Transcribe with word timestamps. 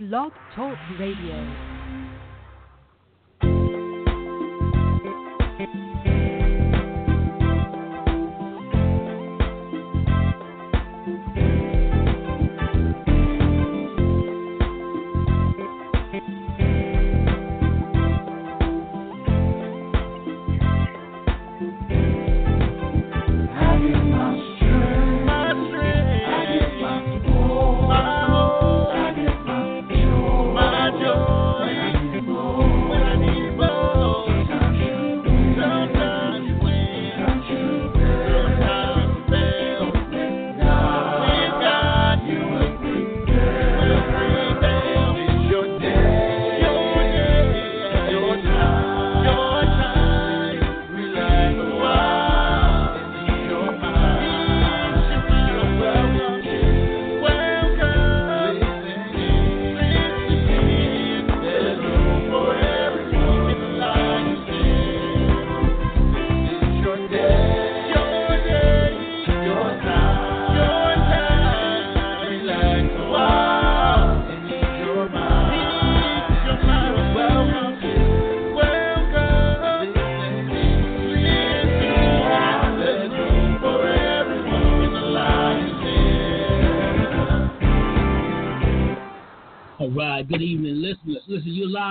Blog 0.00 0.32
Talk 0.56 0.78
Radio. 0.98 1.69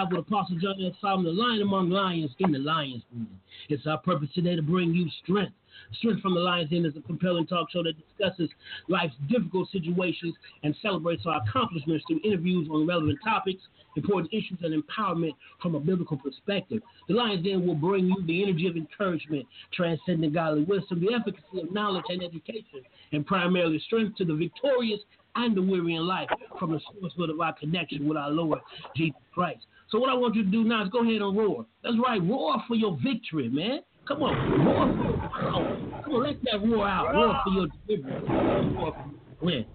Apostle 0.01 0.57
John 0.59 0.75
L. 0.81 0.95
Solomon, 1.01 1.35
the 1.35 1.41
lion 1.41 1.61
among 1.61 1.89
lions 1.89 2.31
in 2.39 2.51
the 2.51 2.59
lion's 2.59 3.03
den. 3.11 3.27
It's 3.67 3.85
our 3.85 3.97
purpose 3.97 4.29
today 4.33 4.55
to 4.55 4.61
bring 4.61 4.93
you 4.93 5.07
strength. 5.23 5.53
Strength 5.93 6.21
from 6.21 6.33
the 6.33 6.39
Lion's 6.39 6.69
Den 6.69 6.85
is 6.85 6.95
a 6.97 7.01
compelling 7.01 7.47
talk 7.47 7.69
show 7.71 7.83
that 7.83 7.95
discusses 7.97 8.49
life's 8.87 9.15
difficult 9.29 9.69
situations 9.71 10.35
and 10.63 10.75
celebrates 10.81 11.25
our 11.25 11.41
accomplishments 11.47 12.03
through 12.07 12.19
interviews 12.23 12.67
on 12.71 12.87
relevant 12.87 13.19
topics, 13.23 13.61
important 13.95 14.33
issues, 14.33 14.57
and 14.61 14.83
empowerment 14.83 15.33
from 15.61 15.75
a 15.75 15.79
biblical 15.79 16.17
perspective. 16.17 16.81
The 17.07 17.13
Lion's 17.13 17.45
Den 17.45 17.65
will 17.65 17.75
bring 17.75 18.05
you 18.05 18.15
the 18.25 18.43
energy 18.43 18.67
of 18.67 18.75
encouragement, 18.75 19.45
transcending 19.73 20.33
godly 20.33 20.63
wisdom, 20.63 21.01
the 21.01 21.13
efficacy 21.13 21.61
of 21.61 21.71
knowledge 21.73 22.05
and 22.09 22.23
education, 22.23 22.81
and 23.11 23.25
primarily 23.25 23.79
strength 23.79 24.17
to 24.17 24.25
the 24.25 24.35
victorious 24.35 24.99
and 25.35 25.55
the 25.55 25.61
weary 25.61 25.95
in 25.95 26.05
life 26.05 26.29
from 26.57 26.71
the 26.71 26.79
source 26.79 27.13
of 27.17 27.39
our 27.39 27.53
connection 27.53 28.07
with 28.07 28.17
our 28.17 28.31
Lord 28.31 28.59
Jesus 28.95 29.21
Christ. 29.33 29.65
So 29.91 29.99
what 29.99 30.09
I 30.09 30.13
want 30.13 30.35
you 30.35 30.43
to 30.43 30.49
do 30.49 30.63
now 30.63 30.83
is 30.83 30.89
go 30.89 31.01
ahead 31.01 31.21
and 31.21 31.37
roar. 31.37 31.65
That's 31.83 31.95
right, 32.03 32.21
roar 32.21 32.63
for 32.67 32.75
your 32.75 32.97
victory, 33.03 33.49
man. 33.49 33.79
Come 34.07 34.23
on, 34.23 34.65
roar 34.65 36.03
Come 36.03 36.13
on, 36.13 36.23
let 36.23 36.37
that 36.43 36.67
roar 36.67 36.87
out. 36.87 37.13
Roar 37.13 37.41
for 37.43 37.51
your 37.51 37.67
deliverance. 37.87 38.95
Win. 39.41 39.65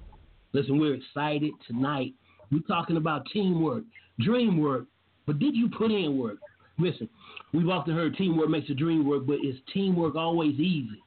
Listen, 0.53 0.79
we're 0.79 0.95
excited 0.95 1.53
tonight. 1.67 2.15
We're 2.53 2.61
talking 2.61 2.97
about 2.97 3.27
teamwork, 3.33 3.85
dream 4.21 4.61
work, 4.61 4.85
but 5.27 5.39
did 5.39 5.57
you 5.57 5.69
put 5.69 5.91
in 5.91 6.19
work? 6.19 6.39
Listen, 6.79 7.09
we've 7.53 7.69
often 7.69 7.95
heard 7.95 8.17
teamwork 8.17 8.49
makes 8.49 8.69
the 8.69 8.75
dream 8.75 9.07
work, 9.07 9.27
but 9.27 9.39
is 9.45 9.57
teamwork 9.73 10.17
always 10.17 10.55
easy? 10.55 11.03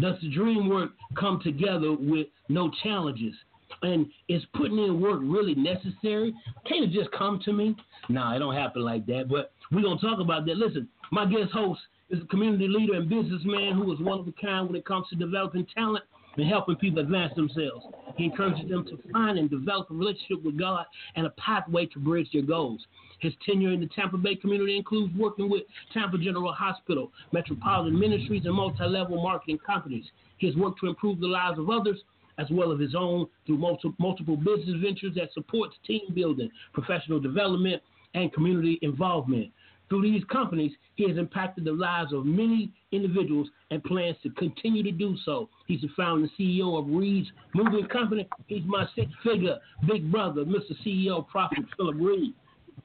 Does 0.00 0.16
the 0.20 0.28
dream 0.28 0.68
work 0.68 0.90
come 1.18 1.40
together 1.42 1.92
with 1.92 2.26
no 2.48 2.70
challenges? 2.82 3.34
And 3.82 4.06
is 4.28 4.42
putting 4.54 4.78
in 4.78 5.00
work 5.00 5.20
really 5.22 5.54
necessary? 5.54 6.34
Can't 6.68 6.84
it 6.84 6.92
just 6.92 7.10
come 7.12 7.40
to 7.44 7.52
me? 7.52 7.76
Nah, 8.08 8.36
it 8.36 8.38
don't 8.38 8.54
happen 8.54 8.82
like 8.82 9.06
that. 9.06 9.28
But 9.28 9.52
we're 9.70 9.82
gonna 9.82 10.00
talk 10.00 10.20
about 10.20 10.46
that. 10.46 10.56
Listen, 10.56 10.88
my 11.10 11.26
guest 11.26 11.50
host 11.52 11.80
is 12.10 12.22
a 12.22 12.26
community 12.26 12.68
leader 12.68 12.94
and 12.94 13.08
businessman 13.08 13.74
who 13.74 13.92
is 13.92 13.98
one 14.00 14.20
of 14.20 14.28
a 14.28 14.32
kind 14.32 14.66
when 14.66 14.76
it 14.76 14.84
comes 14.84 15.08
to 15.08 15.16
developing 15.16 15.66
talent 15.74 16.04
and 16.36 16.48
helping 16.48 16.76
people 16.76 17.00
advance 17.00 17.34
themselves. 17.34 17.84
He 18.16 18.24
encourages 18.24 18.68
them 18.68 18.84
to 18.86 18.98
find 19.12 19.38
and 19.38 19.50
develop 19.50 19.90
a 19.90 19.94
relationship 19.94 20.42
with 20.44 20.58
God 20.58 20.86
and 21.16 21.26
a 21.26 21.30
pathway 21.30 21.86
to 21.86 21.98
bridge 21.98 22.28
their 22.32 22.42
goals. 22.42 22.80
His 23.20 23.32
tenure 23.46 23.72
in 23.72 23.80
the 23.80 23.88
Tampa 23.94 24.16
Bay 24.16 24.34
community 24.34 24.76
includes 24.76 25.14
working 25.16 25.48
with 25.48 25.62
Tampa 25.92 26.18
General 26.18 26.52
Hospital, 26.52 27.12
Metropolitan 27.32 27.98
Ministries, 27.98 28.44
and 28.46 28.54
multi 28.54 28.84
level 28.84 29.22
marketing 29.22 29.58
companies. 29.64 30.04
He 30.38 30.48
has 30.48 30.56
worked 30.56 30.80
to 30.80 30.88
improve 30.88 31.20
the 31.20 31.28
lives 31.28 31.58
of 31.58 31.70
others 31.70 32.00
as 32.38 32.46
well 32.50 32.72
as 32.72 32.80
his 32.80 32.94
own 32.94 33.26
through 33.46 33.58
multiple, 33.58 33.94
multiple 33.98 34.36
business 34.36 34.80
ventures 34.82 35.14
that 35.16 35.32
supports 35.32 35.74
team 35.86 36.00
building, 36.14 36.50
professional 36.72 37.20
development, 37.20 37.82
and 38.14 38.32
community 38.32 38.78
involvement. 38.82 39.50
Through 39.88 40.02
these 40.02 40.24
companies, 40.32 40.72
he 40.94 41.06
has 41.06 41.18
impacted 41.18 41.64
the 41.64 41.72
lives 41.72 42.14
of 42.14 42.24
many 42.24 42.72
individuals 42.92 43.48
and 43.70 43.84
plans 43.84 44.16
to 44.22 44.30
continue 44.30 44.82
to 44.82 44.90
do 44.90 45.16
so. 45.22 45.50
He's 45.66 45.82
the 45.82 45.88
founder 45.94 46.22
and 46.22 46.30
CEO 46.38 46.78
of 46.78 46.86
Reid's 46.88 47.28
Moving 47.54 47.86
Company. 47.88 48.26
He's 48.46 48.64
my 48.64 48.86
six 48.96 49.10
figure 49.22 49.58
big 49.86 50.10
brother, 50.10 50.44
Mr. 50.44 50.72
CEO, 50.84 51.28
Prophet 51.28 51.58
Phillip 51.76 51.96
Reid. 51.98 52.32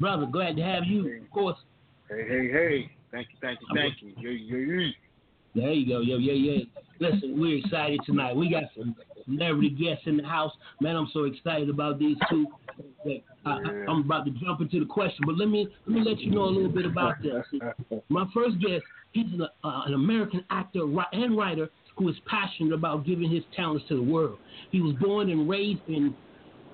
Brother, 0.02 0.26
glad 0.26 0.58
to 0.58 0.64
have 0.64 0.84
you, 0.86 1.22
of 1.22 1.32
course. 1.32 1.58
Hey, 2.10 2.26
hey, 2.28 2.52
hey. 2.52 2.92
Thank 3.12 3.28
you, 3.32 3.38
thank 3.42 3.60
you, 3.62 3.68
thank 3.74 3.94
you. 4.02 4.14
Yeah, 4.18 4.58
yeah, 4.58 4.84
yeah. 4.84 4.92
There 5.56 5.72
you 5.72 5.88
go. 5.88 6.02
Yeah, 6.02 6.18
yeah, 6.18 6.34
yeah. 6.34 6.64
Listen, 7.00 7.40
we're 7.40 7.58
excited 7.58 8.00
tonight. 8.06 8.36
We 8.36 8.50
got 8.50 8.64
some 8.76 8.96
celebrity 9.26 9.70
guests 9.70 10.04
in 10.06 10.18
the 10.18 10.24
house. 10.24 10.52
Man, 10.82 10.96
I'm 10.96 11.10
so 11.14 11.26
excited 11.26 11.70
about 11.70 12.00
these 12.00 12.18
two. 12.30 12.48
I, 13.46 13.60
am 13.88 14.04
about 14.06 14.26
to 14.26 14.32
jump 14.32 14.62
into 14.62 14.80
the 14.80 14.86
question, 14.86 15.20
but 15.26 15.38
let 15.38 15.48
me 15.48 15.68
let 15.86 15.96
me 15.96 16.04
let 16.04 16.20
you 16.20 16.32
know 16.32 16.44
a 16.44 16.52
little 16.52 16.72
bit 16.72 16.86
about 16.86 17.16
this. 17.22 17.44
My 18.10 18.26
first 18.34 18.60
guest, 18.60 18.84
he's 19.12 19.32
an, 19.34 19.42
uh, 19.42 19.48
an 19.86 19.94
American 19.94 20.44
actor 20.50 20.82
and 21.14 21.38
writer 21.38 21.70
who 21.98 22.10
is 22.10 22.16
passionate 22.26 22.74
about 22.74 23.06
giving 23.06 23.30
his 23.32 23.44
talents 23.56 23.86
to 23.90 23.96
the 23.96 24.04
world. 24.04 24.38
He 24.72 24.82
was 24.82 24.96
born 25.02 25.30
and 25.30 25.50
raised 25.50 25.82
in 25.88 26.16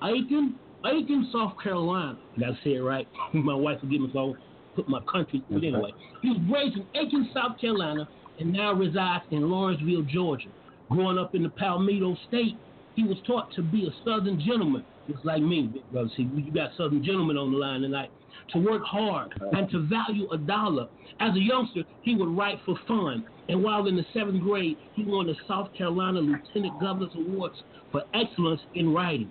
Aiken, 0.02 0.56
Aiken, 0.84 1.30
South 1.32 1.54
Carolina. 1.62 2.18
Say 2.62 2.74
it 2.74 2.80
right. 2.80 3.08
my 3.32 3.54
wife 3.54 3.78
will 3.82 3.88
give 3.90 4.00
me 4.00 4.10
I 4.14 4.32
put 4.76 4.88
my 4.88 5.00
country. 5.10 5.42
But 5.48 5.62
anyway, 5.62 5.92
he 6.22 6.30
was 6.30 6.40
raised 6.52 6.76
in 6.76 6.86
Aiken, 6.94 7.30
South 7.32 7.58
Carolina 7.60 8.08
and 8.38 8.52
now 8.52 8.72
resides 8.72 9.24
in 9.30 9.48
Lawrenceville, 9.50 10.02
Georgia. 10.02 10.48
Growing 10.90 11.18
up 11.18 11.34
in 11.34 11.42
the 11.42 11.48
Palmetto 11.48 12.16
State, 12.28 12.56
he 12.94 13.04
was 13.04 13.16
taught 13.26 13.52
to 13.54 13.62
be 13.62 13.86
a 13.86 14.04
Southern 14.04 14.40
gentleman, 14.40 14.84
just 15.10 15.24
like 15.24 15.42
me, 15.42 15.70
big 15.72 15.90
brother. 15.90 16.10
See, 16.16 16.28
you 16.34 16.52
got 16.52 16.70
Southern 16.76 17.02
gentlemen 17.02 17.36
on 17.36 17.52
the 17.52 17.58
line 17.58 17.80
tonight. 17.80 18.10
To 18.52 18.58
work 18.58 18.82
hard 18.84 19.32
and 19.52 19.70
to 19.70 19.86
value 19.86 20.28
a 20.30 20.38
dollar. 20.38 20.88
As 21.20 21.34
a 21.34 21.40
youngster, 21.40 21.82
he 22.02 22.14
would 22.14 22.28
write 22.36 22.58
for 22.66 22.76
fun. 22.86 23.24
And 23.48 23.62
while 23.62 23.86
in 23.86 23.96
the 23.96 24.04
seventh 24.12 24.42
grade, 24.42 24.76
he 24.94 25.04
won 25.04 25.26
the 25.26 25.34
South 25.48 25.72
Carolina 25.74 26.20
Lieutenant 26.20 26.80
Governor's 26.80 27.14
Awards 27.14 27.56
for 27.92 28.02
excellence 28.12 28.60
in 28.74 28.92
writing. 28.92 29.30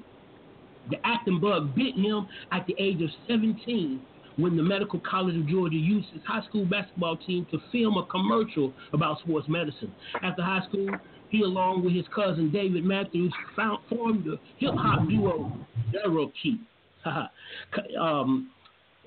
The 0.89 0.97
acting 1.05 1.39
bug 1.39 1.75
bit 1.75 1.95
him 1.95 2.27
at 2.51 2.65
the 2.65 2.75
age 2.77 3.01
of 3.01 3.09
17 3.27 4.01
when 4.37 4.55
the 4.55 4.63
Medical 4.63 4.99
College 4.99 5.35
of 5.35 5.47
Georgia 5.47 5.75
used 5.75 6.09
his 6.09 6.21
high 6.25 6.43
school 6.47 6.65
basketball 6.65 7.17
team 7.17 7.45
to 7.51 7.59
film 7.71 7.97
a 7.97 8.05
commercial 8.05 8.73
about 8.93 9.19
sports 9.19 9.47
medicine. 9.47 9.93
After 10.21 10.41
high 10.41 10.65
school, 10.67 10.89
he, 11.29 11.41
along 11.41 11.83
with 11.83 11.93
his 11.93 12.05
cousin 12.13 12.51
David 12.51 12.83
Matthews, 12.83 13.33
found, 13.55 13.79
formed 13.89 14.25
the 14.25 14.37
hip 14.57 14.75
hop 14.75 15.07
duo 15.07 15.51
Cherokee. 15.91 16.57
um, 17.99 18.49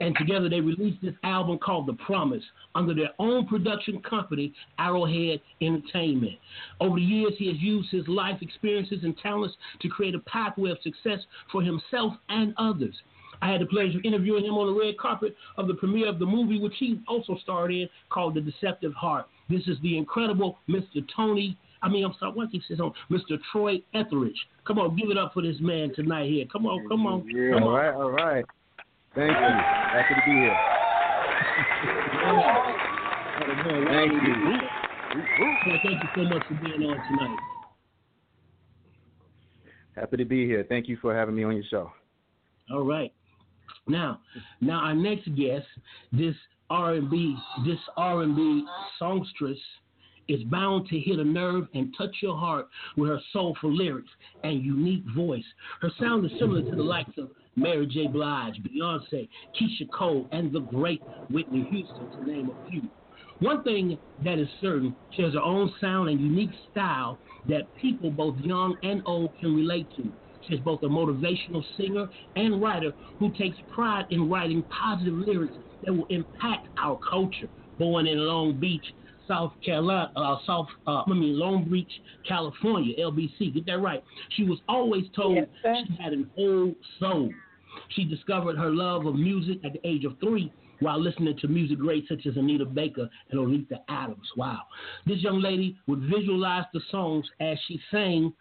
and 0.01 0.15
together 0.17 0.49
they 0.49 0.61
released 0.61 1.01
this 1.03 1.15
album 1.23 1.59
called 1.59 1.87
The 1.87 1.95
Promise 1.95 2.43
under 2.75 2.95
their 2.95 3.11
own 3.19 3.47
production 3.47 4.03
company, 4.03 4.53
Arrowhead 4.79 5.41
Entertainment. 5.63 6.35
Over 6.81 6.97
the 6.97 7.03
years, 7.03 7.33
he 7.39 7.47
has 7.49 7.57
used 7.59 7.91
his 7.91 8.07
life 8.07 8.39
experiences 8.43 8.99
and 9.05 9.17
talents 9.19 9.57
to 9.81 9.89
create 9.89 10.15
a 10.15 10.21
pathway 10.21 10.71
of 10.71 10.79
success 10.83 11.21
for 11.51 11.63
himself 11.63 12.13
and 12.29 12.53
others. 12.59 12.95
I 13.43 13.51
had 13.51 13.61
the 13.61 13.67
pleasure 13.67 13.99
of 13.99 14.05
interviewing 14.05 14.45
him 14.45 14.55
on 14.55 14.67
the 14.67 14.81
red 14.81 14.99
carpet 14.99 15.37
of 15.57 15.69
the 15.69 15.75
premiere 15.75 16.09
of 16.09 16.19
the 16.19 16.27
movie, 16.27 16.59
which 16.59 16.75
he 16.79 17.01
also 17.09 17.37
starred 17.43 17.73
in, 17.73 17.89
called 18.11 18.35
The 18.35 18.41
Deceptive 18.41 18.93
Heart. 18.95 19.27
This 19.49 19.63
is 19.67 19.77
the 19.83 19.97
incredible 19.97 20.59
Mr. 20.69 21.07
Tony. 21.15 21.57
I 21.83 21.89
mean, 21.89 22.05
I'm 22.05 22.15
sorry, 22.19 22.33
what 22.33 22.49
he 22.51 22.63
says 22.67 22.81
on 22.81 22.93
Mr. 23.11 23.39
Troy 23.53 23.83
Etheridge. 23.95 24.37
Come 24.67 24.79
on, 24.79 24.97
give 24.97 25.11
it 25.11 25.19
up 25.19 25.35
for 25.35 25.43
this 25.43 25.57
man 25.61 25.93
tonight 25.95 26.29
here. 26.29 26.47
Come 26.51 26.67
on, 26.67 26.89
come 26.89 27.07
on. 27.07 27.29
Yeah, 27.29 27.55
come 27.55 27.63
all 27.65 27.69
on. 27.71 27.75
right, 27.75 27.95
all 27.95 28.11
right. 28.11 28.45
Thank 29.15 29.31
you. 29.31 29.35
Happy 29.35 30.15
to 30.15 30.23
be 30.27 30.33
here. 30.33 30.57
Thank 33.89 34.13
you. 34.13 34.67
Thank 35.83 36.03
you 36.03 36.09
so 36.15 36.23
much 36.25 36.43
for 36.49 36.55
being 36.55 36.83
on 36.83 36.97
tonight. 37.09 37.39
Happy 39.97 40.17
to 40.19 40.25
be 40.25 40.47
here. 40.47 40.65
Thank 40.69 40.89
you 40.89 40.99
for 41.01 41.15
having 41.15 41.35
me 41.35 41.45
on 41.45 41.55
your 41.55 41.65
show. 41.71 41.91
All 42.71 42.83
right. 42.83 43.13
Now, 43.87 44.21
now 44.61 44.81
our 44.81 44.95
next 44.95 45.27
guest, 45.37 45.67
this 46.13 46.35
R&B, 46.71 47.37
this 47.65 47.79
R&B 47.97 48.65
songstress 48.99 49.59
is 50.29 50.43
bound 50.45 50.89
to 50.89 50.99
hit 50.99 51.21
a 51.21 51.25
nerve 51.25 51.69
and 51.75 51.95
touch 51.97 52.17
your 52.21 52.37
heart 52.37 52.67
with 52.97 53.11
her 53.11 53.21
soulful 53.33 53.73
lyrics 53.73 54.11
and 54.43 54.65
unique 54.65 55.05
voice. 55.15 55.45
Her 55.81 55.91
sound 56.01 56.25
is 56.27 56.33
similar 56.39 56.63
to 56.63 56.77
the 56.77 56.83
likes 56.83 57.17
of 57.17 57.31
Mary 57.55 57.87
J. 57.87 58.09
Blige, 58.09 58.61
Beyonce, 58.63 59.29
Keyshia 59.55 59.89
Cole, 59.97 60.29
and 60.33 60.53
the 60.53 60.61
great 60.61 61.03
Whitney 61.31 61.63
Houston, 61.71 62.09
to 62.17 62.31
name 62.31 62.51
a 62.51 62.71
few. 62.71 62.83
One 63.39 63.63
thing 63.63 63.99
that 64.25 64.39
is 64.39 64.49
certain, 64.61 64.97
she 65.11 65.23
has 65.23 65.35
her 65.35 65.41
own 65.41 65.73
sound 65.81 66.09
and 66.09 66.21
unique 66.21 66.51
style 66.71 67.19
that 67.49 67.73
people, 67.81 68.11
both 68.11 68.37
young 68.39 68.77
and 68.83 69.03
old, 69.07 69.31
can 69.39 69.55
relate 69.55 69.87
to. 69.97 70.11
Is 70.49 70.61
both 70.61 70.83
a 70.83 70.87
motivational 70.87 71.65
singer 71.77 72.09
and 72.37 72.63
writer 72.63 72.93
who 73.19 73.33
takes 73.33 73.57
pride 73.73 74.07
in 74.11 74.29
writing 74.29 74.65
positive 74.65 75.15
lyrics 75.15 75.57
that 75.85 75.93
will 75.93 76.07
impact 76.11 76.69
our 76.79 76.99
culture. 77.09 77.49
Born 77.79 78.07
in 78.07 78.19
Long 78.19 78.59
Beach, 78.59 78.85
South 79.27 79.53
Carolina, 79.65 80.11
uh, 80.17 80.37
South, 80.47 80.67
uh, 80.87 81.03
I 81.07 81.13
mean 81.13 81.39
Long 81.39 81.69
Beach, 81.69 81.91
California, 82.27 82.95
LBC. 82.99 83.55
Get 83.55 83.67
that 83.67 83.81
right. 83.81 84.03
She 84.31 84.45
was 84.45 84.59
always 84.69 85.05
told 85.15 85.37
yes, 85.37 85.49
she 85.87 86.03
had 86.03 86.13
an 86.13 86.31
old 86.39 86.75
soul. 86.99 87.31
She 87.91 88.05
discovered 88.05 88.57
her 88.57 88.71
love 88.71 89.07
of 89.07 89.15
music 89.15 89.59
at 89.65 89.73
the 89.73 89.87
age 89.87 90.05
of 90.05 90.19
three 90.21 90.53
while 90.81 91.01
listening 91.01 91.37
to 91.39 91.49
music 91.49 91.79
greats 91.79 92.09
such 92.09 92.27
as 92.27 92.37
Anita 92.37 92.65
Baker 92.65 93.09
and 93.31 93.41
Oleta 93.41 93.81
Adams. 93.89 94.29
Wow. 94.37 94.63
This 95.07 95.19
young 95.19 95.41
lady 95.41 95.77
would 95.87 96.01
visualize 96.01 96.65
the 96.73 96.81
songs 96.91 97.27
as 97.41 97.59
she 97.67 97.81
sang 97.91 98.33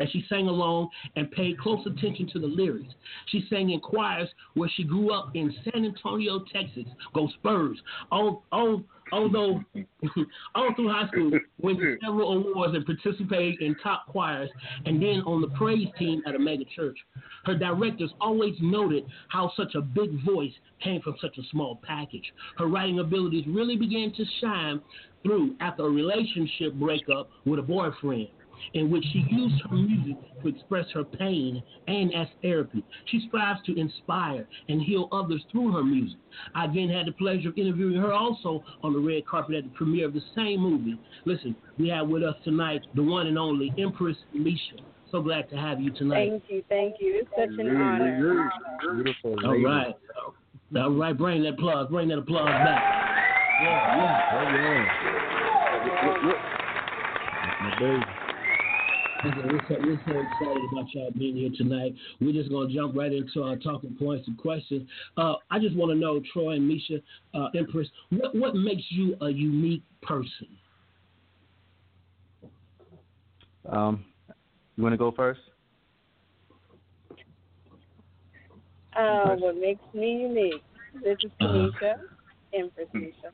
as 0.00 0.08
she 0.10 0.24
sang 0.28 0.48
along 0.48 0.88
and 1.16 1.30
paid 1.32 1.58
close 1.58 1.84
attention 1.86 2.28
to 2.32 2.38
the 2.38 2.46
lyrics. 2.46 2.92
She 3.26 3.46
sang 3.50 3.70
in 3.70 3.80
choirs 3.80 4.28
where 4.54 4.70
she 4.74 4.84
grew 4.84 5.12
up 5.12 5.30
in 5.34 5.54
San 5.64 5.84
Antonio, 5.84 6.44
Texas. 6.52 6.84
Go 7.14 7.28
Spurs. 7.38 7.78
All, 8.10 8.44
all, 8.52 8.82
although 9.12 9.62
all 10.54 10.74
through 10.74 10.90
high 10.90 11.08
school, 11.08 11.30
went 11.60 11.78
to 11.78 11.96
several 12.04 12.32
awards 12.32 12.74
and 12.74 12.84
participated 12.86 13.60
in 13.60 13.74
top 13.82 14.06
choirs 14.08 14.50
and 14.84 15.02
then 15.02 15.22
on 15.26 15.40
the 15.40 15.48
praise 15.48 15.88
team 15.98 16.22
at 16.26 16.34
a 16.34 16.38
mega 16.38 16.64
church. 16.76 16.98
Her 17.44 17.56
directors 17.56 18.12
always 18.20 18.54
noted 18.60 19.04
how 19.28 19.52
such 19.56 19.74
a 19.74 19.80
big 19.80 20.24
voice 20.24 20.52
came 20.82 21.00
from 21.02 21.16
such 21.20 21.36
a 21.38 21.42
small 21.50 21.80
package. 21.82 22.32
Her 22.56 22.66
writing 22.66 23.00
abilities 23.00 23.44
really 23.48 23.76
began 23.76 24.12
to 24.14 24.24
shine 24.40 24.80
through 25.22 25.56
after 25.60 25.86
a 25.86 25.90
relationship 25.90 26.74
breakup 26.74 27.30
with 27.44 27.58
a 27.58 27.62
boyfriend 27.62 28.28
in 28.74 28.90
which 28.90 29.04
she 29.12 29.24
used 29.30 29.62
her 29.68 29.76
music 29.76 30.16
to 30.42 30.48
express 30.48 30.86
her 30.92 31.04
pain 31.04 31.62
and 31.86 32.14
as 32.14 32.28
therapy. 32.42 32.84
She 33.06 33.26
strives 33.28 33.60
to 33.66 33.78
inspire 33.78 34.46
and 34.68 34.80
heal 34.80 35.08
others 35.12 35.42
through 35.50 35.72
her 35.72 35.82
music. 35.82 36.18
I 36.54 36.66
again 36.66 36.88
had 36.88 37.06
the 37.06 37.12
pleasure 37.12 37.48
of 37.48 37.58
interviewing 37.58 38.00
her 38.00 38.12
also 38.12 38.62
on 38.82 38.92
the 38.92 38.98
red 38.98 39.26
carpet 39.26 39.56
at 39.56 39.64
the 39.64 39.70
premiere 39.70 40.06
of 40.06 40.14
the 40.14 40.22
same 40.34 40.60
movie. 40.60 40.98
Listen, 41.24 41.56
we 41.78 41.88
have 41.88 42.08
with 42.08 42.22
us 42.22 42.36
tonight 42.44 42.82
the 42.94 43.02
one 43.02 43.26
and 43.26 43.38
only 43.38 43.70
Mpress 43.78 44.16
Misha. 44.34 44.82
So 45.10 45.22
glad 45.22 45.48
to 45.50 45.56
have 45.56 45.80
you 45.80 45.90
tonight. 45.90 46.28
Thank 46.28 46.42
you, 46.48 46.62
thank 46.68 46.96
you. 47.00 47.22
It's 47.22 47.30
such 47.30 47.58
an 47.58 47.74
honor. 47.76 48.50
Beautiful. 48.80 49.36
All 49.44 49.62
right. 49.62 49.94
All 50.76 50.90
right, 50.90 51.16
bring 51.16 51.44
that 51.44 51.54
applause, 51.54 51.88
bring 51.88 52.08
that 52.08 52.18
applause 52.18 52.46
back. 52.46 52.82
Yeah, 53.62 53.96
yeah. 53.96 54.30
Oh, 54.34 54.42
yeah. 54.52 56.48
My 57.62 57.70
baby. 57.80 58.17
Listen, 59.24 59.48
we're, 59.48 59.60
so, 59.68 59.76
we're 59.80 60.00
so 60.06 60.20
excited 60.20 60.62
about 60.72 60.94
y'all 60.94 61.10
being 61.10 61.36
here 61.36 61.50
tonight. 61.56 61.92
We're 62.20 62.32
just 62.32 62.50
going 62.50 62.68
to 62.68 62.74
jump 62.74 62.94
right 62.94 63.12
into 63.12 63.42
our 63.42 63.56
talking 63.56 63.96
points 63.98 64.28
and 64.28 64.38
questions. 64.38 64.88
Uh, 65.16 65.34
I 65.50 65.58
just 65.58 65.74
want 65.74 65.90
to 65.90 65.98
know, 65.98 66.20
Troy 66.32 66.52
and 66.52 66.68
Misha, 66.68 67.00
uh, 67.34 67.48
Empress, 67.56 67.88
what, 68.10 68.34
what 68.34 68.54
makes 68.54 68.84
you 68.90 69.16
a 69.20 69.28
unique 69.28 69.82
person? 70.02 70.46
Um, 73.68 74.04
you 74.76 74.84
want 74.84 74.92
to 74.92 74.98
go 74.98 75.10
first? 75.10 75.40
Uh, 78.96 79.34
what 79.36 79.56
makes 79.56 79.82
me 79.94 80.12
unique? 80.22 80.62
This 81.02 81.18
is 81.24 81.30
Tanisha, 81.40 81.94
Mpress 82.54 82.94
Misha. 82.94 83.32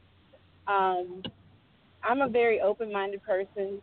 Um, 0.66 1.22
I'm 2.02 2.22
a 2.22 2.28
very 2.28 2.60
open-minded 2.60 3.22
person, 3.22 3.80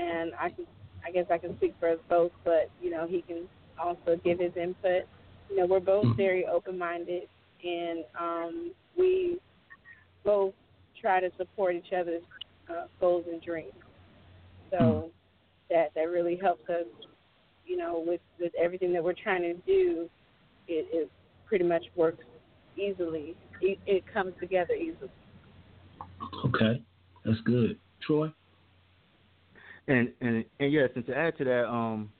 and 0.00 0.32
I 0.40 0.50
can 0.50 0.66
I 1.06 1.10
guess 1.10 1.26
I 1.30 1.38
can 1.38 1.56
speak 1.56 1.74
for 1.80 1.90
us 1.90 1.98
both, 2.08 2.32
but 2.44 2.70
you 2.80 2.90
know, 2.90 3.06
he 3.06 3.22
can 3.22 3.48
also 3.82 4.20
give 4.24 4.38
his 4.38 4.52
input. 4.56 5.02
You 5.50 5.58
know, 5.58 5.66
we're 5.66 5.80
both 5.80 6.16
very 6.16 6.46
open 6.46 6.78
minded 6.78 7.24
and 7.64 8.04
um 8.18 8.72
we 8.96 9.38
both 10.24 10.52
try 11.00 11.20
to 11.20 11.30
support 11.36 11.74
each 11.74 11.92
other's 11.98 12.22
uh, 12.70 12.86
goals 13.00 13.24
and 13.30 13.42
dreams. 13.42 13.72
So 14.70 15.10
that 15.70 15.88
that 15.94 16.08
really 16.08 16.36
helps 16.36 16.68
us, 16.68 16.86
you 17.66 17.76
know, 17.76 18.02
with 18.06 18.20
with 18.40 18.52
everything 18.60 18.92
that 18.92 19.02
we're 19.02 19.14
trying 19.14 19.42
to 19.42 19.54
do. 19.54 20.08
It, 20.68 20.86
it 20.92 21.10
pretty 21.46 21.64
much 21.64 21.82
works 21.96 22.24
easily. 22.76 23.34
It, 23.60 23.78
it 23.86 24.04
comes 24.12 24.32
together 24.40 24.74
easily. 24.74 25.10
Okay, 26.44 26.82
that's 27.24 27.40
good. 27.40 27.78
Troy. 28.06 28.32
And 29.88 30.12
and 30.20 30.44
and 30.60 30.72
yes, 30.72 30.90
and 30.94 31.04
to 31.06 31.16
add 31.16 31.36
to 31.38 31.44
that, 31.44 31.66
um, 31.68 32.10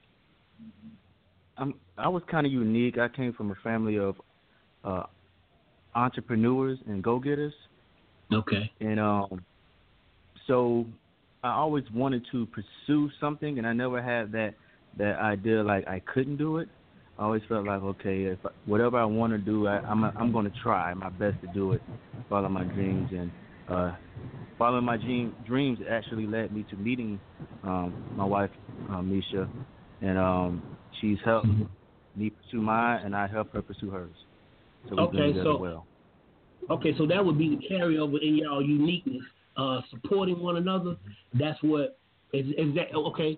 I'm 1.56 1.75
I 1.97 2.09
was 2.09 2.23
kind 2.31 2.47
of 2.47 2.53
unique. 2.53 2.99
I 2.99 3.09
came 3.09 3.32
from 3.32 3.50
a 3.50 3.55
family 3.62 3.99
of 3.99 4.17
uh, 4.85 5.05
entrepreneurs 5.94 6.79
and 6.87 7.03
go 7.03 7.19
getters. 7.19 7.55
Okay. 8.32 8.70
And 8.81 8.99
um, 8.99 9.44
so 10.47 10.87
I 11.44 11.50
always 11.50 11.85
wanted 11.94 12.25
to 12.32 12.47
pursue 12.47 13.11
something, 13.20 13.59
and 13.59 13.67
I 13.67 13.73
never 13.73 14.03
had 14.03 14.32
that 14.32 14.55
that 14.99 15.19
idea 15.19 15.62
like 15.62 15.87
I 15.87 16.00
couldn't 16.12 16.37
do 16.37 16.58
it. 16.58 16.69
I 17.19 17.25
always 17.25 17.43
felt 17.49 17.67
like 17.67 17.82
okay, 17.82 18.25
if 18.25 18.38
whatever 18.67 18.99
I 18.99 19.05
want 19.05 19.32
to 19.32 19.38
do, 19.38 19.69
I, 19.69 19.79
I'm 19.81 20.05
a, 20.05 20.12
I'm 20.17 20.32
going 20.32 20.51
to 20.51 20.58
try 20.63 20.93
my 20.94 21.10
best 21.10 21.41
to 21.43 21.46
do 21.48 21.72
it, 21.72 21.82
follow 22.29 22.48
my 22.48 22.65
dreams, 22.65 23.08
and 23.13 23.31
uh, 23.69 23.93
following 24.62 24.84
my 24.84 24.96
dream, 24.96 25.34
dreams 25.44 25.81
actually 25.90 26.24
led 26.24 26.52
me 26.54 26.64
to 26.70 26.76
meeting 26.76 27.19
um, 27.64 27.92
my 28.16 28.24
wife, 28.24 28.50
uh, 28.92 29.02
Misha, 29.02 29.48
and 30.00 30.16
um, 30.16 30.62
she's 31.00 31.19
helped 31.24 31.48
me 32.14 32.31
pursue 32.31 32.62
mine, 32.62 33.00
and 33.04 33.16
I 33.16 33.26
help 33.26 33.52
her 33.54 33.60
pursue 33.60 33.90
hers. 33.90 34.14
So 34.88 34.94
we're 34.94 35.02
Okay, 35.02 35.32
so- 35.42 35.56
well. 35.58 35.84
Okay, 36.70 36.94
so 36.96 37.06
that 37.06 37.24
would 37.24 37.36
be 37.38 37.56
the 37.56 37.74
carryover 37.74 38.22
in 38.22 38.36
y'all 38.36 38.64
uniqueness, 38.64 39.24
uh, 39.56 39.81
supporting 39.90 40.40
one 40.40 40.56
another. 40.56 40.94
That's 41.34 41.60
what 41.60 41.98
is 42.32 42.46
is 42.56 42.72
that 42.76 42.94
okay? 42.94 43.36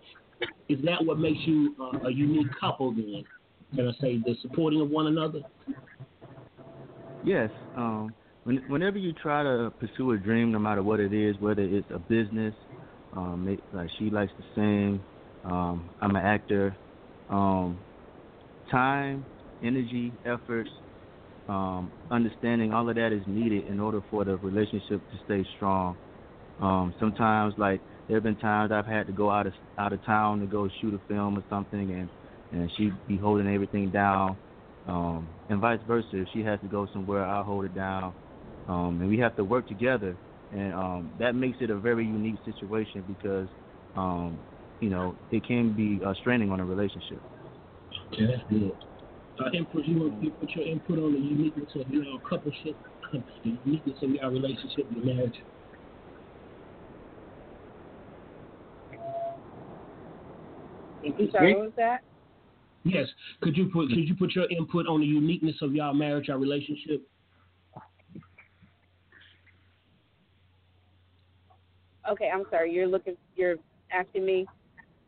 Is 0.69 0.79
that 0.85 1.03
what 1.03 1.19
makes 1.19 1.41
you 1.47 1.75
uh, 1.81 2.07
a 2.07 2.11
unique 2.11 2.49
couple? 2.61 2.93
Then 2.93 3.25
can 3.75 3.89
I 3.89 3.93
say 3.99 4.19
the 4.19 4.37
supporting 4.43 4.83
of 4.83 4.91
one 4.91 5.07
another? 5.07 5.41
Yes. 7.25 7.49
Um, 7.79 8.13
when, 8.45 8.63
whenever 8.69 8.99
you 8.99 9.13
try 9.13 9.43
to 9.43 9.73
pursue 9.81 10.13
a 10.13 10.19
dream, 10.19 10.53
no 10.53 10.59
matter 10.59 10.83
what 10.83 11.01
it 11.01 11.13
is, 11.13 11.39
whether 11.41 11.63
it's 11.63 11.91
a 11.91 11.99
business, 11.99 12.55
um, 13.13 13.47
it, 13.49 13.61
like 13.73 13.91
she 13.99 14.11
likes 14.11 14.33
to 14.37 14.45
sing, 14.55 15.05
um, 15.45 15.91
I'm 16.01 16.11
an 16.17 16.25
actor. 16.25 16.77
Um, 17.29 17.81
time, 18.71 19.27
energy, 19.63 20.13
efforts, 20.25 20.71
um, 21.49 21.93
understanding, 22.11 22.73
all 22.73 22.89
of 22.89 22.97
that 22.97 23.13
is 23.13 23.23
needed 23.27 23.67
in 23.67 23.81
order 23.81 24.01
for 24.11 24.25
the 24.25 24.37
relationship 24.39 25.01
to 25.11 25.19
stay 25.25 25.47
strong. 25.57 25.97
Um, 26.61 26.95
sometimes, 27.01 27.55
like 27.59 27.81
there 28.07 28.17
have 28.17 28.23
been 28.25 28.37
times 28.37 28.73
I've 28.73 28.87
had 28.87 29.07
to 29.07 29.13
go 29.13 29.31
out 29.31 29.47
of 29.47 29.55
out 29.79 29.93
of 29.93 30.05
town 30.05 30.41
to 30.41 30.47
go 30.47 30.69
shoot 30.81 30.95
a 30.95 31.01
film 31.09 31.37
or 31.39 31.45
something, 31.49 31.91
and 31.93 32.11
and 32.53 32.71
she'd 32.77 32.93
be 33.09 33.17
holding 33.19 33.53
everything 33.53 33.91
down, 33.91 34.39
um, 34.87 35.29
and 35.49 35.61
vice 35.61 35.81
versa. 35.87 36.09
If 36.13 36.29
she 36.33 36.43
has 36.43 36.61
to 36.61 36.69
go 36.69 36.87
somewhere, 36.93 37.25
I'll 37.25 37.43
hold 37.45 37.65
it 37.65 37.75
down, 37.75 38.15
um, 38.69 38.99
and 39.01 39.09
we 39.09 39.19
have 39.19 39.37
to 39.37 39.45
work 39.45 39.69
together, 39.69 40.17
and 40.51 40.75
um, 40.75 41.13
that 41.19 41.35
makes 41.35 41.59
it 41.61 41.71
a 41.71 41.77
very 41.77 42.05
unique 42.05 42.39
situation 42.45 43.05
because, 43.07 43.49
um, 43.97 44.39
you 44.81 44.91
know, 44.91 45.17
it 45.31 45.47
can 45.47 45.73
be 45.73 46.01
uh, 46.05 46.15
straining 46.15 46.51
on 46.51 46.61
a 46.61 46.65
relationship. 46.65 47.21
Okay, 48.13 48.27
that's 48.27 48.43
good. 48.51 48.73
Uh, 49.41 49.51
Empress, 49.53 49.85
you 49.87 49.99
want 49.99 50.23
to 50.23 50.31
put 50.31 50.51
your 50.51 50.67
input 50.67 50.99
on 50.99 51.13
the 51.13 51.19
uniqueness 51.19 51.71
of 51.75 51.89
your 51.89 52.05
coupleship, 52.31 52.77
the 53.13 53.59
uniqueness 53.65 53.97
of 54.03 54.11
your 54.11 54.31
relationship, 54.31 54.87
your 54.91 55.05
marriage. 55.05 55.35
I'm 61.05 61.31
sorry, 61.33 61.55
what 61.55 61.65
was 61.65 61.73
that? 61.77 62.01
Yes. 62.85 63.09
Could 63.41 63.57
you 63.57 63.67
put 63.67 63.89
could 63.89 64.09
you 64.09 64.15
put 64.15 64.35
your 64.35 64.51
input 64.51 64.87
on 64.87 65.01
the 65.01 65.07
uniqueness 65.07 65.57
of 65.63 65.75
y'all 65.75 65.95
marriage, 65.95 66.29
our 66.29 66.39
relationship? 66.39 67.07
Okay, 72.11 72.31
I'm 72.33 72.45
sorry. 72.51 72.73
You're 72.73 72.87
looking. 72.87 73.17
You're 73.37 73.57
asking 73.93 74.25
me, 74.27 74.47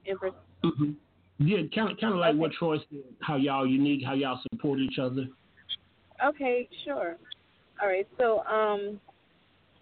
Empress. 0.06 0.32
Mm-hmm. 0.64 0.92
Yeah, 1.38 1.58
kind 1.74 1.92
of 1.92 1.98
kind 1.98 2.14
of 2.14 2.18
like 2.18 2.30
Okay. 2.30 2.38
what 2.38 2.52
Troy 2.52 2.78
said. 2.78 3.02
How 3.20 3.36
y'all 3.36 3.66
unique, 3.66 4.02
how 4.04 4.14
y'all 4.14 4.40
support 4.50 4.78
each 4.78 4.98
other. 4.98 5.26
Okay, 6.24 6.68
sure. 6.84 7.16
All 7.82 7.88
right. 7.88 8.08
So, 8.16 8.42
um, 8.44 8.98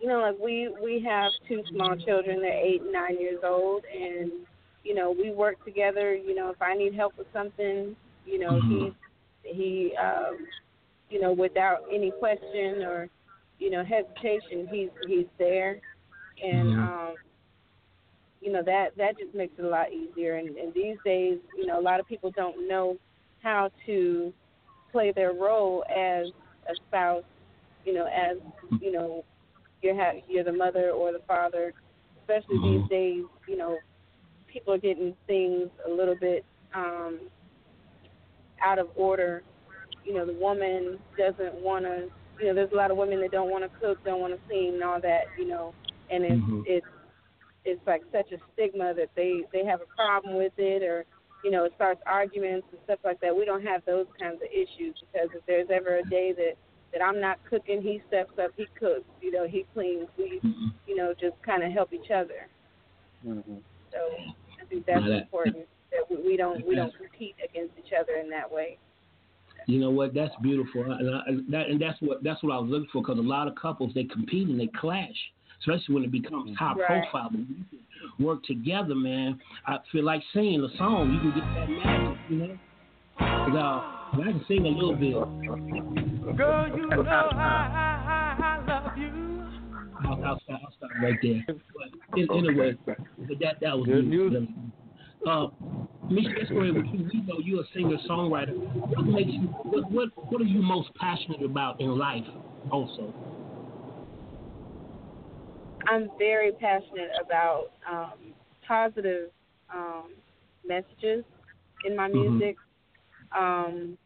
you 0.01 0.09
know, 0.09 0.19
like 0.21 0.37
we 0.43 0.69
we 0.83 1.01
have 1.09 1.31
two 1.49 1.63
small 1.71 1.97
children. 1.97 2.41
They're 2.41 2.53
eight 2.53 2.83
and 2.83 2.93
nine 2.93 3.21
years 3.21 3.41
old, 3.45 3.85
and 3.85 4.33
you 4.83 4.95
know, 4.95 5.15
we 5.17 5.31
work 5.31 5.65
together. 5.65 6.15
You 6.15 6.35
know, 6.35 6.51
if 6.51 6.61
I 6.61 6.75
need 6.75 6.95
help 6.95 7.17
with 7.17 7.29
something, 7.33 7.95
you 8.27 8.39
know, 8.39 8.61
Mhm. 8.61 8.95
he 9.45 9.51
he, 9.51 9.97
um, 9.97 10.47
you 11.11 11.21
know, 11.21 11.33
without 11.33 11.85
any 11.93 12.11
question 12.11 12.83
or 12.83 13.09
you 13.61 13.71
know 13.71 13.85
hesitation, 13.85 14.67
he's 14.67 14.91
he's 15.07 15.27
there, 15.39 15.81
and 16.45 16.69
Mhm. 16.75 16.79
um, 16.79 17.17
you 18.41 18.53
know 18.53 18.63
that 18.63 18.97
that 18.97 19.19
just 19.19 19.35
makes 19.35 19.59
it 19.59 19.65
a 19.65 19.69
lot 19.69 19.93
easier. 19.93 20.35
And, 20.37 20.57
and 20.57 20.73
these 20.75 20.99
days, 21.05 21.39
you 21.57 21.67
know, 21.67 21.79
a 21.79 21.83
lot 21.83 22.01
of 22.01 22.07
people 22.07 22.31
don't 22.31 22.69
know 22.69 22.97
how 23.43 23.71
to 23.87 24.33
play 24.93 25.13
their 25.13 25.33
role 25.33 25.85
as 25.91 26.29
a 26.71 26.75
spouse, 26.89 27.25
you 27.85 27.95
know, 27.95 28.07
as 28.07 28.37
you 28.81 28.93
know, 28.93 29.25
you're 29.83 29.95
ha- 29.95 30.21
you're 30.29 30.45
the 30.45 30.53
mother 30.53 30.91
or 30.91 31.13
the 31.13 31.21
father. 31.27 31.73
Especially 32.21 32.59
Mhm. 32.59 32.81
these 32.81 32.89
days, 32.89 33.25
you 33.47 33.57
know, 33.57 33.79
people 34.47 34.73
are 34.73 34.79
getting 34.79 35.15
things 35.27 35.69
a 35.87 35.91
little 35.91 36.15
bit 36.17 36.45
um, 36.75 37.21
out 38.63 38.79
of 38.79 38.89
order. 38.97 39.43
You 40.05 40.15
know, 40.15 40.27
the 40.27 40.35
woman 40.35 40.99
doesn't 41.19 41.55
want 41.55 41.85
to. 41.85 42.11
You 42.41 42.47
know, 42.49 42.55
there's 42.55 42.73
a 42.73 42.77
lot 42.77 42.91
of 42.91 42.97
women 42.97 43.21
that 43.21 43.31
don't 43.31 43.51
want 43.51 43.65
to 43.65 43.79
cook, 43.79 44.03
don't 44.05 44.21
want 44.21 44.33
to 44.35 44.41
clean, 44.49 44.75
and 44.75 44.83
all 44.83 45.01
that. 45.01 45.25
You 45.39 45.47
know, 45.49 45.75
and 46.11 46.25
it's 46.25 46.35
Mhm. 46.35 46.65
it's 46.67 46.87
it's 47.65 47.87
like 47.87 48.03
such 48.13 48.31
a 48.33 48.39
stigma 48.53 48.93
that 48.95 49.11
they 49.15 49.45
they 49.53 49.65
have 49.65 49.81
a 49.81 49.87
problem 49.97 50.37
with 50.37 50.53
it 50.59 50.83
or 50.83 51.05
you 51.43 51.51
know, 51.51 51.65
it 51.65 51.75
starts 51.77 52.01
arguments 52.07 52.67
and 52.73 52.81
stuff 52.85 52.99
like 53.05 53.21
that. 53.21 53.37
We 53.37 53.45
don't 53.45 53.63
have 53.67 53.85
those 53.85 54.07
kinds 54.19 54.41
of 54.41 54.49
issues 54.51 54.95
because 55.13 55.29
if 55.35 55.45
there's 55.45 55.69
ever 55.71 55.97
a 55.99 56.05
day 56.05 56.33
that 56.33 56.55
that 56.93 57.03
I'm 57.03 57.21
not 57.21 57.39
cooking, 57.51 57.83
he 57.83 58.01
steps 58.09 58.39
up, 58.39 58.53
he 58.57 58.67
cooks. 58.79 59.05
You 59.21 59.33
know, 59.33 59.47
he 59.47 59.67
cleans. 59.75 60.09
We, 60.17 60.41
Mhm. 60.41 60.73
you 60.87 60.97
know, 60.97 61.13
just 61.13 61.41
kind 61.43 61.63
of 61.63 61.71
help 61.73 61.93
each 61.93 62.11
other. 62.11 62.49
Mm-hmm. 63.27 63.57
So 63.93 63.99
I 64.61 64.65
think 64.67 64.87
that's 64.87 65.05
that- 65.05 65.23
important 65.23 65.67
that 65.91 66.09
we, 66.11 66.17
we 66.17 66.37
don't 66.37 66.65
we 66.67 66.75
don't 66.77 66.95
compete 66.97 67.35
against 67.45 67.75
each 67.79 67.93
other 67.93 68.15
in 68.15 68.31
that 68.31 68.51
way. 68.51 68.79
You 69.67 69.81
know 69.81 69.91
what? 69.91 70.15
That's 70.15 70.35
beautiful, 70.43 70.83
and, 70.93 71.15
I, 71.15 71.23
and 71.27 71.53
that 71.53 71.69
and 71.69 71.81
that's 71.81 72.01
what 72.01 72.23
that's 72.23 72.43
what 72.43 72.53
I 72.53 72.59
was 72.59 72.71
looking 72.71 72.89
for. 72.93 73.03
Because 73.03 73.19
a 73.19 73.23
lot 73.23 73.49
of 73.49 73.55
couples 73.55 73.93
they 73.95 74.05
compete 74.05 74.49
and 74.49 74.59
they 74.59 74.67
clash, 74.69 75.33
especially 75.67 75.95
when 75.95 76.05
it 76.05 76.11
becomes 76.13 76.57
high 76.57 76.75
Right. 76.75 76.87
profile. 76.87 77.31
But 77.31 77.41
when 77.41 77.57
you 77.71 77.79
can 78.19 78.25
work 78.25 78.43
together, 78.45 78.95
man, 78.95 79.41
I 79.67 79.79
feel 79.91 80.05
like 80.05 80.23
singing 80.33 80.63
a 80.63 80.77
song. 80.77 81.13
You 81.13 81.21
can 81.21 81.31
get 81.31 81.55
that 81.55 81.69
magic, 81.71 82.19
you 82.29 82.37
know. 82.37 82.59
'Cause, 83.19 83.55
uh, 83.55 84.21
I 84.21 84.23
can 84.25 84.45
sing 84.47 84.67
a 84.67 84.69
little 84.69 84.95
bit. 84.95 85.13
Girl, 86.37 86.69
you 86.77 86.87
know 86.87 87.03
I, 87.03 87.11
I, 87.39 88.37
I 88.41 88.65
love 88.67 88.99
you. 88.99 89.45
I'll, 90.05 90.25
I'll, 90.25 90.41
stop, 90.41 90.61
I'll 90.65 90.73
stop 90.77 90.91
right 91.03 91.19
there. 91.23 91.45
But 91.47 92.19
in, 92.19 92.31
anyway, 92.31 92.77
but 92.85 93.39
that 93.41 93.61
that 93.61 93.79
was 93.79 93.87
Good 93.87 94.11
beautiful. 94.11 94.47
Uh, 95.27 95.47
Miss 96.11 96.27
Esquire, 96.43 96.75
with 96.75 96.85
you, 96.93 97.09
we 97.13 97.21
know 97.23 97.39
you're 97.43 97.63
a 97.63 97.67
singer 97.73 97.97
songwriter. 98.09 98.55
What 98.75 99.07
makes 99.07 99.33
you? 99.33 99.49
What 99.63 99.91
what 99.91 100.09
what 100.31 100.41
are 100.43 100.45
you 100.45 100.61
most 100.61 100.93
passionate 100.97 101.43
about 101.43 101.81
in 101.81 101.97
life? 101.97 102.25
Also. 102.71 103.15
I'm 105.89 106.11
very 106.19 106.53
passionate 106.53 107.11
about 107.25 107.69
um, 107.91 108.35
positive 108.67 109.31
um, 109.75 110.15
messages 110.67 111.25
in 111.85 111.97
my 111.97 112.09
Mhm. 112.15 112.43
music. 112.43 112.57
Um, 113.37 113.99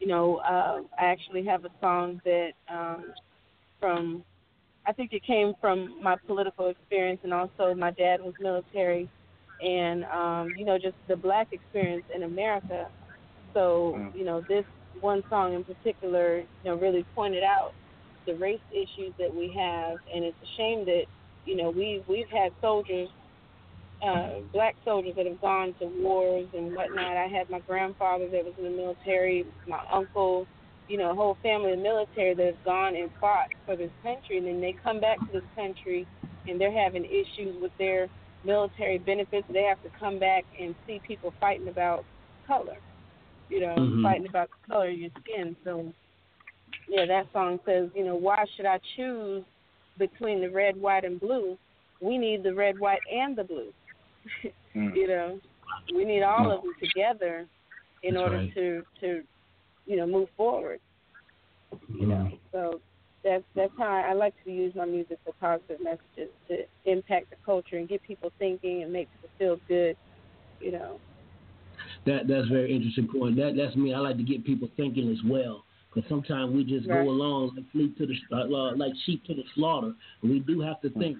you 0.00 0.06
know, 0.06 0.36
uh, 0.38 0.80
I 0.98 1.06
actually 1.06 1.44
have 1.46 1.64
a 1.64 1.70
song 1.80 2.20
that 2.24 2.50
um, 2.68 3.14
from 3.80 4.24
I 4.86 4.92
think 4.92 5.12
it 5.12 5.22
came 5.24 5.54
from 5.60 6.02
my 6.02 6.16
political 6.26 6.68
experience, 6.68 7.20
and 7.22 7.32
also 7.32 7.74
my 7.74 7.90
dad 7.92 8.20
was 8.20 8.34
military, 8.40 9.08
and 9.64 10.04
um, 10.06 10.54
you 10.56 10.64
know, 10.64 10.78
just 10.78 10.96
the 11.08 11.16
black 11.16 11.48
experience 11.52 12.04
in 12.14 12.22
America. 12.24 12.88
So, 13.54 13.98
Mm. 13.98 14.12
you 14.12 14.24
know, 14.24 14.40
this 14.48 14.64
one 15.00 15.22
song 15.28 15.54
in 15.54 15.64
particular, 15.64 16.40
you 16.40 16.46
know, 16.64 16.74
really 16.76 17.04
pointed 17.14 17.42
out 17.42 17.74
the 18.26 18.34
race 18.34 18.60
issues 18.70 19.14
that 19.18 19.32
we 19.34 19.52
have, 19.56 19.98
and 20.14 20.24
it's 20.24 20.38
a 20.42 20.50
shame 20.56 20.84
that 20.86 21.04
you 21.44 21.56
know 21.56 21.70
we 21.70 22.02
we've 22.08 22.30
had 22.30 22.52
soldiers, 22.60 23.08
uh, 24.02 24.40
black 24.52 24.76
soldiers 24.84 25.14
that 25.16 25.26
have 25.26 25.40
gone 25.40 25.74
to 25.80 25.86
wars 26.02 26.48
and 26.54 26.74
whatnot. 26.74 27.16
I 27.16 27.26
had 27.26 27.50
my 27.50 27.60
grandfather 27.60 28.28
that 28.30 28.44
was 28.44 28.54
in 28.58 28.64
the 28.64 28.70
military, 28.70 29.46
my 29.66 29.80
uncle, 29.92 30.46
you 30.88 30.98
know, 30.98 31.10
a 31.10 31.14
whole 31.14 31.38
family 31.42 31.72
of 31.72 31.78
military 31.78 32.34
that 32.34 32.46
have 32.46 32.64
gone 32.64 32.96
and 32.96 33.10
fought 33.20 33.48
for 33.64 33.76
this 33.76 33.92
country, 34.02 34.38
and 34.38 34.46
then 34.46 34.60
they 34.60 34.74
come 34.82 35.00
back 35.00 35.18
to 35.26 35.32
this 35.32 35.48
country 35.54 36.06
and 36.46 36.60
they're 36.60 36.72
having 36.72 37.04
issues 37.04 37.56
with 37.60 37.72
their 37.78 38.08
military 38.44 38.98
benefits. 38.98 39.46
They 39.52 39.62
have 39.62 39.80
to 39.82 39.90
come 39.98 40.18
back 40.18 40.44
and 40.60 40.74
see 40.86 41.00
people 41.06 41.32
fighting 41.40 41.68
about 41.68 42.04
color, 42.46 42.76
you 43.48 43.60
know, 43.60 43.76
Mhm. 43.76 44.02
fighting 44.02 44.26
about 44.26 44.50
the 44.50 44.72
color 44.72 44.88
of 44.88 44.98
your 44.98 45.10
skin. 45.22 45.56
So 45.64 45.94
yeah, 46.88 47.06
that 47.06 47.26
song 47.32 47.58
says, 47.64 47.88
you 47.94 48.04
know, 48.04 48.16
why 48.16 48.44
should 48.56 48.66
I 48.66 48.78
choose 48.96 49.44
between 49.98 50.40
the 50.40 50.50
red, 50.50 50.80
white, 50.80 51.04
and 51.04 51.20
blue? 51.20 51.56
We 52.00 52.18
need 52.18 52.42
the 52.42 52.54
red, 52.54 52.78
white, 52.78 53.00
and 53.12 53.36
the 53.36 53.44
blue. 53.44 53.72
Mm. 54.74 54.96
you 54.96 55.06
know, 55.06 55.38
we 55.94 56.06
need 56.06 56.22
all 56.22 56.50
of 56.50 56.62
them 56.62 56.72
together 56.80 57.46
in 58.02 58.14
That's 58.14 58.22
order 58.22 58.36
right. 58.36 58.54
to 58.54 58.82
to 59.00 59.22
you 59.86 59.96
know 59.96 60.06
move 60.06 60.28
forward. 60.36 60.80
You 61.88 62.06
know, 62.06 62.30
so 62.52 62.80
that's 63.24 63.44
that's 63.54 63.72
how 63.78 63.84
I, 63.84 64.10
I 64.10 64.12
like 64.14 64.34
to 64.44 64.50
use 64.50 64.74
my 64.74 64.84
music 64.84 65.18
for 65.24 65.32
positive 65.40 65.78
messages 65.82 66.32
to 66.48 66.64
impact 66.90 67.30
the 67.30 67.36
culture 67.44 67.76
and 67.76 67.88
get 67.88 68.02
people 68.02 68.30
thinking 68.38 68.82
and 68.82 68.92
make 68.92 69.08
people 69.12 69.28
feel 69.38 69.60
good. 69.68 69.96
You 70.60 70.72
know. 70.72 71.00
That 72.06 72.26
that's 72.28 72.48
very 72.48 72.74
interesting 72.74 73.08
point. 73.08 73.36
That 73.36 73.54
that's 73.56 73.76
me. 73.76 73.94
I 73.94 73.98
like 73.98 74.16
to 74.16 74.22
get 74.22 74.44
people 74.44 74.68
thinking 74.76 75.10
as 75.10 75.18
well. 75.30 75.64
Because 75.92 76.08
sometimes 76.08 76.54
we 76.54 76.64
just 76.64 76.88
Right. 76.88 77.04
go 77.04 77.10
along 77.10 77.52
like 77.56 77.70
fleet 77.72 77.96
to 77.98 78.06
the 78.06 78.14
uh, 78.34 78.76
like 78.76 78.92
sheep 79.04 79.24
to 79.26 79.34
the 79.34 79.44
slaughter. 79.54 79.92
And 80.22 80.30
we 80.30 80.40
do 80.40 80.60
have 80.60 80.80
to 80.82 80.90
think. 80.90 81.18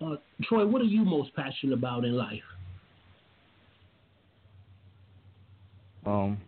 Uh, 0.00 0.16
Troy, 0.42 0.66
what 0.66 0.82
are 0.82 0.86
you 0.86 1.04
most 1.04 1.34
passionate 1.34 1.72
about 1.72 2.04
in 2.04 2.12
life? 2.12 2.42
Um, 6.04 6.38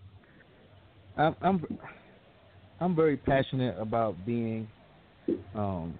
I'm 1.16 1.36
I'm 1.40 1.78
I'm 2.80 2.94
very 2.94 3.16
passionate 3.16 3.76
about 3.78 4.14
being 4.26 4.68
um. 5.54 5.94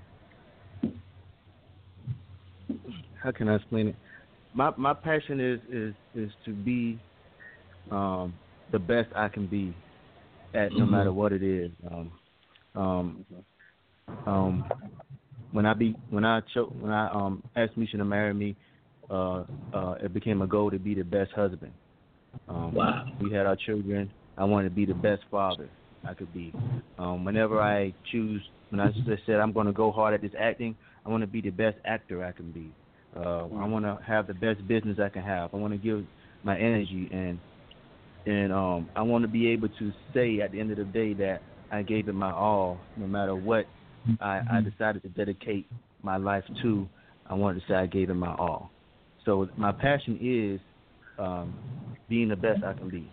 How 3.23 3.33
can 3.33 3.49
I 3.49 3.57
explain 3.57 3.89
it? 3.89 3.97
My 4.53 4.73
my 4.77 4.95
passion 4.95 5.41
is 5.41 5.61
is 5.73 5.95
is 6.15 6.31
to 6.45 6.53
be 6.53 6.99
um 7.91 8.35
the 8.71 8.79
best 8.79 9.09
I 9.17 9.29
can 9.29 9.47
be 9.47 9.75
at 10.55 10.75
no 10.75 10.87
Mhm. 10.87 10.91
matter 10.91 11.13
what 11.13 11.33
it 11.33 11.43
is. 11.43 11.73
Um, 11.91 12.13
um, 12.75 13.27
um, 14.27 14.65
when 15.53 15.67
I 15.67 15.75
be 15.75 15.97
when 16.11 16.25
I 16.25 16.41
cho- 16.55 16.75
when 16.81 16.93
I 16.93 17.09
um 17.11 17.43
asked 17.57 17.77
Misha 17.77 17.97
to 17.99 18.05
marry 18.05 18.35
me, 18.35 18.57
uh, 19.11 19.45
uh, 19.73 19.95
it 20.03 20.13
became 20.15 20.43
a 20.43 20.47
goal 20.47 20.71
to 20.71 20.79
be 20.79 20.95
the 20.95 21.05
best 21.05 21.33
husband. 21.33 21.73
Um, 22.49 22.75
Wow. 22.75 23.05
We 23.21 23.31
had 23.31 23.47
our 23.47 23.57
children. 23.57 24.13
I 24.37 24.45
wanted 24.45 24.69
to 24.71 24.75
be 24.75 24.87
the 24.87 24.95
best 24.95 25.23
father 25.31 25.71
I 26.05 26.15
could 26.15 26.33
be. 26.33 26.55
Um, 26.99 27.25
whenever 27.25 27.61
I 27.61 27.95
choose, 28.11 28.43
when 28.71 28.81
I 28.81 28.91
just 28.91 29.27
said 29.27 29.37
I'm 29.37 29.53
going 29.53 29.67
to 29.67 29.73
go 29.73 29.93
hard 29.93 30.15
at 30.15 30.23
this 30.23 30.33
acting, 30.39 30.77
I 31.05 31.11
want 31.11 31.23
to 31.23 31.27
be 31.27 31.41
the 31.41 31.51
best 31.51 31.79
actor 31.85 32.25
I 32.25 32.33
can 32.33 32.53
be. 32.53 32.75
Uh, 33.17 33.49
I 33.57 33.67
want 33.67 33.85
to 33.85 33.99
have 34.07 34.27
the 34.27 34.35
best 34.35 34.67
business 34.69 34.99
I 35.01 35.09
can 35.09 35.23
have. 35.23 35.53
I 35.55 35.57
want 35.57 35.73
to 35.73 35.79
give 35.79 36.05
my 36.43 36.57
energy 36.59 37.09
and 37.13 37.41
and 38.27 38.53
um, 38.53 38.89
I 38.97 39.03
want 39.03 39.23
to 39.23 39.29
be 39.29 39.49
able 39.49 39.69
to 39.69 39.93
say 40.15 40.41
at 40.41 40.53
the 40.53 40.61
end 40.61 40.71
of 40.71 40.77
the 40.79 40.85
day 40.85 41.15
that 41.15 41.43
I 41.71 41.83
gave 41.83 42.09
it 42.09 42.15
my 42.15 42.33
all, 42.33 42.79
no 42.97 43.07
matter 43.07 43.35
what 43.35 43.67
I, 44.21 44.41
I 44.51 44.61
decided 44.61 45.03
to 45.03 45.09
dedicate 45.09 45.67
my 46.03 46.17
life 46.17 46.45
to. 46.63 46.89
I 47.27 47.35
wanted 47.35 47.61
to 47.61 47.67
say 47.69 47.75
I 47.75 47.87
gave 47.87 48.09
it 48.11 48.15
my 48.15 48.35
all. 48.35 48.71
So 49.25 49.49
my 49.57 49.73
passion 49.73 50.19
is 50.21 50.61
um, 51.19 51.55
being 52.09 52.29
the 52.29 52.37
best 52.37 52.65
I 52.65 52.73
can 52.73 52.89
be. 52.89 53.11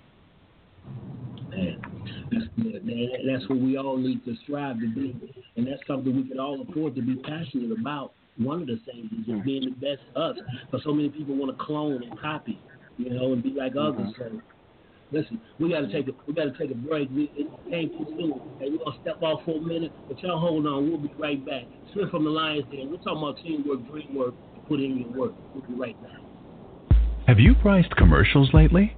Man, 1.50 1.82
that's 2.32 2.46
good, 2.56 2.86
man. 2.86 3.10
That's 3.30 3.50
what 3.50 3.60
we 3.60 3.78
all 3.78 3.98
need 3.98 4.24
to 4.26 4.36
strive 4.44 4.80
to 4.80 4.88
be, 4.94 5.16
and 5.58 5.68
that's 5.68 5.82
something 5.88 6.16
we 6.16 6.28
can 6.28 6.40
all 6.40 6.62
afford 6.62 6.96
to 6.96 7.02
be 7.02 7.16
passionate 7.16 7.78
about. 7.78 8.14
One 8.38 8.62
of 8.62 8.68
the 8.68 8.80
things 8.86 9.12
is 9.12 9.26
just 9.26 9.44
being 9.46 9.66
the 9.66 9.72
best 9.72 10.02
us, 10.16 10.38
because 10.66 10.84
so 10.86 10.94
many 10.94 11.10
people 11.10 11.36
want 11.36 11.58
to 11.58 11.64
clone 11.64 12.04
and 12.04 12.20
copy, 12.20 12.60
you 12.98 13.10
know, 13.10 13.34
and 13.34 13.44
be 13.44 13.52
like 13.52 13.74
others. 13.80 14.14
So 14.18 14.42
Listen, 15.12 15.40
we 15.60 15.70
gotta 15.70 15.92
take 15.92 16.08
a 16.08 16.12
we 16.28 16.34
gotta 16.34 16.54
take 16.58 16.72
a 16.72 16.76
break. 16.76 17.10
We 17.12 17.32
it 17.36 17.48
came 17.70 17.90
too 17.90 18.06
soon. 18.18 18.42
And 18.60 18.74
we're 18.74 18.84
gonna 18.84 18.98
step 19.02 19.22
off 19.22 19.44
for 19.46 19.58
a 19.58 19.62
minute, 19.62 19.92
but 20.08 20.22
y'all 20.22 20.40
hold 20.40 20.66
on. 20.66 20.90
We'll 20.90 20.98
be 20.98 21.14
right 21.18 21.44
back. 21.46 21.64
Strength 21.92 22.12
from 22.12 22.24
the 22.24 22.32
Lions 22.32 22.66
Den. 22.72 22.90
We're 22.90 22.98
talking 22.98 23.18
about 23.18 23.38
teamwork, 23.38 23.88
dream 23.90 24.16
work, 24.16 24.34
put 24.68 24.80
in 24.80 24.98
your 24.98 25.10
work. 25.10 25.34
We'll 25.54 25.64
be 25.66 25.74
right 25.74 26.02
back. 26.02 26.22
Have 27.28 27.40
you 27.40 27.56
priced 27.56 27.96
commercials 27.96 28.50
lately? 28.54 28.96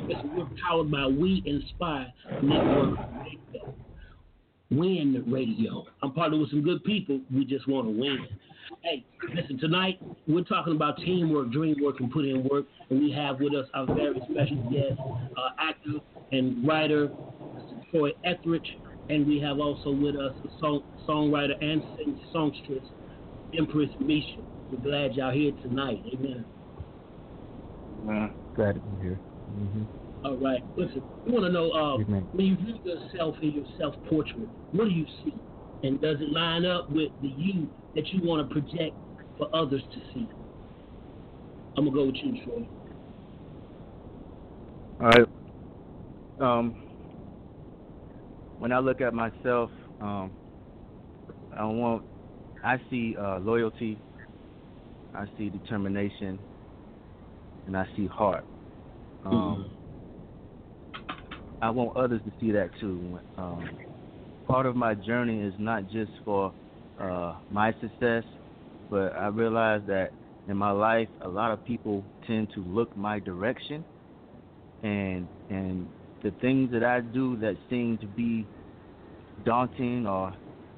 the 0.07 0.13
we're 0.37 0.45
powered 0.63 0.91
by 0.91 1.07
We 1.07 1.41
Inspire 1.43 2.13
Network 2.43 2.99
Radio. 3.17 3.73
Win 4.69 5.23
Radio. 5.25 5.87
I'm 6.03 6.11
partnered 6.11 6.41
with 6.41 6.51
some 6.51 6.61
good 6.61 6.83
people. 6.83 7.19
We 7.33 7.45
just 7.45 7.67
want 7.67 7.87
to 7.87 7.99
win. 7.99 8.27
Hey, 8.83 9.05
listen, 9.33 9.57
tonight 9.59 9.97
we're 10.27 10.43
talking 10.43 10.75
about 10.75 10.97
teamwork, 10.97 11.51
dream 11.53 11.77
work, 11.81 12.01
and 12.01 12.11
put 12.11 12.25
in 12.25 12.43
work. 12.51 12.65
And 12.89 12.99
we 12.99 13.13
have 13.13 13.39
with 13.39 13.55
us 13.55 13.65
our 13.73 13.85
very 13.85 14.19
special 14.29 14.57
guest, 14.69 14.99
uh, 15.37 15.49
actor 15.57 15.99
and 16.33 16.67
writer, 16.67 17.09
Troy 17.91 18.11
Etheridge. 18.25 18.77
And 19.07 19.25
we 19.25 19.39
have 19.39 19.59
also 19.59 19.89
with 19.89 20.17
us 20.17 20.33
a 20.43 20.59
song, 20.59 20.83
songwriter 21.07 21.53
and 21.63 21.81
songstress, 22.33 22.83
Mpress 23.53 24.01
Misha. 24.01 24.41
We're 24.69 24.79
glad 24.83 25.15
y'all 25.15 25.31
here 25.31 25.53
tonight. 25.61 26.03
Amen. 26.13 26.43
Uh, 28.03 28.27
glad 28.53 28.75
to 28.75 28.81
be 28.81 29.01
here. 29.01 29.19
Mm-hmm. 29.59 30.25
All 30.25 30.37
right. 30.37 30.61
Listen, 30.75 31.01
we 31.25 31.31
want 31.31 31.45
to 31.45 31.51
know 31.53 31.71
uh, 31.71 31.97
when 32.33 32.45
you 32.45 32.57
view 32.57 32.79
yourself 32.83 33.35
in 33.41 33.51
your 33.51 33.65
self 33.79 33.95
portrait, 34.09 34.49
what 34.73 34.85
do 34.85 34.91
you 34.91 35.05
see? 35.23 35.33
And 35.83 36.01
does 36.01 36.17
it 36.19 36.33
line 36.33 36.65
up 36.65 36.89
with 36.89 37.11
the 37.21 37.29
you 37.29 37.69
that 37.95 38.07
you 38.07 38.21
want 38.23 38.47
to 38.47 38.53
project 38.53 38.95
for 39.37 39.53
others 39.55 39.81
to 39.93 39.99
see? 40.13 40.27
I'm 41.75 41.85
going 41.85 41.91
to 41.91 41.91
go 41.91 42.05
with 42.05 42.15
you, 42.15 42.43
Troy. 42.43 42.67
All 45.01 45.07
right. 45.07 45.27
Um, 46.39 46.83
when 48.59 48.71
I 48.71 48.79
look 48.79 49.01
at 49.01 49.13
myself, 49.13 49.69
um, 50.01 50.31
I 51.57 51.65
want, 51.65 52.03
I 52.63 52.77
see 52.89 53.15
uh, 53.19 53.39
loyalty, 53.39 53.99
I 55.15 55.25
see 55.37 55.49
determination, 55.49 56.39
and 57.67 57.77
I 57.77 57.85
see 57.95 58.07
heart. 58.07 58.45
Um, 59.25 59.33
mm-hmm. 59.33 59.83
I 61.61 61.69
want 61.69 61.95
others 61.95 62.21
to 62.25 62.31
see 62.39 62.51
that 62.51 62.69
too. 62.79 63.19
Um, 63.37 63.69
part 64.47 64.65
of 64.65 64.75
my 64.75 64.95
journey 64.95 65.41
is 65.41 65.53
not 65.57 65.89
just 65.89 66.11
for 66.25 66.53
uh, 67.09 67.35
my 67.51 67.73
success, 67.81 68.23
but 68.89 69.15
I 69.15 69.27
realize 69.27 69.81
that 69.87 70.11
in 70.47 70.57
my 70.57 70.71
life, 70.71 71.07
a 71.21 71.27
lot 71.27 71.51
of 71.51 71.63
people 71.65 72.03
tend 72.27 72.49
to 72.53 72.63
look 72.63 72.95
my 72.97 73.19
direction, 73.19 73.83
and 74.83 75.27
and 75.49 75.87
the 76.21 76.31
things 76.41 76.71
that 76.71 76.83
I 76.83 77.01
do 77.01 77.37
that 77.37 77.55
seem 77.69 77.97
to 77.99 78.07
be 78.07 78.45
daunting 79.45 80.05
or 80.07 80.33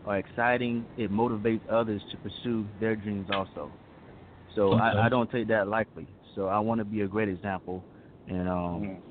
or 0.06 0.18
exciting, 0.18 0.86
it 0.98 1.12
motivates 1.12 1.62
others 1.70 2.02
to 2.12 2.18
pursue 2.18 2.66
their 2.80 2.96
dreams 2.96 3.28
also. 3.34 3.72
So 4.56 4.74
okay. 4.74 4.82
I, 4.82 5.06
I 5.08 5.10
don't 5.10 5.30
take 5.32 5.48
that 5.48 5.68
lightly. 5.68 6.08
So 6.36 6.48
I 6.48 6.60
want 6.60 6.80
to 6.80 6.86
be 6.86 7.02
a 7.02 7.08
great 7.08 7.30
example, 7.30 7.84
and 8.28 8.48
um, 8.48 9.02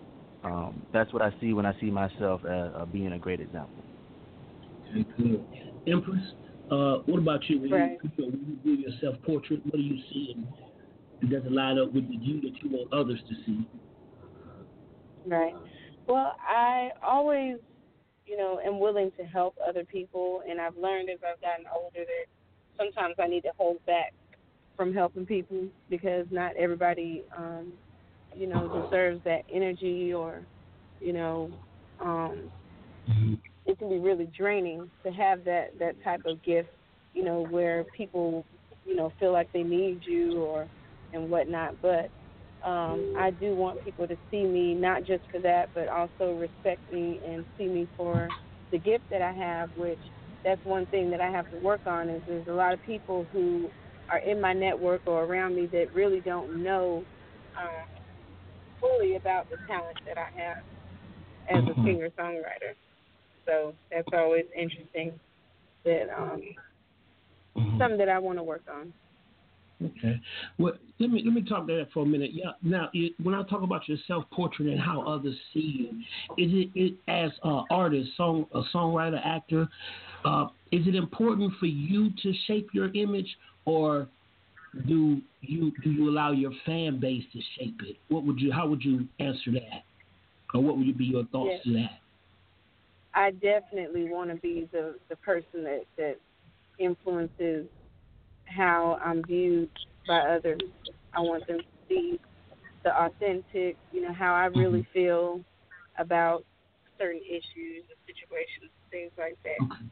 mm-hmm. 0.44 0.46
um, 0.46 0.82
that's 0.92 1.12
what 1.12 1.22
I 1.22 1.32
see 1.40 1.52
when 1.52 1.66
I 1.66 1.78
see 1.80 1.90
myself 1.90 2.44
as 2.44 2.70
uh, 2.76 2.84
being 2.92 3.12
a 3.12 3.18
great 3.18 3.40
example. 3.40 3.82
Okay, 4.90 5.04
good. 5.16 5.44
Empress, 5.86 6.22
uh, 6.70 6.98
what 7.06 7.18
about 7.18 7.48
you? 7.48 7.60
When, 7.60 7.70
right. 7.70 7.98
you? 8.16 8.24
when 8.24 8.58
you 8.64 8.76
do 8.76 8.80
your 8.80 8.90
self 9.00 9.20
portrait, 9.22 9.60
what 9.64 9.74
do 9.74 9.82
you 9.82 10.00
see, 10.10 10.34
and 10.34 11.30
does 11.30 11.44
it 11.44 11.52
line 11.52 11.78
up 11.78 11.92
with 11.92 12.08
the 12.08 12.16
you 12.16 12.40
that 12.40 12.52
you 12.62 12.70
want 12.70 12.92
others 12.92 13.20
to 13.28 13.34
see? 13.44 13.66
Right. 15.26 15.54
Well, 16.06 16.36
I 16.40 16.90
always, 17.02 17.56
you 18.26 18.36
know, 18.36 18.60
am 18.64 18.78
willing 18.78 19.10
to 19.18 19.24
help 19.24 19.56
other 19.66 19.84
people, 19.84 20.42
and 20.48 20.60
I've 20.60 20.76
learned 20.76 21.10
as 21.10 21.18
I've 21.26 21.40
gotten 21.40 21.66
older 21.74 22.00
that 22.00 22.26
sometimes 22.78 23.14
I 23.18 23.26
need 23.26 23.42
to 23.42 23.52
hold 23.56 23.84
back 23.86 24.12
from 24.76 24.92
helping 24.92 25.26
people 25.26 25.66
because 25.88 26.26
not 26.30 26.56
everybody, 26.56 27.24
um, 27.36 27.72
you 28.34 28.46
know, 28.46 28.82
deserves 28.84 29.20
that 29.24 29.44
energy 29.52 30.12
or, 30.12 30.40
you 31.00 31.12
know, 31.12 31.50
um, 32.00 32.50
mm-hmm 33.08 33.34
it 33.74 33.78
can 33.80 33.88
be 33.88 33.98
really 33.98 34.26
draining 34.36 34.88
to 35.02 35.10
have 35.10 35.44
that 35.44 35.76
that 35.80 36.02
type 36.04 36.24
of 36.26 36.42
gift, 36.44 36.68
you 37.12 37.24
know, 37.24 37.44
where 37.50 37.84
people, 37.96 38.44
you 38.86 38.94
know, 38.94 39.12
feel 39.18 39.32
like 39.32 39.52
they 39.52 39.64
need 39.64 40.00
you 40.04 40.42
or 40.42 40.68
and 41.12 41.28
whatnot. 41.28 41.74
But 41.82 42.08
um, 42.64 43.14
I 43.18 43.32
do 43.32 43.54
want 43.54 43.84
people 43.84 44.06
to 44.06 44.16
see 44.30 44.44
me 44.44 44.74
not 44.74 45.04
just 45.04 45.24
for 45.32 45.40
that, 45.40 45.70
but 45.74 45.88
also 45.88 46.34
respect 46.38 46.80
me 46.92 47.20
and 47.26 47.44
see 47.58 47.66
me 47.66 47.88
for 47.96 48.28
the 48.70 48.78
gift 48.78 49.04
that 49.10 49.22
I 49.22 49.32
have. 49.32 49.70
Which 49.76 49.98
that's 50.44 50.64
one 50.64 50.86
thing 50.86 51.10
that 51.10 51.20
I 51.20 51.30
have 51.30 51.50
to 51.50 51.58
work 51.58 51.84
on. 51.86 52.08
Is 52.08 52.22
there's 52.28 52.46
a 52.46 52.52
lot 52.52 52.72
of 52.72 52.82
people 52.82 53.26
who 53.32 53.68
are 54.08 54.18
in 54.18 54.40
my 54.40 54.52
network 54.52 55.02
or 55.06 55.24
around 55.24 55.56
me 55.56 55.66
that 55.72 55.92
really 55.92 56.20
don't 56.20 56.62
know 56.62 57.04
um, 57.60 57.88
fully 58.80 59.16
about 59.16 59.50
the 59.50 59.56
talent 59.66 59.98
that 60.06 60.16
I 60.16 60.28
have 60.40 60.58
as 61.50 61.64
a 61.64 61.72
mm-hmm. 61.72 61.86
singer 61.86 62.10
songwriter. 62.16 62.74
So 63.46 63.74
that's 63.90 64.08
always 64.12 64.44
interesting. 64.56 65.12
That 65.84 66.08
um, 66.16 66.40
mm-hmm. 67.56 67.78
something 67.78 67.98
that 67.98 68.08
I 68.08 68.18
want 68.18 68.38
to 68.38 68.42
work 68.42 68.62
on. 68.72 68.92
Okay. 69.82 70.20
Well, 70.58 70.74
let 70.98 71.10
me 71.10 71.22
let 71.24 71.34
me 71.34 71.42
talk 71.42 71.66
to 71.66 71.74
that 71.76 71.92
for 71.92 72.04
a 72.04 72.06
minute. 72.06 72.30
Yeah. 72.32 72.52
Now, 72.62 72.88
it, 72.94 73.12
when 73.22 73.34
I 73.34 73.42
talk 73.42 73.62
about 73.62 73.88
your 73.88 73.98
self 74.06 74.24
portrait 74.30 74.68
and 74.68 74.80
how 74.80 75.02
others 75.02 75.36
see 75.52 75.90
you, 75.90 76.42
is 76.42 76.52
it, 76.52 76.70
it 76.74 76.94
as 77.08 77.30
an 77.42 77.64
artist, 77.70 78.10
song, 78.16 78.46
a 78.54 78.62
songwriter, 78.74 79.20
actor? 79.24 79.68
Uh, 80.24 80.46
is 80.72 80.86
it 80.86 80.94
important 80.94 81.52
for 81.60 81.66
you 81.66 82.10
to 82.22 82.32
shape 82.46 82.68
your 82.72 82.94
image, 82.94 83.36
or 83.66 84.08
do 84.86 85.20
you 85.40 85.72
do 85.82 85.90
you 85.90 86.08
allow 86.08 86.32
your 86.32 86.52
fan 86.64 86.98
base 87.00 87.24
to 87.32 87.40
shape 87.58 87.80
it? 87.84 87.96
What 88.08 88.24
would 88.24 88.40
you? 88.40 88.52
How 88.52 88.66
would 88.66 88.82
you 88.82 89.06
answer 89.18 89.50
that? 89.52 89.82
Or 90.54 90.62
what 90.62 90.78
would 90.78 90.96
be 90.96 91.04
your 91.04 91.24
thoughts 91.26 91.50
yes. 91.56 91.64
to 91.64 91.72
that? 91.74 91.90
I 93.14 93.30
definitely 93.30 94.10
want 94.10 94.30
to 94.30 94.36
be 94.36 94.68
the 94.72 94.96
the 95.08 95.16
person 95.16 95.64
that 95.64 95.84
that 95.96 96.16
influences 96.78 97.66
how 98.46 98.98
I'm 99.04 99.22
viewed 99.24 99.70
by 100.06 100.18
others. 100.20 100.60
I 101.14 101.20
want 101.20 101.46
them 101.46 101.58
to 101.58 101.64
see 101.88 102.20
the 102.82 102.94
authentic, 102.94 103.76
you 103.92 104.02
know, 104.02 104.12
how 104.12 104.34
I 104.34 104.46
really 104.46 104.80
mm-hmm. 104.80 104.92
feel 104.92 105.40
about 105.98 106.44
certain 106.98 107.20
issues 107.26 107.84
and 107.88 107.98
situations, 108.06 108.70
things 108.90 109.10
like 109.18 109.36
that. 109.44 109.64
Okay. 109.64 109.84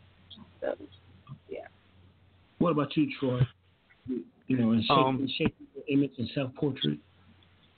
So, 0.61 0.87
yeah. 1.49 1.67
What 2.59 2.71
about 2.71 2.97
you, 2.97 3.09
Troy? 3.19 3.41
You 4.47 4.59
know, 4.59 4.73
in 4.73 4.83
shaping, 4.83 4.97
um, 4.97 5.29
shaping 5.39 5.67
your 5.75 5.85
image 5.89 6.13
and 6.19 6.29
self 6.35 6.55
portrait. 6.55 6.99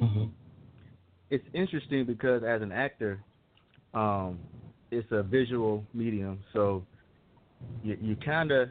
Mm-hmm. 0.00 0.24
it's 1.30 1.44
interesting 1.54 2.04
because 2.04 2.42
as 2.42 2.60
an 2.60 2.72
actor, 2.72 3.22
um, 3.94 4.40
it's 4.94 5.08
a 5.10 5.22
visual 5.22 5.84
medium, 5.92 6.38
so 6.52 6.82
you 7.82 7.96
you 8.00 8.16
kind 8.16 8.50
of 8.50 8.70